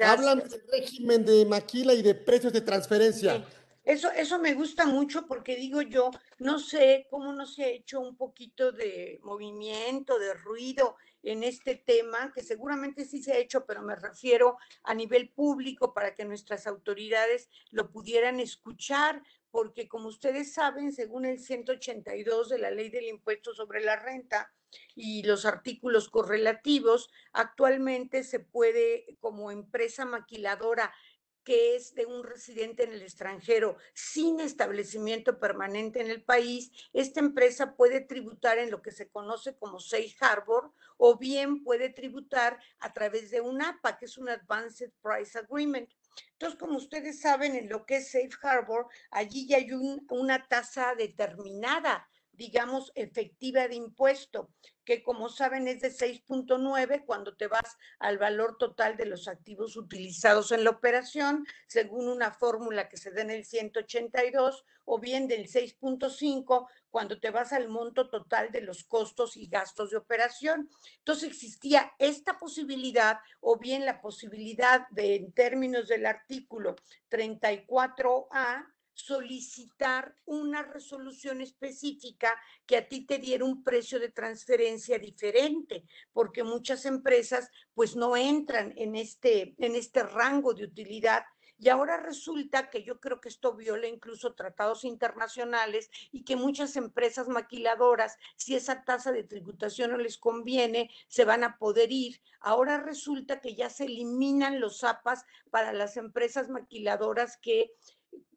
Hablan 0.00 0.38
del 0.38 0.62
régimen 0.72 1.24
de 1.24 1.46
maquila 1.46 1.94
y 1.94 2.02
de 2.02 2.14
precios 2.14 2.52
de 2.52 2.60
transferencia. 2.60 3.44
Eso, 3.84 4.10
eso 4.12 4.38
me 4.38 4.54
gusta 4.54 4.86
mucho 4.86 5.26
porque 5.26 5.56
digo 5.56 5.82
yo, 5.82 6.10
no 6.38 6.58
sé 6.58 7.06
cómo 7.10 7.34
no 7.34 7.44
se 7.46 7.64
ha 7.64 7.68
hecho 7.68 8.00
un 8.00 8.16
poquito 8.16 8.72
de 8.72 9.20
movimiento, 9.22 10.18
de 10.18 10.32
ruido 10.32 10.96
en 11.22 11.42
este 11.42 11.74
tema, 11.76 12.32
que 12.34 12.42
seguramente 12.42 13.04
sí 13.04 13.22
se 13.22 13.32
ha 13.32 13.38
hecho, 13.38 13.66
pero 13.66 13.82
me 13.82 13.94
refiero 13.94 14.56
a 14.84 14.94
nivel 14.94 15.28
público 15.28 15.92
para 15.92 16.14
que 16.14 16.24
nuestras 16.24 16.66
autoridades 16.66 17.50
lo 17.70 17.90
pudieran 17.90 18.40
escuchar, 18.40 19.22
porque 19.50 19.86
como 19.86 20.08
ustedes 20.08 20.54
saben, 20.54 20.90
según 20.90 21.26
el 21.26 21.38
182 21.38 22.48
de 22.48 22.58
la 22.58 22.70
ley 22.70 22.88
del 22.88 23.06
impuesto 23.06 23.54
sobre 23.54 23.82
la 23.82 23.96
renta 23.96 24.50
y 24.94 25.22
los 25.22 25.44
artículos 25.44 26.08
correlativos, 26.08 27.10
actualmente 27.32 28.24
se 28.24 28.40
puede 28.40 29.16
como 29.20 29.50
empresa 29.50 30.04
maquiladora 30.04 30.92
que 31.44 31.76
es 31.76 31.94
de 31.94 32.06
un 32.06 32.24
residente 32.24 32.84
en 32.84 32.92
el 32.92 33.02
extranjero 33.02 33.76
sin 33.92 34.40
establecimiento 34.40 35.38
permanente 35.38 36.00
en 36.00 36.10
el 36.10 36.24
país, 36.24 36.72
esta 36.92 37.20
empresa 37.20 37.76
puede 37.76 38.00
tributar 38.00 38.58
en 38.58 38.70
lo 38.70 38.82
que 38.82 38.90
se 38.90 39.08
conoce 39.08 39.56
como 39.56 39.78
Safe 39.78 40.14
Harbor 40.20 40.72
o 40.96 41.18
bien 41.18 41.62
puede 41.62 41.90
tributar 41.90 42.58
a 42.80 42.92
través 42.92 43.30
de 43.30 43.40
un 43.40 43.62
APA, 43.62 43.98
que 43.98 44.06
es 44.06 44.18
un 44.18 44.28
Advanced 44.28 44.90
Price 45.02 45.38
Agreement. 45.38 45.88
Entonces, 46.32 46.58
como 46.58 46.78
ustedes 46.78 47.20
saben, 47.20 47.54
en 47.54 47.68
lo 47.68 47.84
que 47.84 47.96
es 47.96 48.10
Safe 48.10 48.30
Harbor, 48.42 48.86
allí 49.10 49.46
ya 49.46 49.58
hay 49.58 49.70
una 50.08 50.46
tasa 50.48 50.94
determinada 50.94 52.08
digamos, 52.36 52.92
efectiva 52.94 53.68
de 53.68 53.76
impuesto, 53.76 54.50
que 54.84 55.02
como 55.02 55.28
saben 55.28 55.68
es 55.68 55.80
de 55.80 55.90
6.9 55.90 57.04
cuando 57.04 57.36
te 57.36 57.46
vas 57.46 57.76
al 57.98 58.18
valor 58.18 58.58
total 58.58 58.96
de 58.96 59.06
los 59.06 59.28
activos 59.28 59.76
utilizados 59.76 60.52
en 60.52 60.64
la 60.64 60.70
operación, 60.70 61.46
según 61.66 62.08
una 62.08 62.32
fórmula 62.32 62.88
que 62.88 62.96
se 62.96 63.10
da 63.10 63.22
en 63.22 63.30
el 63.30 63.44
182, 63.44 64.64
o 64.84 64.98
bien 64.98 65.28
del 65.28 65.48
6.5 65.48 66.68
cuando 66.90 67.18
te 67.18 67.30
vas 67.30 67.52
al 67.52 67.68
monto 67.68 68.08
total 68.08 68.52
de 68.52 68.60
los 68.60 68.84
costos 68.84 69.36
y 69.36 69.48
gastos 69.48 69.90
de 69.90 69.96
operación. 69.96 70.70
Entonces 70.98 71.30
existía 71.30 71.92
esta 71.98 72.38
posibilidad 72.38 73.18
o 73.40 73.58
bien 73.58 73.84
la 73.86 74.00
posibilidad 74.00 74.86
de, 74.90 75.16
en 75.16 75.32
términos 75.32 75.88
del 75.88 76.06
artículo 76.06 76.76
34A, 77.10 78.73
solicitar 78.94 80.16
una 80.24 80.62
resolución 80.62 81.40
específica 81.40 82.32
que 82.64 82.76
a 82.76 82.88
ti 82.88 83.04
te 83.04 83.18
diera 83.18 83.44
un 83.44 83.62
precio 83.62 83.98
de 84.00 84.08
transferencia 84.08 84.98
diferente, 84.98 85.84
porque 86.12 86.44
muchas 86.44 86.86
empresas 86.86 87.50
pues 87.74 87.96
no 87.96 88.16
entran 88.16 88.72
en 88.76 88.94
este, 88.94 89.54
en 89.58 89.74
este 89.74 90.02
rango 90.04 90.54
de 90.54 90.64
utilidad 90.64 91.24
y 91.58 91.68
ahora 91.68 91.96
resulta 91.96 92.68
que 92.68 92.82
yo 92.82 93.00
creo 93.00 93.20
que 93.20 93.28
esto 93.28 93.54
viola 93.54 93.86
incluso 93.86 94.34
tratados 94.34 94.84
internacionales 94.84 95.88
y 96.10 96.24
que 96.24 96.36
muchas 96.36 96.76
empresas 96.76 97.28
maquiladoras, 97.28 98.18
si 98.36 98.56
esa 98.56 98.84
tasa 98.84 99.12
de 99.12 99.22
tributación 99.22 99.92
no 99.92 99.96
les 99.96 100.18
conviene, 100.18 100.90
se 101.06 101.24
van 101.24 101.44
a 101.44 101.56
poder 101.56 101.92
ir. 101.92 102.20
Ahora 102.40 102.78
resulta 102.78 103.40
que 103.40 103.54
ya 103.54 103.70
se 103.70 103.84
eliminan 103.84 104.60
los 104.60 104.82
APAS 104.82 105.24
para 105.50 105.72
las 105.72 105.96
empresas 105.96 106.48
maquiladoras 106.48 107.36
que 107.36 107.72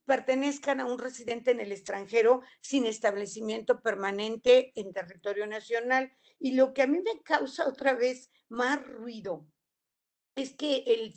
pertenezcan 0.08 0.80
a 0.80 0.86
un 0.86 0.98
residente 0.98 1.52
en 1.52 1.60
el 1.60 1.74
extranjero 1.74 2.42
sin 2.62 2.86
establecimiento 2.86 3.82
permanente 3.82 4.72
en 4.76 4.94
territorio 4.94 5.46
nacional. 5.46 6.12
Y 6.40 6.54
lo 6.54 6.74
que 6.74 6.82
a 6.82 6.88
mí 6.88 7.00
me 7.00 7.22
causa 7.22 7.68
otra 7.68 7.94
vez 7.94 8.32
más 8.48 8.82
ruido 8.88 9.46
es 10.36 10.54
que 10.54 11.14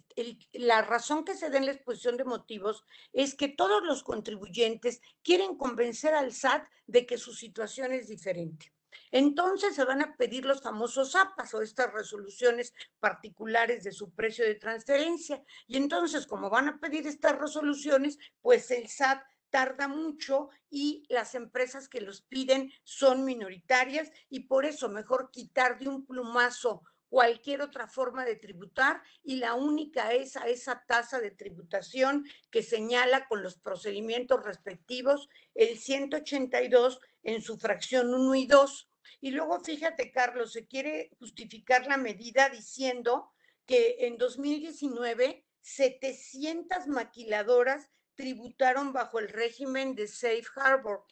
la 0.53 0.82
razón 0.82 1.24
que 1.24 1.34
se 1.34 1.51
da 1.51 1.59
en 1.59 1.66
la 1.66 1.72
exposición 1.72 2.16
de 2.16 2.24
motivos 2.24 2.84
es 3.12 3.34
que 3.34 3.49
todos 3.49 3.82
los 3.84 4.03
contribuyentes 4.03 5.01
quieren 5.22 5.57
convencer 5.57 6.14
al 6.14 6.32
SAT 6.32 6.66
de 6.86 7.07
que 7.07 7.18
su 7.18 7.32
situación 7.32 7.93
es 7.93 8.09
diferente. 8.09 8.72
Entonces 9.11 9.74
se 9.74 9.84
van 9.84 10.03
a 10.03 10.16
pedir 10.16 10.45
los 10.45 10.62
famosos 10.62 11.14
APAS 11.16 11.55
o 11.55 11.62
estas 11.62 11.93
resoluciones 11.93 12.74
particulares 12.99 13.84
de 13.84 13.93
su 13.93 14.11
precio 14.12 14.45
de 14.45 14.55
transferencia. 14.55 15.43
Y 15.66 15.76
entonces, 15.76 16.26
como 16.26 16.51
van 16.51 16.68
a 16.68 16.78
pedir 16.78 17.07
estas 17.07 17.38
resoluciones, 17.38 18.18
pues 18.41 18.70
el 18.70 18.88
SAT 18.88 19.22
tarda 19.51 19.88
mucho 19.88 20.49
y 20.70 21.05
las 21.09 21.34
empresas 21.34 21.88
que 21.88 22.01
los 22.01 22.22
piden 22.22 22.72
son 22.84 23.24
minoritarias 23.24 24.11
y 24.28 24.41
por 24.41 24.64
eso 24.64 24.88
mejor 24.88 25.30
quitar 25.30 25.78
de 25.78 25.88
un 25.88 26.07
plumazo 26.07 26.82
cualquier 27.11 27.61
otra 27.61 27.88
forma 27.88 28.24
de 28.24 28.36
tributar 28.36 29.02
y 29.22 29.36
la 29.36 29.54
única 29.54 30.14
es 30.14 30.36
a 30.36 30.46
esa 30.48 30.84
tasa 30.86 31.20
de 31.20 31.32
tributación 31.32 32.24
que 32.50 32.62
señala 32.62 33.26
con 33.26 33.42
los 33.42 33.58
procedimientos 33.58 34.42
respectivos 34.42 35.28
el 35.54 35.76
182 35.76 37.00
en 37.24 37.42
su 37.42 37.58
fracción 37.58 38.14
1 38.14 38.34
y 38.36 38.46
2. 38.46 38.90
Y 39.20 39.32
luego, 39.32 39.61
fíjate, 39.61 40.12
Carlos, 40.12 40.52
se 40.52 40.66
quiere 40.66 41.11
justificar 41.18 41.86
la 41.86 41.96
medida 41.96 42.48
diciendo 42.48 43.32
que 43.66 43.96
en 44.06 44.16
2019 44.16 45.44
700 45.62 46.86
maquiladoras 46.86 47.90
tributaron 48.14 48.92
bajo 48.92 49.18
el 49.18 49.28
régimen 49.28 49.94
de 49.94 50.06
Safe 50.06 50.44
Harbor. 50.56 51.04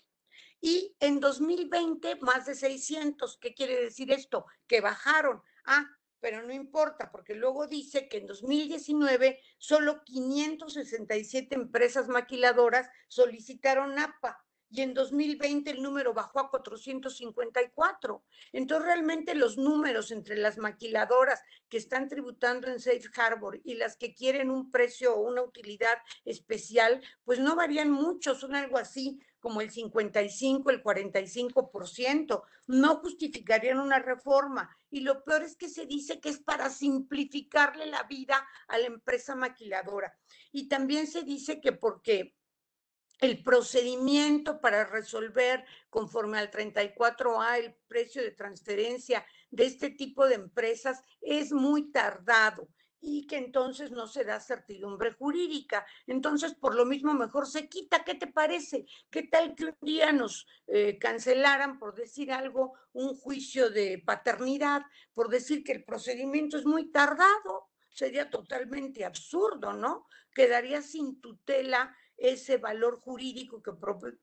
Y 0.61 0.97
en 1.01 1.21
2020, 1.21 2.17
más 2.17 2.47
de 2.47 2.55
600. 2.55 3.39
¿Qué 3.39 3.55
quiere 3.55 3.83
decir 3.85 4.11
esto? 4.11 4.47
Que 4.67 4.81
bajaron. 4.81 5.43
Ah, 5.71 5.87
pero 6.19 6.43
no 6.43 6.53
importa, 6.55 7.11
porque 7.13 7.35
luego 7.35 7.67
dice 7.67 8.09
que 8.09 8.17
en 8.17 8.27
2019 8.27 9.39
solo 9.59 10.03
567 10.03 11.55
empresas 11.55 12.09
maquiladoras 12.09 12.89
solicitaron 13.07 13.99
APA 13.99 14.43
y 14.71 14.81
en 14.81 14.95
2020 14.95 15.71
el 15.71 15.83
número 15.83 16.15
bajó 16.15 16.41
a 16.41 16.51
454. 16.51 18.25
Entonces 18.53 18.87
realmente 18.87 19.35
los 19.35 19.59
números 19.59 20.11
entre 20.11 20.37
las 20.37 20.57
maquiladoras 20.57 21.43
que 21.69 21.77
están 21.77 22.09
tributando 22.09 22.69
en 22.69 22.81
Safe 22.81 23.09
Harbor 23.17 23.61
y 23.63 23.75
las 23.75 23.97
que 23.97 24.15
quieren 24.15 24.51
un 24.51 24.71
precio 24.71 25.15
o 25.15 25.21
una 25.21 25.43
utilidad 25.43 25.99
especial, 26.25 27.03
pues 27.25 27.39
no 27.39 27.57
varían 27.57 27.91
mucho, 27.91 28.35
son 28.35 28.55
algo 28.55 28.79
así 28.79 29.21
como 29.41 29.61
el 29.61 29.71
55, 29.71 30.71
el 30.71 30.83
45%. 30.83 32.43
No 32.67 32.97
justificarían 32.97 33.81
una 33.81 33.99
reforma. 33.99 34.75
Y 34.91 35.01
lo 35.01 35.25
peor 35.25 35.43
es 35.43 35.57
que 35.57 35.69
se 35.69 35.87
dice 35.87 36.21
que 36.21 36.29
es 36.29 36.41
para 36.41 36.71
simplificarle 36.71 37.87
la 37.87 38.03
vida 38.05 38.47
a 38.69 38.79
la 38.79 38.87
empresa 38.87 39.35
maquiladora. 39.35 40.17
Y 40.53 40.69
también 40.69 41.07
se 41.07 41.23
dice 41.23 41.61
que 41.61 41.73
porque 41.73 42.35
el 43.21 43.43
procedimiento 43.43 44.61
para 44.61 44.85
resolver 44.85 45.65
conforme 45.91 46.39
al 46.39 46.51
34A 46.51 47.59
el 47.59 47.75
precio 47.89 48.23
de 48.23 48.31
transferencia 48.31 49.27
de 49.51 49.67
este 49.67 49.91
tipo 49.91 50.27
de 50.27 50.37
empresas 50.37 51.03
es 51.21 51.53
muy 51.53 51.91
tardado 51.91 52.69
y 53.01 53.27
que 53.27 53.37
entonces 53.37 53.91
no 53.91 54.07
se 54.07 54.25
da 54.25 54.41
certidumbre 54.41 55.13
jurídica. 55.13 55.87
Entonces, 56.07 56.55
por 56.55 56.75
lo 56.75 56.85
mismo, 56.85 57.15
mejor 57.15 57.47
se 57.47 57.69
quita. 57.69 58.05
¿Qué 58.05 58.15
te 58.15 58.27
parece? 58.27 58.87
¿Qué 59.11 59.25
tal 59.25 59.55
que 59.55 59.67
un 59.67 59.77
día 59.83 60.13
nos 60.13 60.47
eh, 60.67 60.99
cancelaran, 60.99 61.79
por 61.79 61.95
decir 61.95 62.33
algo, 62.33 62.75
un 62.93 63.17
juicio 63.17 63.71
de 63.71 64.03
paternidad, 64.05 64.83
por 65.15 65.29
decir 65.29 65.63
que 65.63 65.73
el 65.73 65.85
procedimiento 65.85 66.59
es 66.59 66.65
muy 66.65 66.91
tardado? 66.91 67.69
Sería 67.91 68.31
totalmente 68.31 69.05
absurdo, 69.05 69.73
¿no? 69.73 70.07
Quedaría 70.33 70.83
sin 70.83 71.21
tutela 71.21 71.97
ese 72.19 72.59
valor 72.59 73.01
jurídico 73.01 73.63
que 73.63 73.73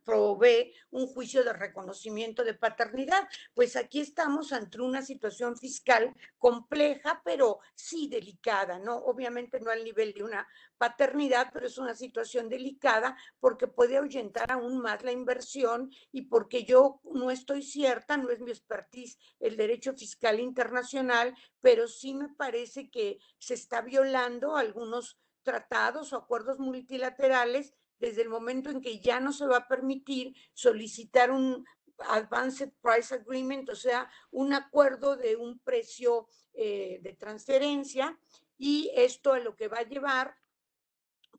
provee 0.03 0.73
un 0.91 1.07
juicio 1.07 1.43
de 1.43 1.53
reconocimiento 1.53 2.43
de 2.43 2.53
paternidad. 2.53 3.27
Pues 3.53 3.75
aquí 3.75 4.01
estamos 4.01 4.51
ante 4.51 4.81
una 4.81 5.01
situación 5.01 5.57
fiscal 5.57 6.13
compleja, 6.37 7.21
pero 7.23 7.59
sí 7.73 8.07
delicada, 8.07 8.77
¿no? 8.79 8.97
Obviamente 8.97 9.59
no 9.59 9.71
al 9.71 9.83
nivel 9.83 10.13
de 10.13 10.23
una 10.23 10.47
paternidad, 10.77 11.51
pero 11.53 11.67
es 11.67 11.77
una 11.77 11.95
situación 11.95 12.49
delicada 12.49 13.17
porque 13.39 13.67
puede 13.67 13.97
ahuyentar 13.97 14.51
aún 14.51 14.79
más 14.79 15.03
la 15.03 15.13
inversión 15.13 15.89
y 16.11 16.23
porque 16.23 16.65
yo 16.65 16.99
no 17.03 17.31
estoy 17.31 17.63
cierta, 17.63 18.17
no 18.17 18.29
es 18.29 18.41
mi 18.41 18.51
expertise 18.51 19.17
el 19.39 19.55
derecho 19.55 19.93
fiscal 19.93 20.39
internacional, 20.39 21.33
pero 21.61 21.87
sí 21.87 22.13
me 22.13 22.29
parece 22.29 22.89
que 22.89 23.19
se 23.39 23.53
está 23.53 23.81
violando 23.81 24.57
algunos 24.57 25.17
tratados 25.43 26.11
o 26.11 26.17
acuerdos 26.17 26.59
multilaterales 26.59 27.73
desde 27.99 28.21
el 28.21 28.29
momento 28.29 28.69
en 28.69 28.81
que 28.81 28.99
ya 28.99 29.19
no 29.19 29.31
se 29.31 29.45
va 29.45 29.57
a 29.57 29.67
permitir 29.67 30.35
solicitar 30.53 31.31
un 31.31 31.65
Advanced 32.09 32.71
Price 32.81 33.13
Agreement, 33.13 33.69
o 33.69 33.75
sea, 33.75 34.09
un 34.31 34.53
acuerdo 34.53 35.15
de 35.15 35.35
un 35.35 35.59
precio 35.59 36.27
eh, 36.53 36.99
de 37.01 37.13
transferencia, 37.13 38.19
y 38.57 38.91
esto 38.95 39.33
a 39.33 39.39
lo 39.39 39.55
que 39.55 39.67
va 39.67 39.79
a 39.79 39.87
llevar, 39.87 40.35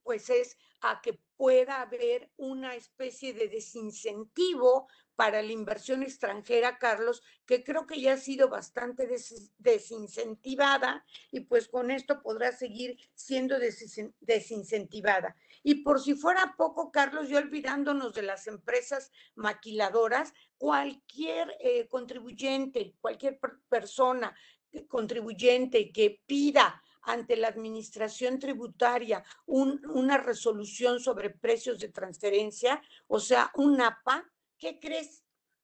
pues 0.03 0.31
es 0.31 0.57
a 0.81 1.01
que 1.01 1.21
pueda 1.37 1.81
haber 1.81 2.31
una 2.37 2.75
especie 2.75 3.33
de 3.33 3.49
desincentivo 3.49 4.89
para 5.17 5.43
la 5.43 5.53
inversión 5.53 6.03
extranjera, 6.03 6.79
Carlos, 6.79 7.23
que 7.47 7.65
creo 7.65 7.87
que 7.87 8.01
ya 8.01 8.13
ha 8.13 8.19
sido 8.19 8.49
bastante 8.49 9.09
desincentivada 9.59 11.05
y 11.33 11.41
pues 11.41 11.69
con 11.69 11.91
esto 11.91 12.23
podrá 12.23 12.53
seguir 12.53 12.99
siendo 13.15 13.59
desincentivada. 14.21 15.35
Y 15.63 15.83
por 15.83 16.01
si 16.01 16.15
fuera 16.15 16.55
poco, 16.57 16.93
Carlos, 16.93 17.29
yo 17.29 17.39
olvidándonos 17.39 18.13
de 18.15 18.23
las 18.23 18.47
empresas 18.47 19.11
maquiladoras, 19.35 20.33
cualquier 20.59 21.57
eh, 21.61 21.89
contribuyente, 21.89 22.95
cualquier 23.01 23.41
persona 23.69 24.37
contribuyente 24.89 25.91
que 25.91 26.21
pida 26.27 26.83
ante 27.07 27.37
la 27.37 27.49
administración 27.49 28.39
tributaria 28.39 29.25
una 29.47 30.19
resolución 30.19 31.01
sobre 31.01 31.31
precios 31.31 31.79
de 31.79 31.89
transferencia, 31.89 32.83
o 33.07 33.21
sea, 33.21 33.51
un 33.55 33.81
APA, 33.81 34.29
¿qué 34.59 34.79
crees? 34.81 35.23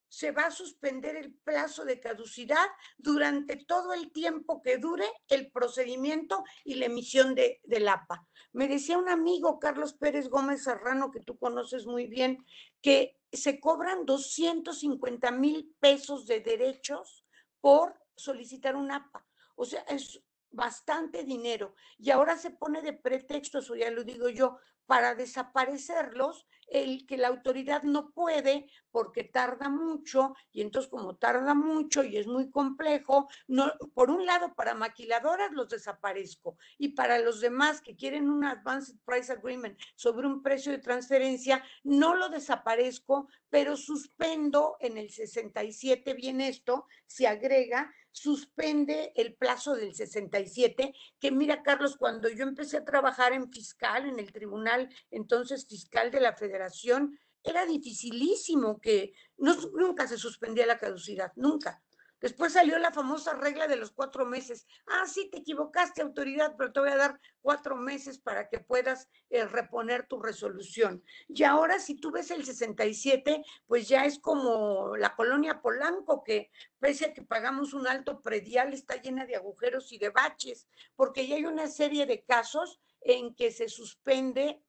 Se 0.08 0.30
va 0.30 0.46
a 0.46 0.50
suspender 0.50 1.16
el 1.16 1.32
plazo 1.32 1.84
de 1.84 1.98
caducidad 1.98 2.66
durante 2.98 3.56
todo 3.64 3.94
el 3.94 4.12
tiempo 4.12 4.60
que 4.60 4.76
dure 4.76 5.06
el 5.28 5.50
procedimiento 5.50 6.44
y 6.64 6.74
la 6.74 6.86
emisión 6.86 7.34
de, 7.34 7.60
del 7.64 7.88
APA. 7.88 8.26
Me 8.52 8.68
decía 8.68 8.98
un 8.98 9.08
amigo, 9.08 9.58
Carlos 9.58 9.94
Pérez 9.94 10.28
Gómez 10.28 10.64
Serrano, 10.64 11.10
que 11.10 11.20
tú 11.20 11.38
conoces 11.38 11.86
muy 11.86 12.06
bien, 12.06 12.44
que 12.82 13.16
se 13.32 13.58
cobran 13.58 14.04
250 14.04 15.30
mil 15.30 15.74
pesos 15.80 16.26
de 16.26 16.40
derechos 16.40 17.24
por 17.62 17.98
solicitar 18.14 18.76
un 18.76 18.90
APA. 18.90 19.26
O 19.56 19.64
sea, 19.64 19.80
es 19.88 20.22
bastante 20.52 21.24
dinero 21.24 21.74
y 21.98 22.10
ahora 22.10 22.36
se 22.36 22.50
pone 22.50 22.82
de 22.82 22.92
pretexto, 22.92 23.58
eso 23.58 23.74
ya 23.74 23.90
lo 23.90 24.04
digo 24.04 24.28
yo, 24.28 24.58
para 24.92 25.14
desaparecerlos, 25.14 26.46
el 26.66 27.06
que 27.06 27.16
la 27.16 27.28
autoridad 27.28 27.82
no 27.82 28.10
puede 28.10 28.68
porque 28.90 29.24
tarda 29.24 29.70
mucho 29.70 30.34
y 30.52 30.60
entonces 30.60 30.90
como 30.90 31.16
tarda 31.16 31.54
mucho 31.54 32.04
y 32.04 32.18
es 32.18 32.26
muy 32.26 32.50
complejo, 32.50 33.26
no, 33.48 33.72
por 33.94 34.10
un 34.10 34.26
lado 34.26 34.52
para 34.54 34.74
maquiladoras 34.74 35.50
los 35.52 35.70
desaparezco 35.70 36.58
y 36.76 36.88
para 36.88 37.18
los 37.18 37.40
demás 37.40 37.80
que 37.80 37.96
quieren 37.96 38.28
un 38.28 38.44
Advanced 38.44 38.96
Price 39.06 39.32
Agreement 39.32 39.80
sobre 39.94 40.26
un 40.26 40.42
precio 40.42 40.72
de 40.72 40.78
transferencia, 40.78 41.64
no 41.84 42.14
lo 42.14 42.28
desaparezco, 42.28 43.28
pero 43.48 43.78
suspendo 43.78 44.76
en 44.80 44.98
el 44.98 45.08
67, 45.08 46.12
bien 46.12 46.42
esto, 46.42 46.86
se 47.06 47.26
agrega 47.26 47.90
suspende 48.12 49.12
el 49.16 49.34
plazo 49.34 49.74
del 49.74 49.94
67, 49.94 50.94
que 51.18 51.32
mira, 51.32 51.62
Carlos, 51.62 51.96
cuando 51.96 52.28
yo 52.28 52.44
empecé 52.44 52.76
a 52.76 52.84
trabajar 52.84 53.32
en 53.32 53.50
fiscal, 53.50 54.08
en 54.08 54.18
el 54.18 54.32
tribunal 54.32 54.88
entonces 55.10 55.66
fiscal 55.66 56.10
de 56.10 56.20
la 56.20 56.34
federación, 56.34 57.18
era 57.42 57.66
dificilísimo 57.66 58.80
que 58.80 59.12
no, 59.38 59.54
nunca 59.72 60.06
se 60.06 60.18
suspendía 60.18 60.66
la 60.66 60.78
caducidad, 60.78 61.32
nunca. 61.36 61.82
Después 62.22 62.52
salió 62.52 62.78
la 62.78 62.92
famosa 62.92 63.34
regla 63.34 63.66
de 63.66 63.74
los 63.74 63.90
cuatro 63.90 64.24
meses. 64.24 64.66
Ah, 64.86 65.06
sí, 65.06 65.28
te 65.28 65.38
equivocaste, 65.38 66.02
autoridad, 66.02 66.54
pero 66.56 66.72
te 66.72 66.78
voy 66.78 66.90
a 66.90 66.96
dar 66.96 67.20
cuatro 67.40 67.74
meses 67.74 68.20
para 68.20 68.48
que 68.48 68.60
puedas 68.60 69.08
eh, 69.28 69.44
reponer 69.44 70.06
tu 70.06 70.20
resolución. 70.20 71.02
Y 71.28 71.42
ahora, 71.42 71.80
si 71.80 71.96
tú 71.96 72.12
ves 72.12 72.30
el 72.30 72.44
67, 72.44 73.42
pues 73.66 73.88
ya 73.88 74.04
es 74.04 74.20
como 74.20 74.96
la 74.96 75.16
colonia 75.16 75.60
Polanco, 75.60 76.22
que 76.22 76.52
pese 76.78 77.06
a 77.06 77.12
que 77.12 77.22
pagamos 77.22 77.74
un 77.74 77.88
alto 77.88 78.22
predial, 78.22 78.72
está 78.72 79.02
llena 79.02 79.26
de 79.26 79.34
agujeros 79.34 79.90
y 79.90 79.98
de 79.98 80.10
baches, 80.10 80.68
porque 80.94 81.26
ya 81.26 81.34
hay 81.34 81.44
una 81.44 81.66
serie 81.66 82.06
de 82.06 82.22
casos 82.22 82.80
en 83.00 83.34
que 83.34 83.50
se 83.50 83.68
suspende 83.68 84.62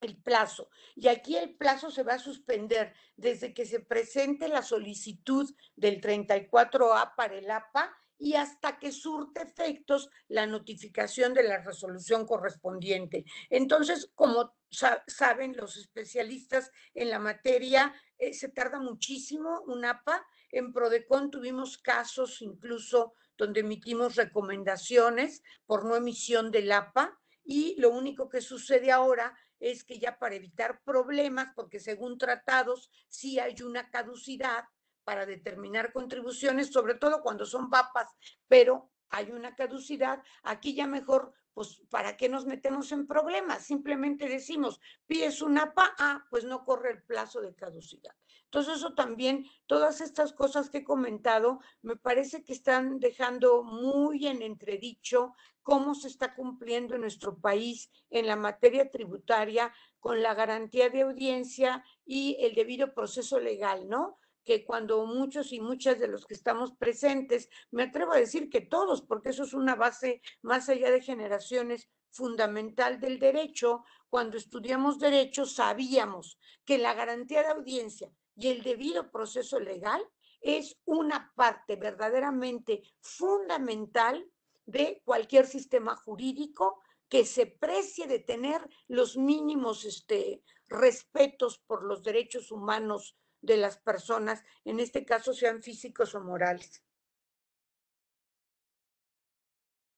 el 0.00 0.16
plazo. 0.16 0.68
Y 0.94 1.08
aquí 1.08 1.36
el 1.36 1.56
plazo 1.56 1.90
se 1.90 2.02
va 2.02 2.14
a 2.14 2.18
suspender 2.18 2.94
desde 3.16 3.54
que 3.54 3.66
se 3.66 3.80
presente 3.80 4.48
la 4.48 4.62
solicitud 4.62 5.52
del 5.74 6.00
34A 6.00 7.14
para 7.16 7.36
el 7.36 7.50
APA 7.50 7.96
y 8.18 8.34
hasta 8.34 8.78
que 8.78 8.92
surte 8.92 9.42
efectos 9.42 10.08
la 10.28 10.46
notificación 10.46 11.34
de 11.34 11.42
la 11.42 11.58
resolución 11.58 12.26
correspondiente. 12.26 13.24
Entonces, 13.50 14.10
como 14.14 14.54
saben 14.70 15.56
los 15.56 15.76
especialistas 15.76 16.70
en 16.94 17.10
la 17.10 17.18
materia, 17.18 17.94
eh, 18.18 18.32
se 18.32 18.48
tarda 18.48 18.80
muchísimo 18.80 19.62
un 19.66 19.84
APA. 19.84 20.26
En 20.50 20.72
Prodecon 20.72 21.30
tuvimos 21.30 21.78
casos 21.78 22.40
incluso 22.40 23.14
donde 23.36 23.60
emitimos 23.60 24.16
recomendaciones 24.16 25.42
por 25.66 25.84
no 25.84 25.94
emisión 25.94 26.50
del 26.50 26.72
APA 26.72 27.18
y 27.44 27.78
lo 27.78 27.90
único 27.90 28.28
que 28.28 28.40
sucede 28.40 28.90
ahora 28.90 29.36
es 29.60 29.84
que 29.84 29.98
ya 29.98 30.18
para 30.18 30.34
evitar 30.34 30.80
problemas, 30.84 31.48
porque 31.54 31.80
según 31.80 32.18
tratados 32.18 32.90
sí 33.08 33.38
hay 33.38 33.54
una 33.62 33.90
caducidad 33.90 34.64
para 35.04 35.24
determinar 35.24 35.92
contribuciones, 35.92 36.72
sobre 36.72 36.94
todo 36.94 37.22
cuando 37.22 37.46
son 37.46 37.70
vapas, 37.70 38.08
pero 38.48 38.90
hay 39.10 39.30
una 39.30 39.54
caducidad, 39.54 40.22
aquí 40.42 40.74
ya 40.74 40.86
mejor, 40.86 41.32
pues, 41.54 41.82
¿para 41.90 42.16
qué 42.16 42.28
nos 42.28 42.46
metemos 42.46 42.92
en 42.92 43.06
problemas? 43.06 43.64
Simplemente 43.64 44.28
decimos, 44.28 44.80
pides 45.06 45.42
una 45.42 45.74
PA, 45.74 46.26
pues 46.30 46.44
no 46.44 46.64
corre 46.64 46.92
el 46.92 47.02
plazo 47.02 47.40
de 47.40 47.54
caducidad. 47.54 48.14
Entonces, 48.44 48.76
eso 48.76 48.94
también, 48.94 49.44
todas 49.66 50.00
estas 50.00 50.32
cosas 50.32 50.70
que 50.70 50.78
he 50.78 50.84
comentado, 50.84 51.60
me 51.82 51.96
parece 51.96 52.44
que 52.44 52.52
están 52.52 53.00
dejando 53.00 53.64
muy 53.64 54.26
en 54.26 54.42
entredicho 54.42 55.34
cómo 55.62 55.94
se 55.94 56.08
está 56.08 56.34
cumpliendo 56.34 56.94
en 56.94 57.00
nuestro 57.00 57.38
país 57.38 57.90
en 58.10 58.28
la 58.28 58.36
materia 58.36 58.88
tributaria 58.88 59.72
con 59.98 60.22
la 60.22 60.32
garantía 60.32 60.90
de 60.90 61.02
audiencia 61.02 61.84
y 62.04 62.36
el 62.38 62.54
debido 62.54 62.94
proceso 62.94 63.40
legal, 63.40 63.88
¿no? 63.88 64.18
Que 64.46 64.64
cuando 64.64 65.04
muchos 65.04 65.52
y 65.52 65.60
muchas 65.60 65.98
de 65.98 66.06
los 66.06 66.24
que 66.24 66.34
estamos 66.34 66.72
presentes, 66.76 67.50
me 67.72 67.82
atrevo 67.82 68.12
a 68.12 68.18
decir 68.18 68.48
que 68.48 68.60
todos, 68.60 69.02
porque 69.02 69.30
eso 69.30 69.42
es 69.42 69.52
una 69.52 69.74
base 69.74 70.22
más 70.40 70.68
allá 70.68 70.90
de 70.92 71.02
generaciones 71.02 71.90
fundamental 72.12 73.00
del 73.00 73.18
derecho, 73.18 73.82
cuando 74.08 74.38
estudiamos 74.38 75.00
derecho 75.00 75.44
sabíamos 75.44 76.38
que 76.64 76.78
la 76.78 76.94
garantía 76.94 77.42
de 77.42 77.48
audiencia 77.48 78.08
y 78.36 78.48
el 78.48 78.62
debido 78.62 79.10
proceso 79.10 79.58
legal 79.58 80.00
es 80.40 80.78
una 80.84 81.32
parte 81.34 81.74
verdaderamente 81.74 82.82
fundamental 83.00 84.24
de 84.64 85.02
cualquier 85.04 85.46
sistema 85.46 85.96
jurídico 85.96 86.80
que 87.08 87.24
se 87.24 87.46
precie 87.46 88.06
de 88.06 88.20
tener 88.20 88.60
los 88.86 89.16
mínimos 89.16 89.84
este, 89.84 90.42
respetos 90.68 91.58
por 91.58 91.84
los 91.84 92.02
derechos 92.04 92.52
humanos 92.52 93.16
de 93.40 93.56
las 93.56 93.76
personas, 93.76 94.44
en 94.64 94.80
este 94.80 95.04
caso 95.04 95.32
sean 95.32 95.62
físicos 95.62 96.14
o 96.14 96.20
morales. 96.20 96.82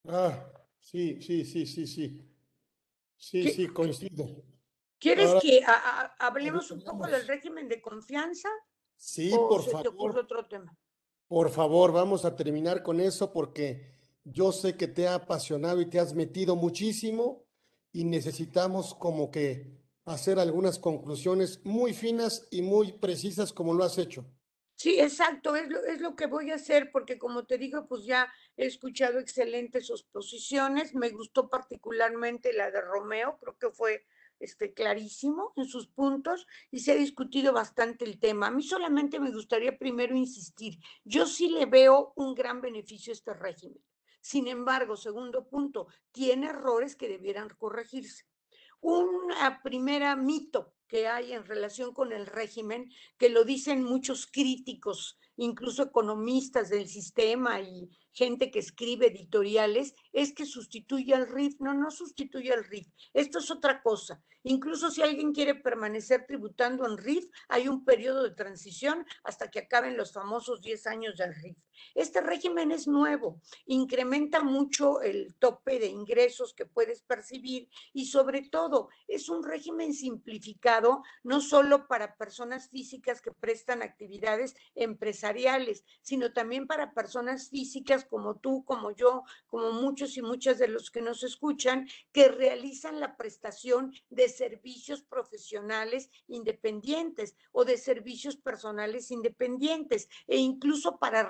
Ah, 0.07 0.53
sí, 0.81 1.21
sí, 1.21 1.45
sí, 1.45 1.67
sí, 1.67 1.87
sí. 1.87 2.25
Sí, 3.17 3.51
sí, 3.51 3.69
coincido. 3.69 4.45
¿Quieres 4.99 5.35
que 5.43 5.63
hablemos 6.19 6.71
un 6.71 6.83
poco 6.83 7.07
del 7.07 7.27
régimen 7.27 7.69
de 7.69 7.81
confianza? 7.81 8.49
Sí, 8.97 9.31
por 9.31 9.63
favor. 9.63 10.19
otro 10.19 10.47
tema? 10.47 10.77
Por 11.29 11.51
favor, 11.51 11.93
vamos 11.93 12.25
a 12.25 12.35
terminar 12.35 12.83
con 12.83 13.01
eso 13.01 13.33
porque 13.33 13.93
yo 14.25 14.51
sé 14.51 14.77
que 14.77 14.89
te 14.89 15.07
ha 15.07 15.15
apasionado 15.15 15.81
y 15.81 15.87
te 15.87 16.01
has 16.01 16.15
metido 16.15 16.57
muchísimo 16.57 17.45
y 17.93 18.05
necesitamos 18.05 18.95
como 18.95 19.31
que 19.31 19.78
hacer 20.15 20.39
algunas 20.39 20.79
conclusiones 20.79 21.61
muy 21.65 21.95
finas 21.95 22.47
y 22.51 22.63
muy 22.63 22.93
precisas 22.93 23.53
como 23.53 23.75
lo 23.75 23.85
has 23.85 23.99
hecho. 23.99 24.27
Sí, 24.75 25.01
exacto, 25.01 25.57
es 25.57 25.69
lo, 25.69 25.85
es 25.85 26.01
lo 26.01 26.15
que 26.15 26.27
voy 26.27 26.53
a 26.53 26.55
hacer 26.55 26.93
porque 26.93 27.19
como 27.19 27.47
te 27.47 27.59
digo, 27.59 27.89
pues 27.89 28.05
ya 28.05 28.33
he 28.57 28.67
escuchado 28.67 29.19
excelentes 29.19 29.91
exposiciones, 29.91 30.95
me 30.95 31.11
gustó 31.11 31.49
particularmente 31.49 32.53
la 32.53 32.71
de 32.71 32.81
Romeo, 32.81 33.39
creo 33.41 33.59
que 33.59 33.71
fue 33.71 34.07
este, 34.39 34.73
clarísimo 34.73 35.53
en 35.57 35.65
sus 35.67 35.89
puntos 35.89 36.47
y 36.71 36.79
se 36.79 36.93
ha 36.93 36.95
discutido 36.95 37.53
bastante 37.53 38.05
el 38.05 38.21
tema. 38.21 38.47
A 38.47 38.51
mí 38.53 38.63
solamente 38.63 39.19
me 39.19 39.33
gustaría 39.33 39.77
primero 39.77 40.15
insistir, 40.17 40.79
yo 41.05 41.27
sí 41.27 41.49
le 41.49 41.67
veo 41.67 42.13
un 42.15 42.37
gran 42.37 42.61
beneficio 42.61 43.11
a 43.11 43.15
este 43.15 43.35
régimen. 43.35 43.83
Sin 44.21 44.47
embargo, 44.47 44.97
segundo 44.97 45.49
punto, 45.49 45.89
tiene 46.13 46.51
errores 46.51 46.95
que 46.95 47.09
debieran 47.09 47.49
corregirse. 47.59 48.27
Una 48.81 49.61
primera 49.63 50.17
mito 50.17 50.75
que 50.87 51.07
hay 51.09 51.33
en 51.33 51.45
relación 51.45 51.93
con 51.93 52.13
el 52.13 52.27
régimen, 52.27 52.91
que 53.19 53.29
lo 53.29 53.45
dicen 53.45 53.85
muchos 53.85 54.27
críticos, 54.27 55.19
incluso 55.39 55.83
economistas 55.83 56.69
del 56.69 56.89
sistema 56.89 57.61
y 57.61 57.89
gente 58.13 58.51
que 58.51 58.59
escribe 58.59 59.07
editoriales, 59.07 59.95
es 60.13 60.33
que 60.33 60.45
sustituye 60.45 61.15
al 61.15 61.29
RIF. 61.29 61.61
No, 61.61 61.73
no 61.75 61.91
sustituye 61.91 62.53
al 62.53 62.65
RIF. 62.65 62.89
Esto 63.15 63.39
es 63.39 63.51
otra 63.51 63.81
cosa. 63.83 64.23
Incluso 64.45 64.91
si 64.91 65.03
alguien 65.03 65.33
quiere 65.33 65.55
permanecer 65.55 66.25
tributando 66.27 66.87
en 66.87 66.97
RIF, 66.97 67.27
hay 67.49 67.69
un 67.69 67.85
periodo 67.85 68.23
de 68.23 68.35
transición 68.35 69.05
hasta 69.25 69.51
que 69.51 69.61
acaben 69.61 69.97
los 69.97 70.13
famosos 70.13 70.61
10 70.61 70.87
años 70.87 71.17
del 71.17 71.35
RIF. 71.35 71.59
Este 71.95 72.21
régimen 72.21 72.73
es 72.73 72.89
nuevo, 72.89 73.41
incrementa 73.67 74.43
mucho 74.43 75.01
el 75.01 75.35
tope 75.37 75.79
de 75.79 75.87
ingresos 75.87 76.55
que 76.55 76.67
puedes 76.67 77.03
percibir 77.03 77.69
y 77.93 78.07
sobre 78.07 78.49
todo 78.49 78.89
es 79.07 79.29
un 79.29 79.45
régimen 79.45 79.93
simplificado 79.93 81.03
no 81.23 81.41
solo 81.41 81.87
para 81.87 82.17
personas 82.17 82.69
físicas 82.69 83.21
que 83.21 83.33
prestan 83.33 83.83
actividades 83.83 84.57
empresariales, 84.75 85.28
sino 86.03 86.33
también 86.33 86.67
para 86.67 86.93
personas 86.93 87.51
físicas 87.51 88.05
como 88.05 88.37
tú, 88.37 88.65
como 88.65 88.91
yo, 88.93 89.25
como 89.47 89.73
muchos 89.73 90.17
y 90.17 90.23
muchas 90.23 90.59
de 90.59 90.69
los 90.69 90.91
que 90.91 91.03
nos 91.03 91.23
escuchan, 91.23 91.89
que 92.13 92.29
realizan 92.29 93.01
la 93.01 93.17
prestación 93.17 93.93
de 94.11 94.29
servicios 94.29 95.03
profesionales 95.03 96.11
independientes 96.27 97.37
o 97.53 97.65
de 97.65 97.77
servicios 97.77 98.37
personales 98.37 99.11
independientes 99.11 100.09
e 100.27 100.37
incluso 100.37 100.99
para 100.99 101.21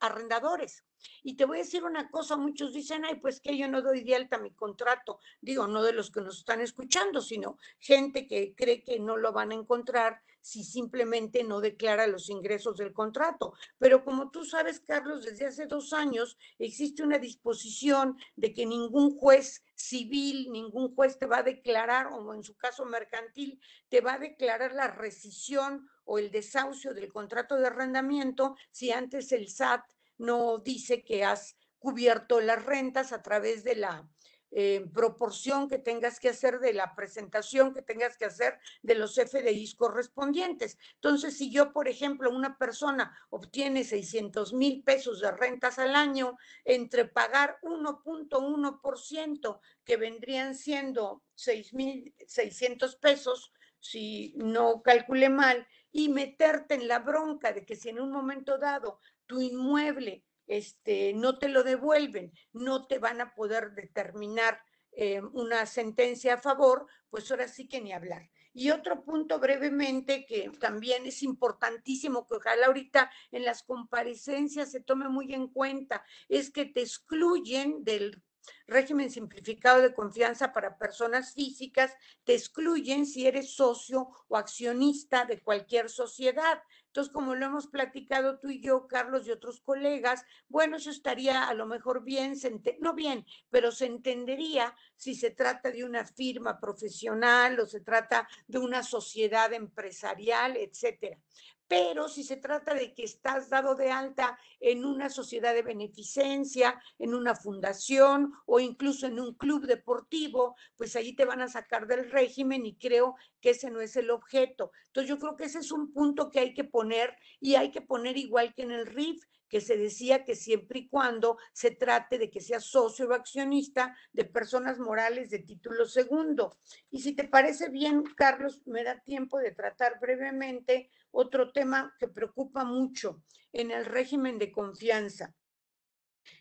arrendadores. 0.00 0.84
Y 1.22 1.36
te 1.36 1.44
voy 1.44 1.58
a 1.58 1.62
decir 1.62 1.84
una 1.84 2.10
cosa, 2.10 2.36
muchos 2.36 2.72
dicen, 2.72 3.04
ay, 3.04 3.16
pues 3.16 3.40
que 3.40 3.56
yo 3.56 3.68
no 3.68 3.82
doy 3.82 4.02
de 4.02 4.14
alta 4.14 4.38
mi 4.38 4.52
contrato. 4.52 5.20
Digo, 5.40 5.66
no 5.66 5.82
de 5.82 5.92
los 5.92 6.10
que 6.10 6.20
nos 6.20 6.38
están 6.38 6.60
escuchando, 6.60 7.20
sino 7.20 7.58
gente 7.78 8.26
que 8.26 8.54
cree 8.54 8.82
que 8.82 8.98
no 8.98 9.16
lo 9.16 9.32
van 9.32 9.52
a 9.52 9.54
encontrar 9.54 10.20
si 10.44 10.62
simplemente 10.62 11.42
no 11.42 11.62
declara 11.62 12.06
los 12.06 12.28
ingresos 12.28 12.76
del 12.76 12.92
contrato. 12.92 13.54
Pero 13.78 14.04
como 14.04 14.30
tú 14.30 14.44
sabes, 14.44 14.78
Carlos, 14.78 15.24
desde 15.24 15.46
hace 15.46 15.66
dos 15.66 15.94
años 15.94 16.36
existe 16.58 17.02
una 17.02 17.18
disposición 17.18 18.18
de 18.36 18.52
que 18.52 18.66
ningún 18.66 19.16
juez 19.16 19.64
civil, 19.74 20.52
ningún 20.52 20.94
juez 20.94 21.18
te 21.18 21.24
va 21.24 21.38
a 21.38 21.42
declarar, 21.42 22.08
o 22.12 22.34
en 22.34 22.44
su 22.44 22.54
caso 22.56 22.84
mercantil, 22.84 23.58
te 23.88 24.02
va 24.02 24.14
a 24.14 24.18
declarar 24.18 24.74
la 24.74 24.88
rescisión 24.88 25.88
o 26.04 26.18
el 26.18 26.30
desahucio 26.30 26.92
del 26.92 27.10
contrato 27.10 27.56
de 27.56 27.66
arrendamiento 27.66 28.54
si 28.70 28.92
antes 28.92 29.32
el 29.32 29.48
SAT 29.48 29.82
no 30.18 30.58
dice 30.58 31.02
que 31.02 31.24
has 31.24 31.56
cubierto 31.78 32.40
las 32.40 32.64
rentas 32.64 33.12
a 33.12 33.22
través 33.22 33.64
de 33.64 33.76
la 33.76 34.08
eh, 34.56 34.86
proporción 34.94 35.68
que 35.68 35.78
tengas 35.78 36.20
que 36.20 36.28
hacer 36.28 36.60
de 36.60 36.72
la 36.72 36.94
presentación 36.94 37.74
que 37.74 37.82
tengas 37.82 38.16
que 38.16 38.26
hacer 38.26 38.60
de 38.82 38.94
los 38.94 39.16
FDIs 39.16 39.74
correspondientes. 39.74 40.78
Entonces, 40.94 41.36
si 41.36 41.50
yo, 41.50 41.72
por 41.72 41.88
ejemplo, 41.88 42.30
una 42.30 42.56
persona 42.56 43.18
obtiene 43.30 43.82
600 43.82 44.52
mil 44.52 44.84
pesos 44.84 45.20
de 45.20 45.32
rentas 45.32 45.80
al 45.80 45.96
año, 45.96 46.36
entre 46.64 47.04
pagar 47.04 47.58
1.1%, 47.62 49.60
que 49.84 49.96
vendrían 49.96 50.54
siendo 50.54 51.24
6.600 51.36 53.00
pesos, 53.00 53.52
si 53.80 54.34
no 54.36 54.82
calculé 54.82 55.30
mal, 55.30 55.66
y 55.90 56.10
meterte 56.10 56.74
en 56.74 56.86
la 56.86 57.00
bronca 57.00 57.52
de 57.52 57.64
que 57.64 57.74
si 57.74 57.88
en 57.88 58.00
un 58.00 58.12
momento 58.12 58.56
dado 58.58 59.00
tu 59.26 59.40
inmueble 59.40 60.24
este, 60.46 61.14
no 61.14 61.38
te 61.38 61.48
lo 61.48 61.62
devuelven, 61.62 62.32
no 62.52 62.86
te 62.86 62.98
van 62.98 63.20
a 63.20 63.34
poder 63.34 63.72
determinar 63.72 64.60
eh, 64.92 65.20
una 65.32 65.66
sentencia 65.66 66.34
a 66.34 66.40
favor, 66.40 66.86
pues 67.10 67.30
ahora 67.30 67.48
sí 67.48 67.66
que 67.66 67.80
ni 67.80 67.92
hablar. 67.92 68.30
Y 68.52 68.70
otro 68.70 69.02
punto 69.02 69.40
brevemente 69.40 70.24
que 70.26 70.48
también 70.60 71.06
es 71.06 71.24
importantísimo, 71.24 72.26
que 72.26 72.36
ojalá 72.36 72.66
ahorita 72.66 73.10
en 73.32 73.44
las 73.44 73.64
comparecencias 73.64 74.70
se 74.70 74.80
tome 74.80 75.08
muy 75.08 75.34
en 75.34 75.48
cuenta, 75.48 76.04
es 76.28 76.50
que 76.52 76.66
te 76.66 76.82
excluyen 76.82 77.82
del 77.82 78.22
régimen 78.66 79.10
simplificado 79.10 79.82
de 79.82 79.94
confianza 79.94 80.52
para 80.52 80.78
personas 80.78 81.32
físicas, 81.32 81.96
te 82.24 82.34
excluyen 82.34 83.06
si 83.06 83.26
eres 83.26 83.54
socio 83.54 84.08
o 84.28 84.36
accionista 84.36 85.24
de 85.24 85.42
cualquier 85.42 85.88
sociedad. 85.90 86.62
Entonces, 86.94 87.12
como 87.12 87.34
lo 87.34 87.46
hemos 87.46 87.66
platicado 87.66 88.38
tú 88.38 88.50
y 88.50 88.60
yo, 88.60 88.86
Carlos 88.86 89.26
y 89.26 89.32
otros 89.32 89.60
colegas, 89.60 90.24
bueno, 90.46 90.76
eso 90.76 90.90
estaría 90.90 91.42
a 91.48 91.52
lo 91.52 91.66
mejor 91.66 92.04
bien, 92.04 92.34
no 92.78 92.94
bien, 92.94 93.26
pero 93.50 93.72
se 93.72 93.86
entendería 93.86 94.76
si 94.94 95.16
se 95.16 95.32
trata 95.32 95.72
de 95.72 95.82
una 95.82 96.04
firma 96.04 96.60
profesional 96.60 97.58
o 97.58 97.66
se 97.66 97.80
trata 97.80 98.28
de 98.46 98.58
una 98.58 98.84
sociedad 98.84 99.52
empresarial, 99.52 100.56
etcétera 100.56 101.18
pero 101.66 102.08
si 102.08 102.24
se 102.24 102.36
trata 102.36 102.74
de 102.74 102.94
que 102.94 103.04
estás 103.04 103.48
dado 103.48 103.74
de 103.74 103.90
alta 103.90 104.38
en 104.60 104.84
una 104.84 105.08
sociedad 105.08 105.54
de 105.54 105.62
beneficencia, 105.62 106.80
en 106.98 107.14
una 107.14 107.34
fundación 107.34 108.32
o 108.46 108.60
incluso 108.60 109.06
en 109.06 109.18
un 109.18 109.34
club 109.34 109.66
deportivo, 109.66 110.56
pues 110.76 110.94
allí 110.96 111.14
te 111.14 111.24
van 111.24 111.40
a 111.40 111.48
sacar 111.48 111.86
del 111.86 112.10
régimen 112.10 112.66
y 112.66 112.76
creo 112.76 113.16
que 113.40 113.50
ese 113.50 113.70
no 113.70 113.80
es 113.80 113.96
el 113.96 114.10
objeto. 114.10 114.72
Entonces 114.86 115.08
yo 115.08 115.18
creo 115.18 115.36
que 115.36 115.44
ese 115.44 115.58
es 115.58 115.72
un 115.72 115.92
punto 115.92 116.30
que 116.30 116.40
hay 116.40 116.54
que 116.54 116.64
poner 116.64 117.16
y 117.40 117.54
hay 117.54 117.70
que 117.70 117.80
poner 117.80 118.16
igual 118.16 118.54
que 118.54 118.62
en 118.62 118.70
el 118.70 118.86
RIF, 118.86 119.22
que 119.48 119.60
se 119.60 119.76
decía 119.76 120.24
que 120.24 120.34
siempre 120.34 120.80
y 120.80 120.88
cuando 120.88 121.38
se 121.52 121.70
trate 121.70 122.18
de 122.18 122.28
que 122.30 122.40
sea 122.40 122.58
socio 122.58 123.08
o 123.08 123.12
accionista 123.12 123.96
de 124.12 124.24
personas 124.24 124.80
morales 124.80 125.30
de 125.30 125.38
título 125.38 125.86
segundo. 125.86 126.56
Y 126.90 127.02
si 127.02 127.12
te 127.14 127.24
parece 127.24 127.68
bien, 127.68 128.02
Carlos, 128.16 128.62
me 128.66 128.82
da 128.82 128.98
tiempo 129.00 129.38
de 129.38 129.52
tratar 129.52 130.00
brevemente 130.00 130.90
otro 131.14 131.52
tema 131.52 131.94
que 131.98 132.08
preocupa 132.08 132.64
mucho 132.64 133.22
en 133.52 133.70
el 133.70 133.84
régimen 133.84 134.38
de 134.38 134.50
confianza 134.52 135.34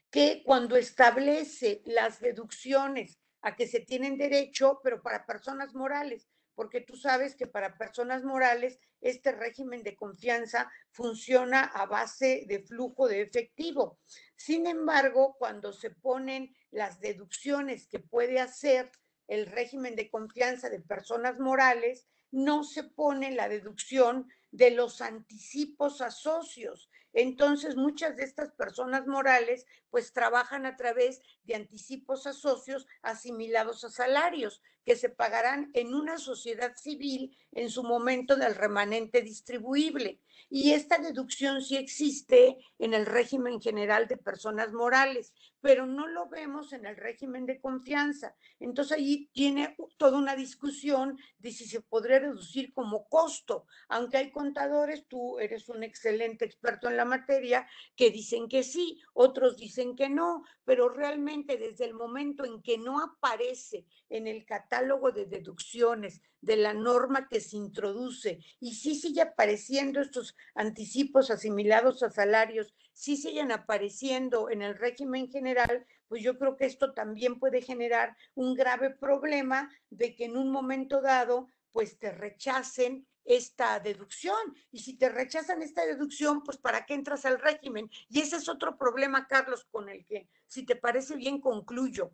que 0.09 0.43
cuando 0.45 0.75
establece 0.75 1.81
las 1.85 2.19
deducciones 2.19 3.19
a 3.41 3.55
que 3.55 3.67
se 3.67 3.79
tienen 3.79 4.17
derecho, 4.17 4.79
pero 4.83 5.01
para 5.01 5.25
personas 5.25 5.73
morales, 5.73 6.29
porque 6.55 6.81
tú 6.81 6.95
sabes 6.95 7.35
que 7.35 7.47
para 7.47 7.77
personas 7.77 8.23
morales 8.23 8.79
este 9.01 9.31
régimen 9.31 9.83
de 9.83 9.95
confianza 9.95 10.71
funciona 10.91 11.63
a 11.63 11.87
base 11.87 12.45
de 12.47 12.59
flujo 12.59 13.07
de 13.07 13.21
efectivo. 13.21 13.99
Sin 14.35 14.67
embargo, 14.67 15.35
cuando 15.39 15.73
se 15.73 15.89
ponen 15.89 16.55
las 16.69 16.99
deducciones 16.99 17.87
que 17.87 17.99
puede 17.99 18.39
hacer 18.39 18.91
el 19.27 19.47
régimen 19.47 19.95
de 19.95 20.09
confianza 20.09 20.69
de 20.69 20.79
personas 20.79 21.39
morales, 21.39 22.07
no 22.31 22.63
se 22.63 22.83
pone 22.83 23.31
la 23.31 23.49
deducción 23.49 24.27
de 24.53 24.69
los 24.69 25.01
anticipos 25.01 25.99
a 26.01 26.11
socios. 26.11 26.89
Entonces, 27.11 27.75
muchas 27.75 28.15
de 28.15 28.23
estas 28.23 28.51
personas 28.51 29.07
morales 29.07 29.65
pues 29.89 30.13
trabajan 30.13 30.65
a 30.67 30.75
través 30.75 31.21
de 31.43 31.55
anticipos 31.55 32.27
a 32.27 32.33
socios 32.33 32.87
asimilados 33.01 33.83
a 33.83 33.89
salarios 33.89 34.61
que 34.85 34.95
se 34.95 35.09
pagarán 35.09 35.71
en 35.73 35.95
una 35.95 36.19
sociedad 36.19 36.75
civil 36.75 37.35
en 37.55 37.69
su 37.69 37.83
momento 37.83 38.35
del 38.35 38.55
remanente 38.55 39.21
distribuible. 39.21 40.19
Y 40.49 40.73
esta 40.73 40.99
deducción 40.99 41.63
sí 41.63 41.77
existe 41.77 42.57
en 42.77 42.93
el 42.93 43.07
régimen 43.07 43.59
general 43.59 44.07
de 44.07 44.17
personas 44.17 44.71
morales, 44.71 45.33
pero 45.61 45.85
no 45.85 46.07
lo 46.07 46.27
vemos 46.29 46.73
en 46.73 46.85
el 46.85 46.95
régimen 46.95 47.45
de 47.45 47.59
confianza. 47.59 48.35
Entonces 48.59 48.97
ahí 48.97 49.29
tiene 49.33 49.75
toda 49.97 50.17
una 50.17 50.35
discusión 50.35 51.17
de 51.39 51.51
si 51.51 51.65
se 51.65 51.81
podría 51.81 52.19
reducir 52.19 52.73
como 52.73 53.07
costo, 53.07 53.65
aunque 53.87 54.17
hay 54.17 54.31
contadores, 54.31 55.07
tú 55.07 55.39
eres 55.39 55.69
un 55.69 55.83
excelente 55.83 56.45
experto 56.45 56.87
en 56.87 56.97
la 56.97 57.05
materia, 57.05 57.67
que 57.95 58.11
dicen 58.11 58.47
que 58.47 58.63
sí, 58.63 59.01
otros 59.13 59.57
dicen 59.57 59.95
que 59.95 60.09
no, 60.09 60.43
pero 60.65 60.89
realmente 60.89 61.57
desde 61.57 61.85
el 61.85 61.93
momento 61.93 62.45
en 62.45 62.61
que 62.61 62.77
no 62.77 62.99
aparece 62.99 63.85
en 64.09 64.27
el 64.27 64.45
catálogo 64.45 65.11
de 65.11 65.25
deducciones 65.25 66.21
de 66.41 66.57
la 66.57 66.73
norma 66.73 67.27
que 67.29 67.39
se 67.43 67.57
introduce 67.57 68.39
y 68.59 68.73
sí 68.73 68.95
sigue 68.95 69.21
apareciendo 69.21 70.01
estos 70.01 70.35
anticipos 70.55 71.29
asimilados 71.29 72.01
a 72.01 72.09
salarios, 72.09 72.73
sí 72.93 73.17
siguen 73.17 73.51
apareciendo 73.51 74.49
en 74.49 74.63
el 74.63 74.75
régimen 74.75 75.29
general, 75.29 75.85
pues 76.07 76.23
yo 76.23 76.37
creo 76.37 76.57
que 76.57 76.65
esto 76.65 76.93
también 76.93 77.39
puede 77.39 77.61
generar 77.61 78.15
un 78.33 78.55
grave 78.55 78.89
problema 78.89 79.69
de 79.89 80.15
que 80.15 80.25
en 80.25 80.37
un 80.37 80.51
momento 80.51 81.01
dado, 81.01 81.49
pues 81.71 81.99
te 81.99 82.11
rechacen 82.11 83.07
esta 83.25 83.79
deducción. 83.79 84.35
Y 84.71 84.79
si 84.79 84.97
te 84.97 85.09
rechazan 85.09 85.61
esta 85.61 85.85
deducción, 85.85 86.43
pues 86.43 86.57
¿para 86.57 86.85
qué 86.85 86.93
entras 86.93 87.25
al 87.25 87.39
régimen? 87.39 87.89
Y 88.09 88.21
ese 88.21 88.37
es 88.37 88.49
otro 88.49 88.77
problema, 88.77 89.27
Carlos, 89.27 89.65
con 89.71 89.89
el 89.89 90.05
que, 90.05 90.27
si 90.47 90.65
te 90.65 90.75
parece 90.75 91.15
bien, 91.15 91.39
concluyo. 91.39 92.11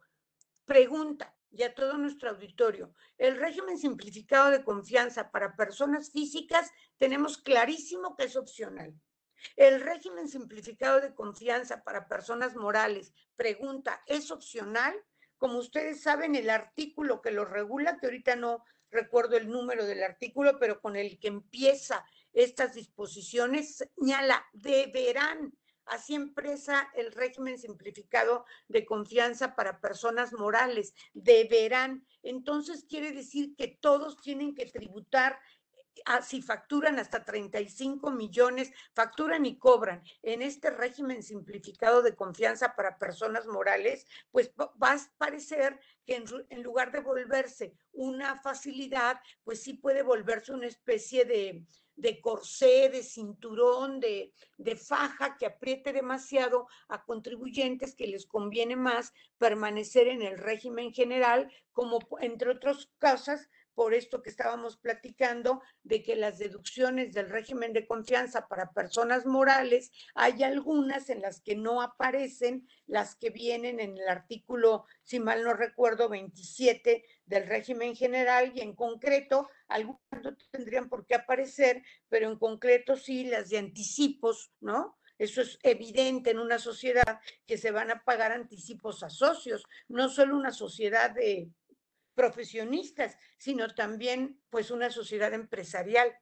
Pregunta, 0.65 1.35
y 1.51 1.63
a 1.63 1.73
todo 1.73 1.97
nuestro 1.97 2.29
auditorio. 2.29 2.93
El 3.17 3.37
régimen 3.37 3.77
simplificado 3.77 4.51
de 4.51 4.63
confianza 4.63 5.31
para 5.31 5.55
personas 5.55 6.11
físicas 6.11 6.71
tenemos 6.97 7.37
clarísimo 7.37 8.15
que 8.15 8.25
es 8.25 8.35
opcional. 8.35 8.93
El 9.55 9.81
régimen 9.81 10.27
simplificado 10.27 11.01
de 11.01 11.15
confianza 11.15 11.83
para 11.83 12.07
personas 12.07 12.55
morales, 12.55 13.13
pregunta, 13.35 14.01
¿es 14.05 14.31
opcional? 14.31 14.93
Como 15.37 15.57
ustedes 15.57 16.01
saben, 16.01 16.35
el 16.35 16.49
artículo 16.49 17.21
que 17.21 17.31
lo 17.31 17.45
regula, 17.45 17.97
que 17.97 18.07
ahorita 18.07 18.35
no 18.35 18.63
recuerdo 18.91 19.37
el 19.37 19.49
número 19.49 19.85
del 19.85 20.03
artículo, 20.03 20.59
pero 20.59 20.81
con 20.81 20.95
el 20.95 21.19
que 21.19 21.29
empieza 21.29 22.05
estas 22.33 22.73
disposiciones, 22.73 23.77
señala, 23.95 24.45
deberán 24.53 25.53
Así 25.89 26.13
empresa 26.13 26.87
el 26.93 27.11
régimen 27.11 27.57
simplificado 27.57 28.45
de 28.67 28.85
confianza 28.85 29.55
para 29.55 29.81
personas 29.81 30.33
morales. 30.33 30.93
Deberán. 31.13 32.05
Entonces 32.21 32.85
quiere 32.87 33.11
decir 33.11 33.55
que 33.55 33.67
todos 33.67 34.21
tienen 34.21 34.53
que 34.53 34.67
tributar 34.67 35.39
ah, 36.05 36.21
si 36.21 36.43
facturan 36.43 36.99
hasta 36.99 37.25
35 37.25 38.11
millones, 38.11 38.71
facturan 38.93 39.47
y 39.47 39.57
cobran 39.57 40.03
en 40.21 40.43
este 40.43 40.69
régimen 40.69 41.23
simplificado 41.23 42.03
de 42.03 42.15
confianza 42.15 42.75
para 42.75 42.99
personas 42.99 43.47
morales, 43.47 44.05
pues 44.31 44.51
va 44.59 44.93
a 44.93 44.99
parecer 45.17 45.79
que 46.05 46.17
en, 46.17 46.25
en, 46.49 46.61
lugar 46.61 46.91
de 46.91 47.01
volverse 47.01 47.73
una 47.93 48.39
facilidad, 48.39 49.19
pues 49.43 49.63
sí 49.63 49.73
puede 49.73 50.03
volverse 50.03 50.53
una 50.53 50.67
especie 50.67 51.25
de, 51.25 51.65
de 51.99 52.21
corsé, 52.21 52.89
de 52.89 53.03
cinturón, 53.03 53.99
de, 53.99 54.33
de 54.57 54.75
faja 54.75 55.37
que 55.37 55.45
apriete 55.45 55.91
demasiado 55.91 56.67
a 56.87 57.03
contribuyentes 57.03 57.93
que 57.95 58.07
les 58.07 58.25
conviene 58.25 58.75
más 58.75 59.13
permanecer 59.37 60.07
en 60.07 60.21
el 60.21 60.37
régimen 60.37 60.93
general, 60.93 61.51
como 61.73 61.99
entre 62.21 62.51
otras 62.51 62.89
cosas, 62.99 63.49
por 63.79 63.93
esto 63.93 64.21
que 64.21 64.29
estábamos 64.29 64.75
platicando, 64.75 65.61
de 65.83 66.03
que 66.03 66.17
las 66.17 66.37
deducciones 66.37 67.13
del 67.13 67.29
régimen 67.29 67.71
de 67.71 67.87
confianza 67.87 68.49
para 68.49 68.73
personas 68.73 69.25
morales, 69.25 69.89
hay 70.15 70.43
algunas 70.43 71.09
en 71.09 71.21
las 71.21 71.39
que 71.39 71.55
no 71.55 71.81
aparecen 71.81 72.67
las 72.87 73.15
que 73.15 73.29
vienen 73.29 73.79
en 73.79 73.97
el 73.97 74.09
artículo, 74.09 74.83
si 75.03 75.21
mal 75.21 75.45
no 75.45 75.53
recuerdo, 75.53 76.09
27 76.09 77.05
del 77.23 77.47
régimen 77.47 77.95
general 77.95 78.51
y 78.53 78.59
en 78.59 78.75
concreto, 78.75 79.47
algunas 79.69 80.01
no 80.25 80.35
tendrían 80.51 80.89
por 80.89 81.05
qué 81.05 81.15
aparecer, 81.15 81.81
pero 82.09 82.29
en 82.29 82.37
concreto 82.37 82.97
sí 82.97 83.23
las 83.29 83.47
de 83.47 83.59
anticipos, 83.59 84.51
¿no? 84.59 84.99
Eso 85.17 85.41
es 85.41 85.57
evidente 85.63 86.31
en 86.31 86.39
una 86.39 86.59
sociedad 86.59 87.21
que 87.45 87.57
se 87.57 87.71
van 87.71 87.91
a 87.91 88.03
pagar 88.03 88.33
anticipos 88.33 89.03
a 89.03 89.09
socios, 89.09 89.63
no 89.87 90.09
solo 90.09 90.35
una 90.35 90.51
sociedad 90.51 91.11
de 91.11 91.49
profesionistas, 92.19 93.17
sino 93.37 93.73
también 93.73 94.41
pues 94.49 94.71
una 94.71 94.89
sociedad 94.89 95.33
empresarial. 95.33 96.13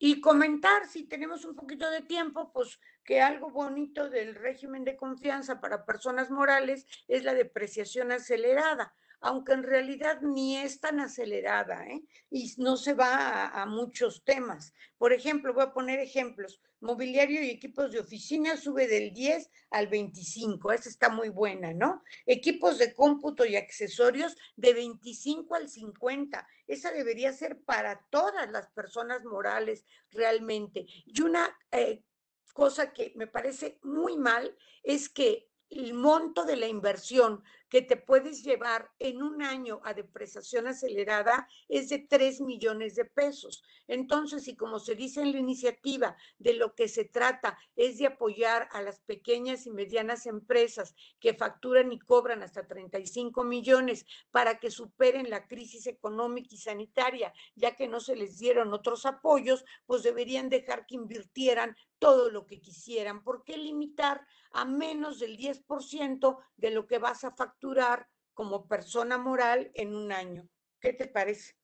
Y 0.00 0.20
comentar, 0.20 0.88
si 0.88 1.06
tenemos 1.06 1.44
un 1.44 1.54
poquito 1.54 1.88
de 1.88 2.02
tiempo, 2.02 2.52
pues 2.52 2.80
que 3.04 3.20
algo 3.20 3.52
bonito 3.52 4.10
del 4.10 4.34
régimen 4.34 4.82
de 4.82 4.96
confianza 4.96 5.60
para 5.60 5.86
personas 5.86 6.32
morales 6.32 6.84
es 7.06 7.22
la 7.22 7.34
depreciación 7.34 8.10
acelerada 8.10 8.92
aunque 9.22 9.52
en 9.52 9.62
realidad 9.62 10.20
ni 10.20 10.56
es 10.56 10.80
tan 10.80 10.98
acelerada 10.98 11.86
¿eh? 11.86 12.02
y 12.30 12.52
no 12.58 12.76
se 12.76 12.92
va 12.92 13.46
a, 13.46 13.66
muchos 13.66 14.24
temas. 14.24 14.74
Por 14.98 15.12
ejemplo, 15.12 15.54
voy 15.54 15.62
a 15.62 15.72
poner 15.72 16.00
ejemplos. 16.00 16.60
Mobiliario 16.80 17.40
y 17.40 17.50
equipos 17.50 17.92
de 17.92 18.00
oficina 18.00 18.56
sube 18.56 18.88
del 18.88 19.12
10 19.14 19.48
al 19.70 19.86
25, 19.86 20.72
esa 20.72 20.88
está 20.88 21.08
muy 21.08 21.28
buena, 21.28 21.72
¿no? 21.72 22.02
Equipos 22.26 22.78
de 22.78 22.92
cómputo 22.92 23.46
y 23.46 23.54
accesorios 23.54 24.36
de 24.56 24.74
25 24.74 25.54
al 25.54 25.68
50, 25.68 26.44
esa 26.66 26.90
debería 26.90 27.32
ser 27.32 27.60
para 27.60 28.04
todas 28.10 28.50
las 28.50 28.68
personas 28.70 29.24
morales 29.24 29.84
realmente. 30.10 30.84
Y 31.06 31.22
una 31.22 31.56
eh, 31.70 32.02
cosa 32.52 32.92
que 32.92 33.12
me 33.14 33.28
parece 33.28 33.78
muy 33.84 34.16
mal 34.16 34.56
es 34.82 35.08
que 35.08 35.51
el 35.74 35.94
monto 35.94 36.44
de 36.44 36.56
la 36.56 36.66
inversión 36.66 37.42
que 37.68 37.80
te 37.80 37.96
puedes 37.96 38.44
llevar 38.44 38.90
en 38.98 39.22
un 39.22 39.42
año 39.42 39.80
a 39.84 39.94
depreciación 39.94 40.66
acelerada 40.66 41.48
es 41.68 41.88
de 41.88 42.00
3 42.00 42.42
millones 42.42 42.96
de 42.96 43.06
pesos. 43.06 43.62
Entonces, 43.88 44.46
y 44.46 44.56
como 44.56 44.78
se 44.78 44.94
dice 44.94 45.22
en 45.22 45.32
la 45.32 45.38
iniciativa, 45.38 46.14
de 46.38 46.52
lo 46.52 46.74
que 46.74 46.88
se 46.88 47.06
trata 47.06 47.56
es 47.74 47.96
de 47.96 48.08
apoyar 48.08 48.68
a 48.72 48.82
las 48.82 49.00
pequeñas 49.00 49.66
y 49.66 49.70
medianas 49.70 50.26
empresas 50.26 50.94
que 51.18 51.32
facturan 51.32 51.90
y 51.92 51.98
cobran 51.98 52.42
hasta 52.42 52.66
35 52.66 53.42
millones 53.44 54.04
para 54.30 54.58
que 54.58 54.70
superen 54.70 55.30
la 55.30 55.46
crisis 55.46 55.86
económica 55.86 56.54
y 56.54 56.58
sanitaria, 56.58 57.32
ya 57.54 57.74
que 57.74 57.88
no 57.88 58.00
se 58.00 58.16
les 58.16 58.38
dieron 58.38 58.74
otros 58.74 59.06
apoyos, 59.06 59.64
pues 59.86 60.02
deberían 60.02 60.50
dejar 60.50 60.84
que 60.84 60.96
invirtieran 60.96 61.74
todo 62.02 62.30
lo 62.30 62.48
que 62.48 62.60
quisieran. 62.60 63.22
¿Por 63.22 63.44
qué 63.44 63.56
limitar 63.56 64.26
a 64.50 64.64
menos 64.64 65.20
del 65.20 65.36
10% 65.36 66.36
de 66.56 66.72
lo 66.72 66.88
que 66.88 66.98
vas 66.98 67.22
a 67.22 67.30
facturar 67.30 68.08
como 68.34 68.66
persona 68.66 69.18
moral 69.18 69.70
en 69.74 69.94
un 69.94 70.10
año? 70.10 70.48
¿Qué 70.80 70.92
te 70.92 71.06
parece? 71.06 71.54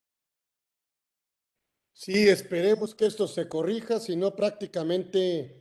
Sí, 1.93 2.29
esperemos 2.29 2.95
que 2.95 3.07
esto 3.07 3.27
se 3.27 3.49
corrija, 3.49 3.99
si 3.99 4.15
no 4.15 4.37
prácticamente, 4.37 5.61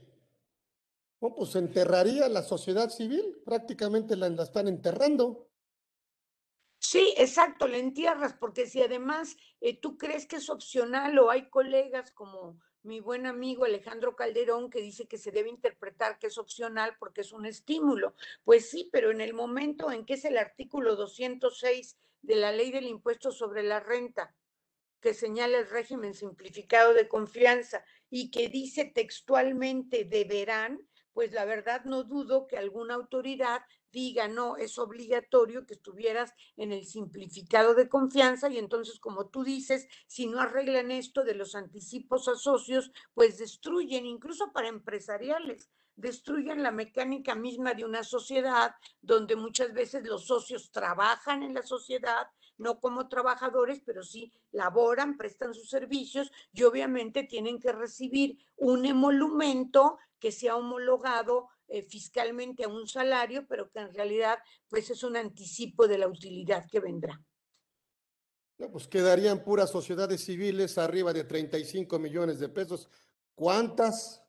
pues 1.18 1.56
enterraría 1.56 2.28
la 2.28 2.44
sociedad 2.44 2.88
civil, 2.88 3.42
prácticamente 3.44 4.14
la, 4.14 4.28
la 4.28 4.44
están 4.44 4.68
enterrando. 4.68 5.50
Sí, 6.78 7.14
exacto, 7.16 7.66
la 7.66 7.78
entierras, 7.78 8.34
porque 8.34 8.68
si 8.68 8.80
además 8.80 9.36
eh, 9.60 9.76
tú 9.80 9.98
crees 9.98 10.28
que 10.28 10.36
es 10.36 10.48
opcional 10.48 11.18
o 11.18 11.30
hay 11.30 11.50
colegas 11.50 12.12
como 12.12 12.60
mi 12.82 13.00
buen 13.00 13.26
amigo 13.26 13.64
Alejandro 13.64 14.16
Calderón 14.16 14.70
que 14.70 14.80
dice 14.80 15.06
que 15.06 15.18
se 15.18 15.30
debe 15.30 15.48
interpretar 15.48 16.18
que 16.18 16.28
es 16.28 16.38
opcional 16.38 16.96
porque 16.98 17.22
es 17.22 17.32
un 17.32 17.46
estímulo. 17.46 18.14
Pues 18.44 18.70
sí, 18.70 18.88
pero 18.92 19.10
en 19.10 19.20
el 19.20 19.34
momento 19.34 19.90
en 19.90 20.04
que 20.04 20.14
es 20.14 20.24
el 20.24 20.38
artículo 20.38 20.96
206 20.96 21.96
de 22.22 22.34
la 22.36 22.52
ley 22.52 22.70
del 22.70 22.86
impuesto 22.86 23.30
sobre 23.32 23.62
la 23.62 23.80
renta 23.80 24.34
que 25.00 25.14
señala 25.14 25.58
el 25.58 25.68
régimen 25.68 26.14
simplificado 26.14 26.92
de 26.92 27.08
confianza 27.08 27.84
y 28.10 28.30
que 28.30 28.48
dice 28.48 28.84
textualmente 28.84 30.04
deberán, 30.04 30.80
pues 31.12 31.32
la 31.32 31.44
verdad 31.44 31.84
no 31.84 32.04
dudo 32.04 32.46
que 32.46 32.56
alguna 32.56 32.94
autoridad 32.94 33.62
diga, 33.92 34.28
no, 34.28 34.56
es 34.56 34.78
obligatorio 34.78 35.66
que 35.66 35.74
estuvieras 35.74 36.32
en 36.56 36.72
el 36.72 36.86
simplificado 36.86 37.74
de 37.74 37.88
confianza 37.88 38.48
y 38.48 38.58
entonces, 38.58 38.98
como 38.98 39.28
tú 39.28 39.44
dices, 39.44 39.88
si 40.06 40.26
no 40.26 40.40
arreglan 40.40 40.90
esto 40.90 41.24
de 41.24 41.34
los 41.34 41.54
anticipos 41.54 42.28
a 42.28 42.36
socios, 42.36 42.92
pues 43.14 43.38
destruyen, 43.38 44.06
incluso 44.06 44.52
para 44.52 44.68
empresariales, 44.68 45.70
destruyen 45.98 46.62
la 46.62 46.70
mecánica 46.70 47.34
misma 47.34 47.74
de 47.74 47.84
una 47.84 48.04
sociedad 48.04 48.76
donde 49.02 49.34
muchas 49.34 49.72
veces 49.72 50.06
los 50.06 50.26
socios 50.26 50.70
trabajan 50.70 51.42
en 51.42 51.54
la 51.54 51.62
sociedad, 51.62 52.28
no 52.56 52.78
como 52.78 53.08
trabajadores, 53.08 53.82
pero 53.84 54.04
sí 54.04 54.32
laboran, 54.52 55.16
prestan 55.16 55.54
sus 55.54 55.68
servicios 55.68 56.30
y 56.52 56.62
obviamente 56.62 57.24
tienen 57.24 57.58
que 57.58 57.72
recibir 57.72 58.38
un 58.56 58.86
emolumento 58.86 59.98
que 60.20 60.32
sea 60.32 60.56
homologado 60.56 61.48
eh, 61.68 61.82
fiscalmente 61.82 62.64
a 62.64 62.68
un 62.68 62.88
salario, 62.88 63.46
pero 63.46 63.70
que 63.70 63.80
en 63.80 63.94
realidad 63.94 64.38
pues 64.68 64.90
es 64.90 65.02
un 65.02 65.16
anticipo 65.16 65.86
de 65.86 65.98
la 65.98 66.08
utilidad 66.08 66.66
que 66.70 66.80
vendrá. 66.80 67.20
No, 68.58 68.70
pues 68.72 68.88
quedarían 68.88 69.44
puras 69.44 69.70
sociedades 69.70 70.24
civiles 70.24 70.78
arriba 70.78 71.12
de 71.12 71.24
35 71.24 71.98
millones 71.98 72.40
de 72.40 72.48
pesos. 72.48 72.88
¿Cuántas? 73.34 74.24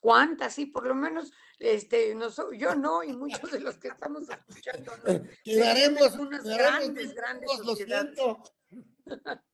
¿Cuántas? 0.00 0.54
Sí, 0.54 0.66
por 0.66 0.86
lo 0.86 0.94
menos 0.94 1.30
este, 1.58 2.14
no, 2.14 2.28
yo 2.52 2.74
no, 2.74 3.02
y 3.02 3.12
muchos 3.12 3.50
de 3.50 3.60
los 3.60 3.78
que 3.78 3.88
estamos 3.88 4.24
escuchando. 4.28 4.92
Quedaremos 5.44 6.14
unas 6.16 6.44
grandes, 6.44 7.14
grandes 7.14 7.58
lo 7.64 7.76
siento. 7.76 8.42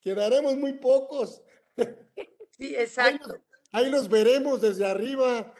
Quedaremos 0.00 0.56
muy 0.56 0.74
pocos. 0.74 1.42
Sí, 2.56 2.72
exacto. 2.76 3.42
Ahí 3.74 3.90
los 3.90 4.08
veremos 4.08 4.60
desde 4.60 4.86
arriba. 4.86 5.52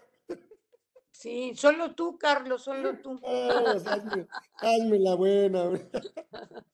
Sí, 1.11 1.53
solo 1.57 1.97
tú, 1.97 2.17
Carlos, 2.17 2.63
solo 2.63 2.97
tú. 3.01 3.21
hazme, 4.55 4.99
la 5.01 5.15
buena. 5.17 5.71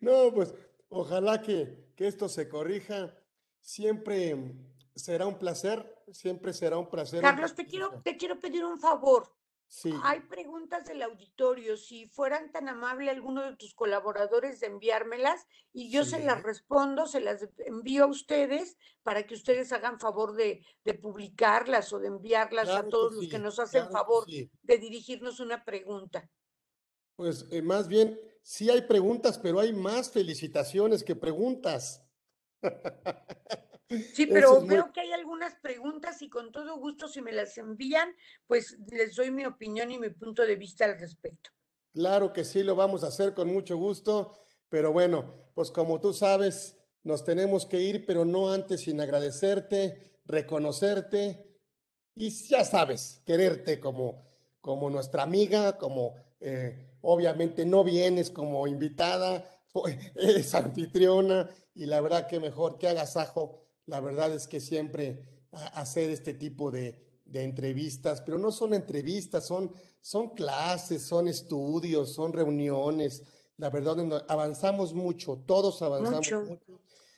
No, 0.00 0.34
pues 0.34 0.54
ojalá 0.90 1.40
que, 1.40 1.90
que 1.96 2.06
esto 2.06 2.28
se 2.28 2.46
corrija. 2.46 3.16
Siempre 3.62 4.54
será 4.94 5.26
un 5.26 5.38
placer, 5.38 6.04
siempre 6.12 6.52
será 6.52 6.76
un 6.76 6.90
placer. 6.90 7.22
Carlos, 7.22 7.54
te 7.54 7.64
quiero, 7.64 8.02
te 8.04 8.18
quiero 8.18 8.38
pedir 8.38 8.62
un 8.66 8.78
favor. 8.78 9.34
Hay 10.04 10.20
preguntas 10.20 10.86
del 10.86 11.02
auditorio. 11.02 11.76
Si 11.76 12.06
fueran 12.06 12.50
tan 12.52 12.68
amable 12.68 13.10
alguno 13.10 13.42
de 13.42 13.56
tus 13.56 13.74
colaboradores 13.74 14.60
de 14.60 14.68
enviármelas 14.68 15.46
y 15.72 15.90
yo 15.90 16.04
se 16.04 16.22
las 16.22 16.42
respondo, 16.42 17.06
se 17.06 17.20
las 17.20 17.46
envío 17.58 18.04
a 18.04 18.08
ustedes 18.08 18.76
para 19.02 19.26
que 19.26 19.34
ustedes 19.34 19.72
hagan 19.72 19.98
favor 19.98 20.34
de, 20.34 20.64
publicarlas 21.02 21.92
o 21.92 21.98
de 21.98 22.08
enviarlas 22.08 22.68
a 22.68 22.88
todos 22.88 23.14
los 23.14 23.28
que 23.28 23.38
nos 23.38 23.58
hacen 23.58 23.90
favor 23.90 24.24
de 24.26 24.78
dirigirnos 24.78 25.40
una 25.40 25.64
pregunta. 25.64 26.30
Pues 27.16 27.46
eh, 27.50 27.62
más 27.62 27.88
bien, 27.88 28.18
sí 28.42 28.70
hay 28.70 28.82
preguntas, 28.82 29.38
pero 29.38 29.58
hay 29.58 29.72
más 29.72 30.10
felicitaciones 30.10 31.02
que 31.02 31.16
preguntas. 31.16 32.02
Sí, 33.88 34.26
pero 34.26 34.64
veo 34.66 34.92
que 34.92 35.00
hay 35.00 35.12
algunas 35.12 35.54
preguntas 35.56 36.20
y 36.20 36.28
con 36.28 36.50
todo 36.50 36.76
gusto 36.78 37.06
si 37.06 37.22
me 37.22 37.32
las 37.32 37.56
envían, 37.56 38.08
pues 38.46 38.76
les 38.90 39.14
doy 39.14 39.30
mi 39.30 39.46
opinión 39.46 39.92
y 39.92 39.98
mi 39.98 40.10
punto 40.10 40.42
de 40.42 40.56
vista 40.56 40.84
al 40.84 40.98
respecto. 40.98 41.50
Claro 41.92 42.32
que 42.32 42.44
sí, 42.44 42.62
lo 42.62 42.74
vamos 42.74 43.04
a 43.04 43.08
hacer 43.08 43.32
con 43.32 43.52
mucho 43.52 43.76
gusto, 43.76 44.36
pero 44.68 44.92
bueno, 44.92 45.50
pues 45.54 45.70
como 45.70 46.00
tú 46.00 46.12
sabes, 46.12 46.76
nos 47.04 47.24
tenemos 47.24 47.64
que 47.64 47.80
ir, 47.80 48.04
pero 48.04 48.24
no 48.24 48.52
antes 48.52 48.82
sin 48.82 49.00
agradecerte, 49.00 50.20
reconocerte 50.24 51.46
y 52.16 52.30
ya 52.30 52.64
sabes, 52.64 53.22
quererte 53.24 53.78
como, 53.78 54.26
como 54.60 54.90
nuestra 54.90 55.22
amiga, 55.22 55.78
como 55.78 56.14
eh, 56.40 56.90
obviamente 57.02 57.64
no 57.64 57.84
vienes 57.84 58.30
como 58.30 58.66
invitada, 58.66 59.48
eres 60.16 60.54
anfitriona 60.56 61.48
y 61.74 61.86
la 61.86 62.00
verdad 62.00 62.26
que 62.26 62.40
mejor 62.40 62.78
que 62.78 62.88
hagas 62.88 63.16
ajo 63.16 63.65
la 63.86 64.00
verdad 64.00 64.32
es 64.34 64.46
que 64.46 64.60
siempre 64.60 65.22
hacer 65.74 66.10
este 66.10 66.34
tipo 66.34 66.70
de, 66.70 67.04
entrevistas, 67.32 68.22
pero 68.22 68.38
no 68.38 68.52
son 68.52 68.72
entrevistas, 68.72 69.46
son, 69.46 69.72
son 70.00 70.30
clases, 70.30 71.02
son 71.02 71.26
estudios, 71.26 72.14
son 72.14 72.32
reuniones. 72.32 73.24
La 73.56 73.68
verdad, 73.68 74.24
avanzamos 74.28 74.94
mucho, 74.94 75.42
todos 75.44 75.82
avanzamos 75.82 76.30
mucho. 76.48 76.60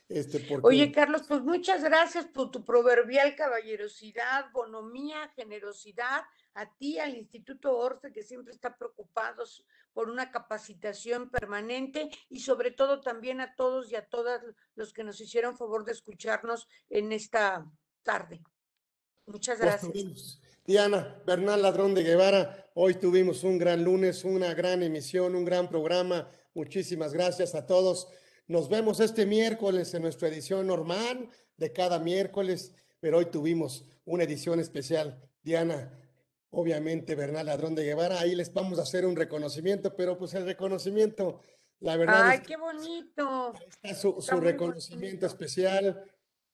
Este, 0.08 0.58
Oye, 0.62 0.90
Carlos, 0.90 1.24
pues 1.28 1.42
muchas 1.42 1.84
gracias 1.84 2.24
por 2.24 2.50
tu 2.50 2.64
proverbial 2.64 3.36
caballerosidad, 3.36 4.50
bonomía, 4.52 5.28
generosidad, 5.36 6.22
a 6.54 6.74
ti, 6.76 6.98
al 6.98 7.14
Instituto 7.14 7.76
Orfe, 7.76 8.10
que 8.10 8.22
siempre 8.22 8.54
está 8.54 8.74
preocupado 8.74 9.44
por 9.93 10.11
una 10.11 10.30
capacitación 10.30 11.30
permanente 11.30 12.09
y 12.28 12.41
sobre 12.41 12.70
todo 12.70 13.01
también 13.01 13.41
a 13.41 13.55
todos 13.55 13.91
y 13.91 13.97
a 13.97 14.07
todas 14.07 14.43
los 14.74 14.93
que 14.93 15.05
nos 15.05 15.20
hicieron 15.20 15.57
favor 15.57 15.84
de 15.84 15.93
escucharnos 15.93 16.68
en 16.89 17.12
esta 17.12 17.66
tarde. 18.03 18.43
Muchas 19.26 19.61
gracias. 19.61 20.41
Diana 20.64 21.22
Bernal 21.26 21.62
Ladrón 21.62 21.95
de 21.95 22.03
Guevara, 22.03 22.70
hoy 22.74 22.95
tuvimos 22.95 23.43
un 23.43 23.59
gran 23.59 23.84
lunes, 23.84 24.24
una 24.24 24.53
gran 24.55 24.82
emisión, 24.82 25.34
un 25.34 25.45
gran 25.45 25.68
programa. 25.68 26.30
Muchísimas 26.55 27.12
gracias 27.12 27.55
a 27.55 27.66
todos. 27.66 28.09
Nos 28.47 28.68
vemos 28.68 29.01
este 29.01 29.26
miércoles 29.26 29.93
en 29.95 30.03
nuestra 30.03 30.28
edición 30.28 30.66
normal 30.66 31.28
de 31.57 31.72
cada 31.72 31.99
miércoles, 31.99 32.74
pero 33.01 33.18
hoy 33.18 33.26
tuvimos 33.26 33.84
una 34.05 34.24
edición 34.24 34.61
especial. 34.61 35.22
Diana, 35.43 35.91
obviamente 36.51 37.14
Bernal 37.14 37.46
Ladrón 37.46 37.74
de 37.74 37.84
Guevara. 37.84 38.20
Ahí 38.20 38.34
les 38.34 38.53
vamos 38.53 38.78
a 38.78 38.82
hacer 38.82 39.07
un 39.07 39.16
reconocimiento, 39.16 39.94
pero 39.94 40.18
pues 40.18 40.34
el 40.34 40.44
reconocimiento, 40.44 41.40
la 41.80 41.96
verdad. 41.96 42.28
¡Ay, 42.28 42.40
qué 42.46 42.57
bonito! 42.57 43.55
Está 43.68 43.94
su, 43.94 44.40
reconocimiento 44.40 45.26
especial 45.26 46.05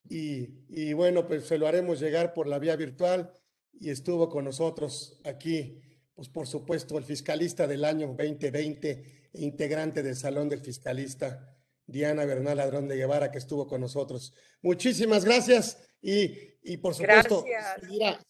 y, 0.08 0.64
y, 0.68 0.92
bueno, 0.92 1.26
pues 1.26 1.46
se 1.46 1.58
lo 1.58 1.66
haremos 1.66 2.00
llegar 2.00 2.34
por 2.34 2.46
la 2.46 2.58
vía 2.58 2.76
virtual 2.76 3.32
y 3.72 3.90
estuvo 3.90 4.28
con 4.28 4.44
nosotros 4.44 5.20
aquí, 5.24 5.80
pues 6.14 6.28
por 6.28 6.46
supuesto, 6.46 6.98
el 6.98 7.04
fiscalista 7.04 7.66
del 7.66 7.84
año 7.84 8.08
2020 8.08 9.30
e 9.32 9.42
integrante 9.42 10.02
del 10.02 10.16
Salón 10.16 10.48
del 10.48 10.60
Fiscalista. 10.60 11.53
Diana 11.86 12.24
Bernal 12.24 12.56
Ladrón 12.56 12.88
de 12.88 12.96
Guevara, 12.96 13.30
que 13.30 13.38
estuvo 13.38 13.66
con 13.66 13.80
nosotros. 13.80 14.34
Muchísimas 14.62 15.24
gracias 15.24 15.78
y, 16.00 16.54
y 16.62 16.76
por 16.78 16.94
supuesto 16.94 17.44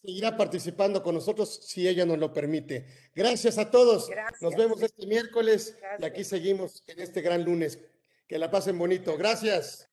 seguirá, 0.03 0.37
participando 0.37 1.03
con 1.03 1.15
nosotros 1.15 1.61
si 1.67 1.87
ella 1.87 2.05
nos 2.05 2.19
lo 2.19 2.33
permite. 2.33 2.87
Gracias 3.15 3.59
a 3.59 3.71
todos. 3.71 4.11
Nos 4.41 4.57
vemos 4.57 4.83
este 4.83 5.07
miércoles 5.07 5.77
y 5.99 6.05
aquí 6.05 6.25
seguimos 6.25 6.83
en 6.87 7.01
este 7.01 7.21
gran 7.21 7.45
lunes. 7.45 7.79
Que 8.27 8.39
la 8.39 8.51
pasen 8.51 8.79
bonito. 8.79 9.17
Gracias. 9.17 9.91